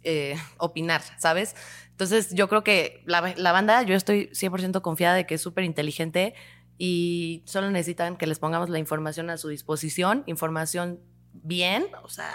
eh, 0.06 0.36
opinar, 0.58 1.02
¿sabes? 1.18 1.56
Entonces 1.90 2.32
yo 2.32 2.48
creo 2.48 2.62
que 2.62 3.02
la, 3.06 3.20
banda, 3.52 3.82
yo 3.82 3.96
estoy 3.96 4.28
100% 4.28 4.80
confiada 4.82 5.16
de 5.16 5.26
que 5.26 5.34
es 5.34 5.40
súper 5.40 5.64
inteligente 5.64 6.34
y 6.78 7.42
solo 7.46 7.70
necesitan 7.70 8.16
que 8.16 8.26
les 8.26 8.38
pongamos 8.38 8.68
la 8.68 8.78
información 8.78 9.30
a 9.30 9.36
su 9.36 9.48
disposición, 9.48 10.22
información 10.26 11.00
bien, 11.32 11.86
o 12.02 12.08
sea, 12.08 12.30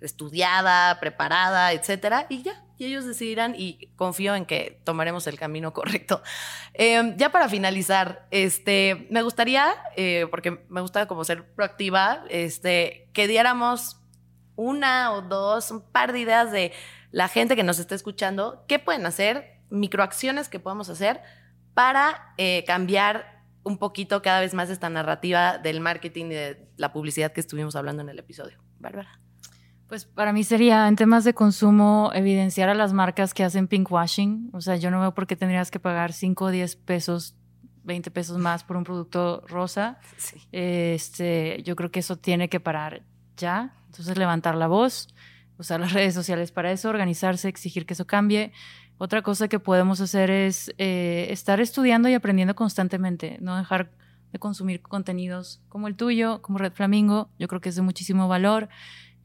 estudiada, 0.00 0.98
preparada, 0.98 1.72
etcétera, 1.72 2.26
y 2.28 2.42
ya, 2.42 2.64
y 2.78 2.86
ellos 2.86 3.04
decidirán 3.04 3.54
y 3.56 3.88
confío 3.96 4.34
en 4.34 4.46
que 4.46 4.80
tomaremos 4.84 5.26
el 5.26 5.38
camino 5.38 5.72
correcto. 5.74 6.22
Eh, 6.72 7.14
ya 7.18 7.30
para 7.30 7.48
finalizar, 7.48 8.26
este, 8.30 9.06
me 9.10 9.22
gustaría, 9.22 9.74
eh, 9.96 10.26
porque 10.30 10.64
me 10.68 10.80
gusta 10.80 11.06
como 11.06 11.24
ser 11.24 11.52
proactiva, 11.52 12.24
este, 12.30 13.08
que 13.12 13.26
diéramos 13.26 14.01
una 14.56 15.12
o 15.12 15.22
dos, 15.22 15.70
un 15.70 15.80
par 15.80 16.12
de 16.12 16.20
ideas 16.20 16.52
de 16.52 16.72
la 17.10 17.28
gente 17.28 17.56
que 17.56 17.62
nos 17.62 17.78
está 17.78 17.94
escuchando, 17.94 18.64
qué 18.68 18.78
pueden 18.78 19.06
hacer, 19.06 19.60
microacciones 19.70 20.48
que 20.48 20.60
podemos 20.60 20.88
hacer 20.88 21.20
para 21.74 22.34
eh, 22.36 22.64
cambiar 22.66 23.44
un 23.64 23.78
poquito 23.78 24.22
cada 24.22 24.40
vez 24.40 24.54
más 24.54 24.70
esta 24.70 24.90
narrativa 24.90 25.58
del 25.58 25.80
marketing 25.80 26.26
y 26.26 26.34
de 26.34 26.68
la 26.76 26.92
publicidad 26.92 27.32
que 27.32 27.40
estuvimos 27.40 27.76
hablando 27.76 28.02
en 28.02 28.08
el 28.08 28.18
episodio. 28.18 28.58
Bárbara. 28.80 29.20
Pues 29.88 30.06
para 30.06 30.32
mí 30.32 30.42
sería 30.42 30.88
en 30.88 30.96
temas 30.96 31.22
de 31.22 31.34
consumo 31.34 32.10
evidenciar 32.14 32.68
a 32.70 32.74
las 32.74 32.92
marcas 32.92 33.34
que 33.34 33.44
hacen 33.44 33.68
pinkwashing. 33.68 34.50
O 34.54 34.60
sea, 34.60 34.76
yo 34.76 34.90
no 34.90 35.00
veo 35.00 35.12
por 35.12 35.26
qué 35.26 35.36
tendrías 35.36 35.70
que 35.70 35.78
pagar 35.78 36.12
5 36.12 36.46
o 36.46 36.50
10 36.50 36.76
pesos, 36.76 37.36
20 37.84 38.10
pesos 38.10 38.38
más 38.38 38.64
por 38.64 38.76
un 38.76 38.84
producto 38.84 39.42
rosa. 39.46 39.98
Sí. 40.16 40.40
Este, 40.50 41.62
yo 41.62 41.76
creo 41.76 41.90
que 41.90 42.00
eso 42.00 42.16
tiene 42.16 42.48
que 42.48 42.58
parar 42.58 43.02
ya. 43.36 43.74
Entonces 43.92 44.16
levantar 44.16 44.54
la 44.54 44.68
voz, 44.68 45.08
usar 45.58 45.78
las 45.80 45.92
redes 45.92 46.14
sociales 46.14 46.50
para 46.50 46.72
eso, 46.72 46.88
organizarse, 46.88 47.48
exigir 47.48 47.84
que 47.84 47.92
eso 47.92 48.06
cambie. 48.06 48.52
Otra 48.96 49.20
cosa 49.22 49.48
que 49.48 49.58
podemos 49.58 50.00
hacer 50.00 50.30
es 50.30 50.72
eh, 50.78 51.26
estar 51.30 51.60
estudiando 51.60 52.08
y 52.08 52.14
aprendiendo 52.14 52.54
constantemente, 52.54 53.36
no 53.40 53.56
dejar 53.56 53.90
de 54.32 54.38
consumir 54.38 54.80
contenidos 54.80 55.60
como 55.68 55.88
el 55.88 55.96
tuyo, 55.96 56.40
como 56.40 56.58
Red 56.58 56.72
Flamingo. 56.72 57.28
Yo 57.38 57.48
creo 57.48 57.60
que 57.60 57.68
es 57.68 57.76
de 57.76 57.82
muchísimo 57.82 58.28
valor. 58.28 58.70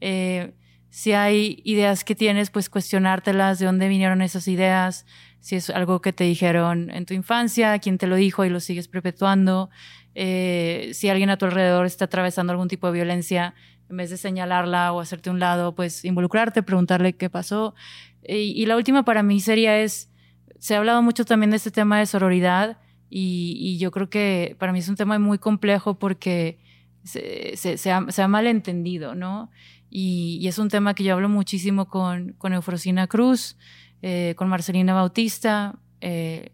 Eh, 0.02 0.54
si 0.90 1.12
hay 1.12 1.62
ideas 1.64 2.04
que 2.04 2.14
tienes, 2.14 2.50
pues 2.50 2.68
cuestionártelas, 2.68 3.58
de 3.58 3.66
dónde 3.66 3.88
vinieron 3.88 4.20
esas 4.20 4.48
ideas, 4.48 5.06
si 5.40 5.56
es 5.56 5.70
algo 5.70 6.00
que 6.02 6.12
te 6.12 6.24
dijeron 6.24 6.90
en 6.90 7.06
tu 7.06 7.14
infancia, 7.14 7.78
quién 7.78 7.96
te 7.96 8.06
lo 8.06 8.16
dijo 8.16 8.44
y 8.44 8.50
lo 8.50 8.60
sigues 8.60 8.88
perpetuando, 8.88 9.70
eh, 10.14 10.90
si 10.94 11.08
alguien 11.08 11.30
a 11.30 11.38
tu 11.38 11.46
alrededor 11.46 11.86
está 11.86 12.06
atravesando 12.06 12.52
algún 12.52 12.68
tipo 12.68 12.86
de 12.88 12.94
violencia, 12.94 13.54
en 13.88 13.96
vez 13.96 14.10
de 14.10 14.16
señalarla 14.16 14.92
o 14.92 15.00
hacerte 15.00 15.30
un 15.30 15.40
lado, 15.40 15.74
pues 15.74 16.04
involucrarte, 16.04 16.62
preguntarle 16.62 17.14
qué 17.14 17.30
pasó. 17.30 17.74
Y, 18.22 18.52
y 18.60 18.66
la 18.66 18.76
última 18.76 19.04
para 19.04 19.22
mí 19.22 19.40
sería 19.40 19.78
es, 19.78 20.10
se 20.58 20.74
ha 20.74 20.78
hablado 20.78 21.02
mucho 21.02 21.24
también 21.24 21.50
de 21.50 21.56
este 21.56 21.70
tema 21.70 21.98
de 21.98 22.06
sororidad 22.06 22.78
y, 23.10 23.56
y 23.58 23.78
yo 23.78 23.90
creo 23.90 24.10
que 24.10 24.56
para 24.58 24.72
mí 24.72 24.80
es 24.80 24.88
un 24.88 24.96
tema 24.96 25.18
muy 25.18 25.38
complejo 25.38 25.98
porque 25.98 26.58
se, 27.04 27.56
se, 27.56 27.78
se, 27.78 27.90
ha, 27.90 28.10
se 28.10 28.22
ha 28.22 28.28
malentendido, 28.28 29.14
¿no? 29.14 29.50
Y, 29.90 30.38
y, 30.42 30.48
es 30.48 30.58
un 30.58 30.68
tema 30.68 30.92
que 30.92 31.04
yo 31.04 31.14
hablo 31.14 31.30
muchísimo 31.30 31.88
con, 31.88 32.34
con 32.34 32.52
Eufrosina 32.52 33.06
Cruz, 33.06 33.56
eh, 34.02 34.34
con 34.36 34.48
Marcelina 34.48 34.92
Bautista, 34.92 35.78
eh, 36.02 36.52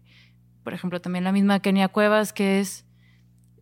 por 0.63 0.73
ejemplo, 0.73 1.01
también 1.01 1.23
la 1.23 1.31
misma 1.31 1.59
Kenia 1.59 1.89
Cuevas, 1.89 2.33
que 2.33 2.59
es 2.59 2.85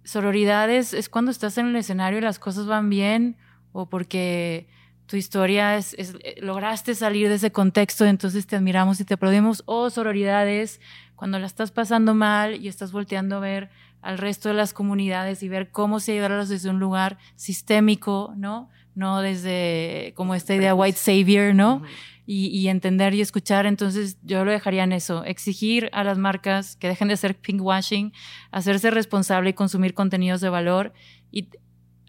sororidad 0.03 0.69
es, 0.69 0.93
es, 0.93 1.09
cuando 1.09 1.32
estás 1.32 1.57
en 1.57 1.67
el 1.67 1.76
escenario 1.76 2.19
y 2.19 2.21
las 2.21 2.39
cosas 2.39 2.67
van 2.67 2.89
bien 2.89 3.38
o 3.74 3.89
porque 3.89 4.67
tu 5.05 5.17
historia 5.17 5.76
es, 5.76 5.93
es, 5.95 6.15
lograste 6.41 6.95
salir 6.95 7.28
de 7.28 7.36
ese 7.36 7.51
contexto, 7.51 8.05
entonces 8.05 8.47
te 8.47 8.55
admiramos 8.55 9.01
y 9.01 9.05
te 9.05 9.15
aplaudimos, 9.15 9.63
o 9.65 9.89
sororidad 9.89 10.47
es 10.47 10.80
cuando 11.15 11.38
la 11.39 11.45
estás 11.47 11.71
pasando 11.71 12.13
mal 12.13 12.63
y 12.63 12.69
estás 12.69 12.93
volteando 12.93 13.36
a 13.36 13.39
ver 13.39 13.69
al 14.01 14.17
resto 14.17 14.49
de 14.49 14.55
las 14.55 14.74
comunidades 14.74 15.43
y 15.43 15.49
ver 15.49 15.71
cómo 15.71 15.99
se 15.99 16.13
ayudarlos 16.13 16.49
desde 16.49 16.69
un 16.69 16.80
lugar 16.80 17.17
sistémico, 17.36 18.34
¿no? 18.38 18.69
no 18.95 19.21
desde 19.21 20.13
como 20.15 20.36
esta 20.36 20.55
idea 20.55 20.76
white 20.76 20.97
savior, 20.97 21.55
¿no? 21.55 21.76
Uh 21.76 21.80
-huh. 21.82 21.88
y, 22.26 22.47
y, 22.47 22.67
entender 22.67 23.13
y 23.13 23.21
escuchar. 23.21 23.65
Entonces 23.65 24.17
yo 24.24 24.45
lo 24.45 24.51
dejaría 24.51 24.84
en 24.84 24.91
eso, 24.91 25.24
exigir 25.24 25.89
a 25.93 26.03
las 26.03 26.17
marcas 26.17 26.76
que 26.76 26.88
dejen 26.88 27.07
de 27.07 27.15
hacer 27.15 27.36
pinkwashing, 27.36 28.13
hacerse 28.51 28.91
responsable 28.91 29.49
y 29.51 29.53
consumir 29.53 29.93
contenidos 29.93 30.41
de 30.41 30.49
valor 30.49 30.93
y 31.32 31.49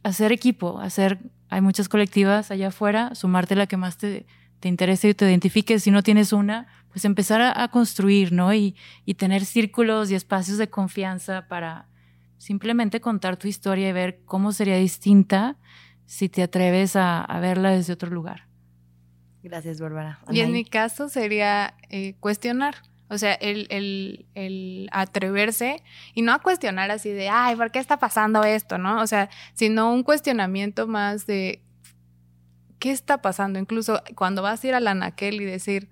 hacer 0.03 0.33
equipo, 0.33 0.79
hacer, 0.81 1.19
hay 1.55 1.61
muchas 1.61 1.89
colectivas 1.89 2.51
allá 2.51 2.69
afuera, 2.69 3.15
sumarte 3.15 3.55
la 3.55 3.69
que 3.69 3.77
más 3.77 3.97
te, 3.97 4.27
te 4.59 4.69
interese 4.69 5.11
y 5.11 5.15
te 5.15 5.25
identifique. 5.25 5.79
Si 5.79 5.93
no 5.93 6.03
tienes 6.03 6.33
una, 6.33 6.67
pues 6.91 7.05
empezar 7.05 7.41
a, 7.41 7.63
a 7.63 7.69
construir, 7.69 8.33
¿no? 8.33 8.53
Y, 8.53 8.75
y 9.05 9.15
tener 9.15 9.45
círculos 9.45 10.11
y 10.11 10.17
espacios 10.17 10.59
de 10.59 10.69
confianza 10.69 11.47
para 11.47 11.87
simplemente 12.39 13.01
contar 13.01 13.37
tu 13.37 13.47
historia 13.47 13.89
y 13.89 13.93
ver 13.93 14.23
cómo 14.25 14.51
sería 14.51 14.77
distinta 14.77 15.57
si 16.07 16.29
te 16.29 16.43
atreves 16.43 16.97
a, 16.97 17.23
a 17.23 17.39
verla 17.39 17.71
desde 17.71 17.93
otro 17.93 18.11
lugar. 18.11 18.49
Gracias, 19.45 19.81
Bárbara. 19.81 20.19
Y 20.31 20.41
en 20.41 20.51
mi 20.51 20.65
caso 20.65 21.09
sería 21.09 21.75
eh, 21.89 22.17
cuestionar. 22.19 22.77
O 23.09 23.19
sea, 23.19 23.35
el, 23.35 23.69
el, 24.35 24.89
atreverse 24.93 25.83
y 26.15 26.23
no 26.23 26.33
a 26.33 26.41
cuestionar 26.41 26.91
así 26.91 27.11
de, 27.11 27.29
ay, 27.29 27.55
¿por 27.55 27.71
qué 27.71 27.79
está 27.79 27.99
pasando 27.99 28.43
esto? 28.45 28.79
¿No? 28.79 29.01
O 29.03 29.07
sea, 29.07 29.29
sino 29.53 29.93
un 29.93 30.03
cuestionamiento 30.03 30.87
más 30.87 31.27
de, 31.27 31.63
¿qué 32.79 32.91
está 32.91 33.21
pasando? 33.21 33.59
Incluso 33.59 34.03
cuando 34.15 34.43
vas 34.43 34.65
a 34.65 34.69
ir 34.69 34.75
a 34.75 34.81
la 34.81 34.95
naquel 34.95 35.41
y 35.41 35.45
decir, 35.45 35.91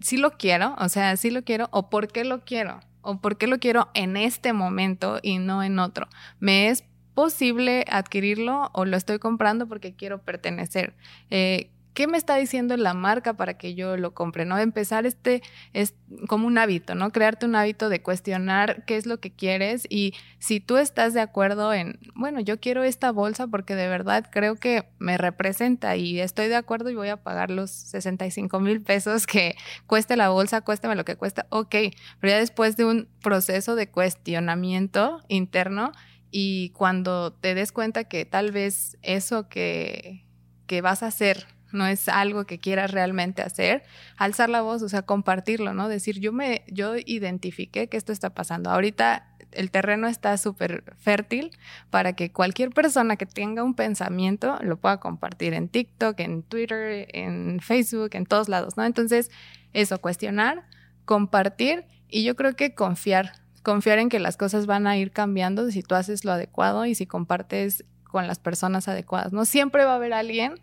sí 0.00 0.16
lo 0.16 0.32
quiero, 0.32 0.74
o 0.78 0.88
sea, 0.88 1.16
sí 1.16 1.30
lo 1.30 1.44
quiero, 1.44 1.68
o 1.70 1.90
por 1.90 2.08
qué 2.08 2.24
lo 2.24 2.44
quiero, 2.44 2.80
o 3.02 3.20
por 3.20 3.36
qué 3.38 3.46
lo 3.46 3.58
quiero 3.58 3.90
en 3.94 4.16
este 4.16 4.52
momento 4.52 5.18
y 5.22 5.38
no 5.38 5.62
en 5.62 5.78
otro. 5.78 6.08
Me 6.38 6.68
es 6.68 6.84
posible 7.14 7.84
adquirirlo 7.90 8.70
o 8.74 8.84
lo 8.84 8.96
estoy 8.96 9.18
comprando 9.18 9.66
porque 9.66 9.94
quiero 9.94 10.22
pertenecer. 10.22 10.94
Eh, 11.30 11.70
¿Qué 11.96 12.06
me 12.06 12.18
está 12.18 12.36
diciendo 12.36 12.76
la 12.76 12.92
marca 12.92 13.38
para 13.38 13.56
que 13.56 13.74
yo 13.74 13.96
lo 13.96 14.12
compre? 14.12 14.44
¿No? 14.44 14.58
Empezar 14.58 15.06
este 15.06 15.42
es 15.72 15.94
como 16.28 16.46
un 16.46 16.58
hábito, 16.58 16.94
¿no? 16.94 17.10
Crearte 17.10 17.46
un 17.46 17.56
hábito 17.56 17.88
de 17.88 18.02
cuestionar 18.02 18.84
qué 18.84 18.98
es 18.98 19.06
lo 19.06 19.18
que 19.18 19.32
quieres 19.32 19.86
y 19.88 20.12
si 20.38 20.60
tú 20.60 20.76
estás 20.76 21.14
de 21.14 21.22
acuerdo 21.22 21.72
en, 21.72 21.98
bueno, 22.14 22.40
yo 22.40 22.60
quiero 22.60 22.84
esta 22.84 23.12
bolsa 23.12 23.46
porque 23.46 23.74
de 23.74 23.88
verdad 23.88 24.28
creo 24.30 24.56
que 24.56 24.90
me 24.98 25.16
representa 25.16 25.96
y 25.96 26.20
estoy 26.20 26.48
de 26.48 26.56
acuerdo 26.56 26.90
y 26.90 26.96
voy 26.96 27.08
a 27.08 27.22
pagar 27.22 27.50
los 27.50 27.70
65 27.70 28.60
mil 28.60 28.82
pesos 28.82 29.26
que 29.26 29.56
cueste 29.86 30.18
la 30.18 30.28
bolsa, 30.28 30.60
cuésteme 30.60 30.96
lo 30.96 31.06
que 31.06 31.16
cuesta, 31.16 31.46
ok, 31.48 31.76
pero 32.20 32.30
ya 32.30 32.38
después 32.38 32.76
de 32.76 32.84
un 32.84 33.08
proceso 33.22 33.74
de 33.74 33.88
cuestionamiento 33.90 35.22
interno, 35.28 35.92
y 36.30 36.70
cuando 36.70 37.32
te 37.32 37.54
des 37.54 37.72
cuenta 37.72 38.04
que 38.04 38.26
tal 38.26 38.50
vez 38.52 38.98
eso 39.00 39.48
que, 39.48 40.26
que 40.66 40.82
vas 40.82 41.02
a 41.02 41.06
hacer 41.06 41.55
no 41.76 41.86
es 41.86 42.08
algo 42.08 42.44
que 42.44 42.58
quieras 42.58 42.90
realmente 42.90 43.42
hacer, 43.42 43.84
alzar 44.16 44.48
la 44.48 44.62
voz, 44.62 44.82
o 44.82 44.88
sea, 44.88 45.02
compartirlo, 45.02 45.74
¿no? 45.74 45.88
Decir, 45.88 46.18
yo 46.18 46.32
me, 46.32 46.64
yo 46.68 46.96
identifiqué 46.96 47.88
que 47.88 47.96
esto 47.96 48.12
está 48.12 48.30
pasando. 48.30 48.70
Ahorita 48.70 49.28
el 49.52 49.70
terreno 49.70 50.08
está 50.08 50.36
súper 50.36 50.84
fértil 50.98 51.50
para 51.90 52.14
que 52.14 52.32
cualquier 52.32 52.70
persona 52.70 53.16
que 53.16 53.26
tenga 53.26 53.62
un 53.62 53.74
pensamiento 53.74 54.58
lo 54.62 54.76
pueda 54.76 54.98
compartir 54.98 55.54
en 55.54 55.68
TikTok, 55.68 56.18
en 56.20 56.42
Twitter, 56.42 57.08
en 57.12 57.60
Facebook, 57.60 58.10
en 58.12 58.26
todos 58.26 58.48
lados, 58.48 58.76
¿no? 58.76 58.84
Entonces, 58.84 59.30
eso, 59.72 60.00
cuestionar, 60.00 60.64
compartir 61.04 61.86
y 62.08 62.24
yo 62.24 62.36
creo 62.36 62.54
que 62.54 62.74
confiar, 62.74 63.32
confiar 63.62 63.98
en 63.98 64.08
que 64.08 64.20
las 64.20 64.36
cosas 64.36 64.66
van 64.66 64.86
a 64.86 64.96
ir 64.96 65.10
cambiando 65.10 65.70
si 65.70 65.82
tú 65.82 65.94
haces 65.94 66.24
lo 66.24 66.32
adecuado 66.32 66.86
y 66.86 66.94
si 66.94 67.06
compartes 67.06 67.84
con 68.04 68.26
las 68.26 68.38
personas 68.38 68.88
adecuadas, 68.88 69.32
¿no? 69.32 69.44
Siempre 69.44 69.84
va 69.84 69.92
a 69.92 69.96
haber 69.96 70.12
alguien 70.12 70.54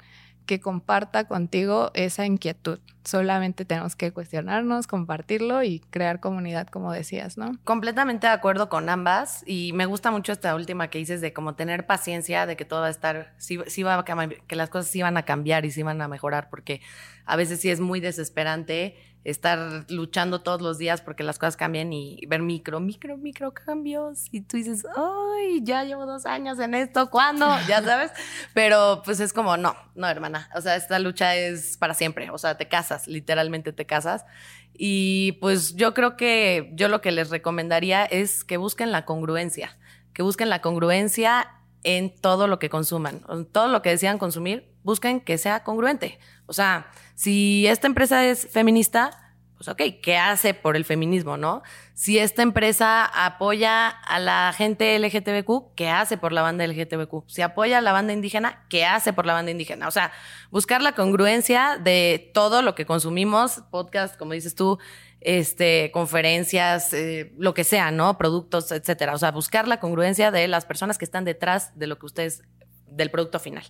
que 0.45 0.59
comparta 0.59 1.25
contigo 1.25 1.91
esa 1.93 2.25
inquietud. 2.25 2.79
Solamente 3.03 3.65
tenemos 3.65 3.95
que 3.95 4.11
cuestionarnos, 4.13 4.87
compartirlo 4.87 5.61
y 5.63 5.79
crear 5.89 6.19
comunidad, 6.21 6.67
como 6.67 6.91
decías, 6.91 7.37
¿no? 7.37 7.57
Completamente 7.65 8.27
de 8.27 8.33
acuerdo 8.33 8.69
con 8.69 8.87
ambas 8.89 9.43
y 9.45 9.73
me 9.73 9.85
gusta 9.85 10.09
mucho 10.11 10.31
esta 10.31 10.55
última 10.55 10.89
que 10.89 10.99
dices 10.99 11.19
de 11.19 11.33
como 11.33 11.55
tener 11.55 11.85
paciencia, 11.85 12.45
de 12.45 12.55
que 12.55 12.63
todo 12.63 12.81
va 12.81 12.87
a 12.87 12.91
estar, 12.91 13.33
sí, 13.37 13.59
sí 13.67 13.83
va 13.83 13.95
a 13.95 14.05
que 14.05 14.55
las 14.55 14.69
cosas 14.69 14.89
sí 14.89 15.01
van 15.01 15.17
a 15.17 15.23
cambiar 15.23 15.65
y 15.65 15.71
sí 15.71 15.83
van 15.83 16.01
a 16.01 16.07
mejorar, 16.07 16.49
porque 16.49 16.81
a 17.25 17.35
veces 17.35 17.61
sí 17.61 17.69
es 17.69 17.79
muy 17.79 17.99
desesperante 17.99 18.95
estar 19.23 19.85
luchando 19.89 20.41
todos 20.41 20.61
los 20.61 20.77
días 20.77 21.01
porque 21.01 21.23
las 21.23 21.39
cosas 21.39 21.55
cambian 21.55 21.93
y 21.93 22.19
ver 22.27 22.41
micro, 22.41 22.79
micro, 22.79 23.17
micro 23.17 23.53
cambios. 23.53 24.27
Y 24.31 24.41
tú 24.41 24.57
dices, 24.57 24.85
ay, 24.95 25.61
ya 25.63 25.83
llevo 25.83 26.05
dos 26.05 26.25
años 26.25 26.59
en 26.59 26.73
esto, 26.73 27.09
¿cuándo? 27.09 27.47
Ya 27.67 27.81
sabes. 27.81 28.11
Pero 28.53 29.01
pues 29.05 29.19
es 29.19 29.31
como, 29.31 29.55
no, 29.57 29.75
no, 29.95 30.07
hermana. 30.07 30.49
O 30.55 30.61
sea, 30.61 30.75
esta 30.75 30.99
lucha 30.99 31.35
es 31.35 31.77
para 31.77 31.93
siempre. 31.93 32.29
O 32.31 32.37
sea, 32.37 32.57
te 32.57 32.67
casas, 32.67 33.07
literalmente 33.07 33.71
te 33.71 33.85
casas. 33.85 34.25
Y 34.73 35.33
pues 35.33 35.75
yo 35.75 35.93
creo 35.93 36.17
que 36.17 36.71
yo 36.73 36.87
lo 36.87 37.01
que 37.01 37.11
les 37.11 37.29
recomendaría 37.29 38.05
es 38.05 38.43
que 38.43 38.57
busquen 38.57 38.91
la 38.91 39.05
congruencia, 39.05 39.77
que 40.13 40.23
busquen 40.23 40.49
la 40.49 40.61
congruencia 40.61 41.47
en 41.83 42.15
todo 42.15 42.47
lo 42.47 42.59
que 42.59 42.69
consuman, 42.69 43.21
en 43.29 43.45
todo 43.45 43.67
lo 43.67 43.81
que 43.81 43.89
desean 43.89 44.17
consumir, 44.17 44.73
busquen 44.83 45.21
que 45.21 45.37
sea 45.37 45.63
congruente. 45.63 46.17
O 46.45 46.53
sea, 46.53 46.87
si 47.15 47.67
esta 47.67 47.87
empresa 47.87 48.25
es 48.25 48.47
feminista, 48.51 49.23
pues 49.63 49.67
ok, 49.67 50.01
¿qué 50.01 50.17
hace 50.17 50.53
por 50.53 50.75
el 50.75 50.83
feminismo, 50.83 51.37
no? 51.37 51.63
Si 51.93 52.19
esta 52.19 52.41
empresa 52.41 53.05
apoya 53.05 53.87
a 53.87 54.19
la 54.19 54.53
gente 54.55 54.99
LGTBQ, 54.99 55.73
¿qué 55.75 55.89
hace 55.89 56.17
por 56.17 56.33
la 56.33 56.41
banda 56.41 56.67
LGTBQ? 56.67 57.23
Si 57.27 57.41
apoya 57.41 57.77
a 57.77 57.81
la 57.81 57.93
banda 57.93 58.11
indígena, 58.11 58.65
¿qué 58.67 58.85
hace 58.85 59.13
por 59.13 59.25
la 59.25 59.33
banda 59.33 59.51
indígena? 59.51 59.87
O 59.87 59.91
sea, 59.91 60.11
buscar 60.51 60.81
la 60.81 60.95
congruencia 60.95 61.77
de 61.77 62.31
todo 62.33 62.61
lo 62.61 62.75
que 62.75 62.85
consumimos, 62.85 63.61
podcast, 63.71 64.17
como 64.17 64.33
dices 64.33 64.53
tú, 64.53 64.79
este, 65.21 65.91
conferencias, 65.93 66.93
eh, 66.93 67.31
lo 67.37 67.53
que 67.53 67.63
sea, 67.63 67.91
¿no? 67.91 68.17
Productos, 68.17 68.69
etcétera. 68.71 69.13
O 69.13 69.17
sea, 69.17 69.31
buscar 69.31 69.67
la 69.69 69.79
congruencia 69.79 70.31
de 70.31 70.47
las 70.49 70.65
personas 70.65 70.97
que 70.97 71.05
están 71.05 71.23
detrás 71.23 71.77
de 71.79 71.87
lo 71.87 71.97
que 71.99 72.05
ustedes, 72.05 72.43
del 72.87 73.09
producto 73.11 73.39
final. 73.39 73.63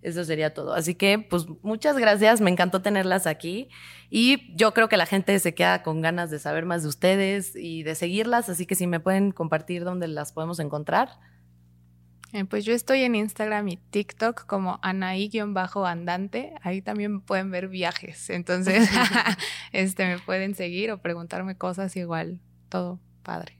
Eso 0.00 0.24
sería 0.24 0.54
todo. 0.54 0.74
Así 0.74 0.94
que, 0.94 1.18
pues, 1.18 1.46
muchas 1.62 1.96
gracias. 1.98 2.40
Me 2.40 2.50
encantó 2.50 2.82
tenerlas 2.82 3.26
aquí. 3.26 3.68
Y 4.10 4.54
yo 4.56 4.72
creo 4.72 4.88
que 4.88 4.96
la 4.96 5.06
gente 5.06 5.38
se 5.38 5.54
queda 5.54 5.82
con 5.82 6.00
ganas 6.00 6.30
de 6.30 6.38
saber 6.38 6.64
más 6.64 6.82
de 6.82 6.88
ustedes 6.88 7.56
y 7.56 7.82
de 7.82 7.94
seguirlas. 7.94 8.48
Así 8.48 8.64
que 8.64 8.74
si 8.74 8.86
me 8.86 9.00
pueden 9.00 9.32
compartir 9.32 9.84
dónde 9.84 10.08
las 10.08 10.32
podemos 10.32 10.60
encontrar. 10.60 11.10
Eh, 12.32 12.44
pues 12.44 12.64
yo 12.64 12.74
estoy 12.74 13.02
en 13.02 13.14
Instagram 13.14 13.68
y 13.68 13.76
TikTok 13.76 14.46
como 14.46 14.78
Anaí-andante. 14.82 16.52
Ahí 16.62 16.82
también 16.82 17.20
pueden 17.20 17.50
ver 17.50 17.68
viajes. 17.68 18.30
Entonces, 18.30 18.88
este, 19.72 20.06
me 20.06 20.18
pueden 20.18 20.54
seguir 20.54 20.92
o 20.92 20.98
preguntarme 20.98 21.56
cosas 21.56 21.96
igual. 21.96 22.40
Todo 22.68 23.00
padre. 23.22 23.57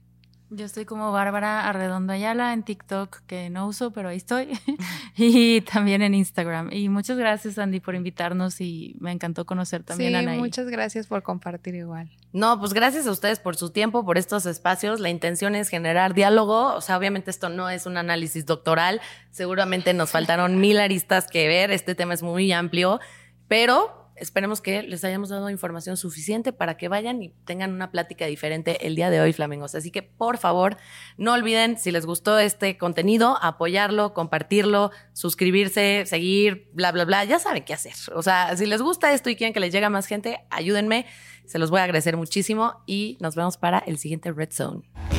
Yo 0.51 0.65
estoy 0.65 0.85
como 0.85 1.11
Bárbara 1.11 1.69
Arredondo 1.69 2.11
Ayala 2.11 2.53
en 2.53 2.63
TikTok, 2.63 3.21
que 3.27 3.51
no 3.51 3.67
uso, 3.67 3.91
pero 3.91 4.09
ahí 4.09 4.17
estoy. 4.17 4.49
y 5.15 5.61
también 5.61 6.01
en 6.01 6.15
Instagram. 6.15 6.69
Y 6.71 6.89
muchas 6.89 7.17
gracias, 7.17 7.59
Andy, 7.59 7.79
por 7.79 7.93
invitarnos 7.93 8.59
y 8.59 8.95
me 8.99 9.11
encantó 9.11 9.45
conocer 9.45 9.83
también 9.83 10.15
a 10.15 10.19
Anaí. 10.19 10.39
Muchas 10.39 10.67
gracias 10.67 11.05
por 11.05 11.21
compartir 11.21 11.75
igual. 11.75 12.09
No, 12.33 12.59
pues 12.59 12.73
gracias 12.73 13.05
a 13.05 13.11
ustedes 13.11 13.39
por 13.39 13.57
su 13.57 13.69
tiempo, 13.69 14.03
por 14.03 14.17
estos 14.17 14.47
espacios. 14.47 14.99
La 14.99 15.09
intención 15.09 15.53
es 15.53 15.69
generar 15.69 16.15
diálogo. 16.15 16.73
O 16.73 16.81
sea, 16.81 16.97
obviamente 16.97 17.29
esto 17.29 17.49
no 17.49 17.69
es 17.69 17.85
un 17.85 17.97
análisis 17.97 18.45
doctoral. 18.45 19.01
Seguramente 19.29 19.93
nos 19.93 20.09
faltaron 20.11 20.59
mil 20.59 20.79
aristas 20.79 21.27
que 21.27 21.47
ver. 21.47 21.69
Este 21.69 21.93
tema 21.93 22.15
es 22.15 22.23
muy 22.23 22.51
amplio, 22.51 22.99
pero 23.47 23.98
esperemos 24.19 24.61
que 24.61 24.83
les 24.83 25.03
hayamos 25.03 25.29
dado 25.29 25.49
información 25.49 25.97
suficiente 25.97 26.53
para 26.53 26.77
que 26.77 26.87
vayan 26.87 27.21
y 27.21 27.29
tengan 27.45 27.73
una 27.73 27.91
plática 27.91 28.25
diferente 28.25 28.85
el 28.85 28.95
día 28.95 29.09
de 29.09 29.21
hoy, 29.21 29.33
Flamengos. 29.33 29.75
Así 29.75 29.91
que, 29.91 30.03
por 30.03 30.37
favor, 30.37 30.77
no 31.17 31.33
olviden, 31.33 31.77
si 31.77 31.91
les 31.91 32.05
gustó 32.05 32.39
este 32.39 32.77
contenido, 32.77 33.37
apoyarlo, 33.41 34.13
compartirlo, 34.13 34.91
suscribirse, 35.13 36.03
seguir, 36.05 36.69
bla, 36.73 36.91
bla, 36.91 37.05
bla. 37.05 37.23
Ya 37.25 37.39
saben 37.39 37.63
qué 37.63 37.73
hacer. 37.73 37.93
O 38.15 38.21
sea, 38.21 38.55
si 38.55 38.65
les 38.65 38.81
gusta 38.81 39.13
esto 39.13 39.29
y 39.29 39.35
quieren 39.35 39.53
que 39.53 39.59
les 39.59 39.73
llegue 39.73 39.85
a 39.85 39.89
más 39.89 40.05
gente, 40.05 40.39
ayúdenme. 40.49 41.05
Se 41.45 41.57
los 41.57 41.71
voy 41.71 41.79
a 41.79 41.83
agradecer 41.83 42.15
muchísimo 42.15 42.83
y 42.85 43.17
nos 43.19 43.35
vemos 43.35 43.57
para 43.57 43.79
el 43.79 43.97
siguiente 43.97 44.31
Red 44.31 44.51
Zone. 44.51 45.18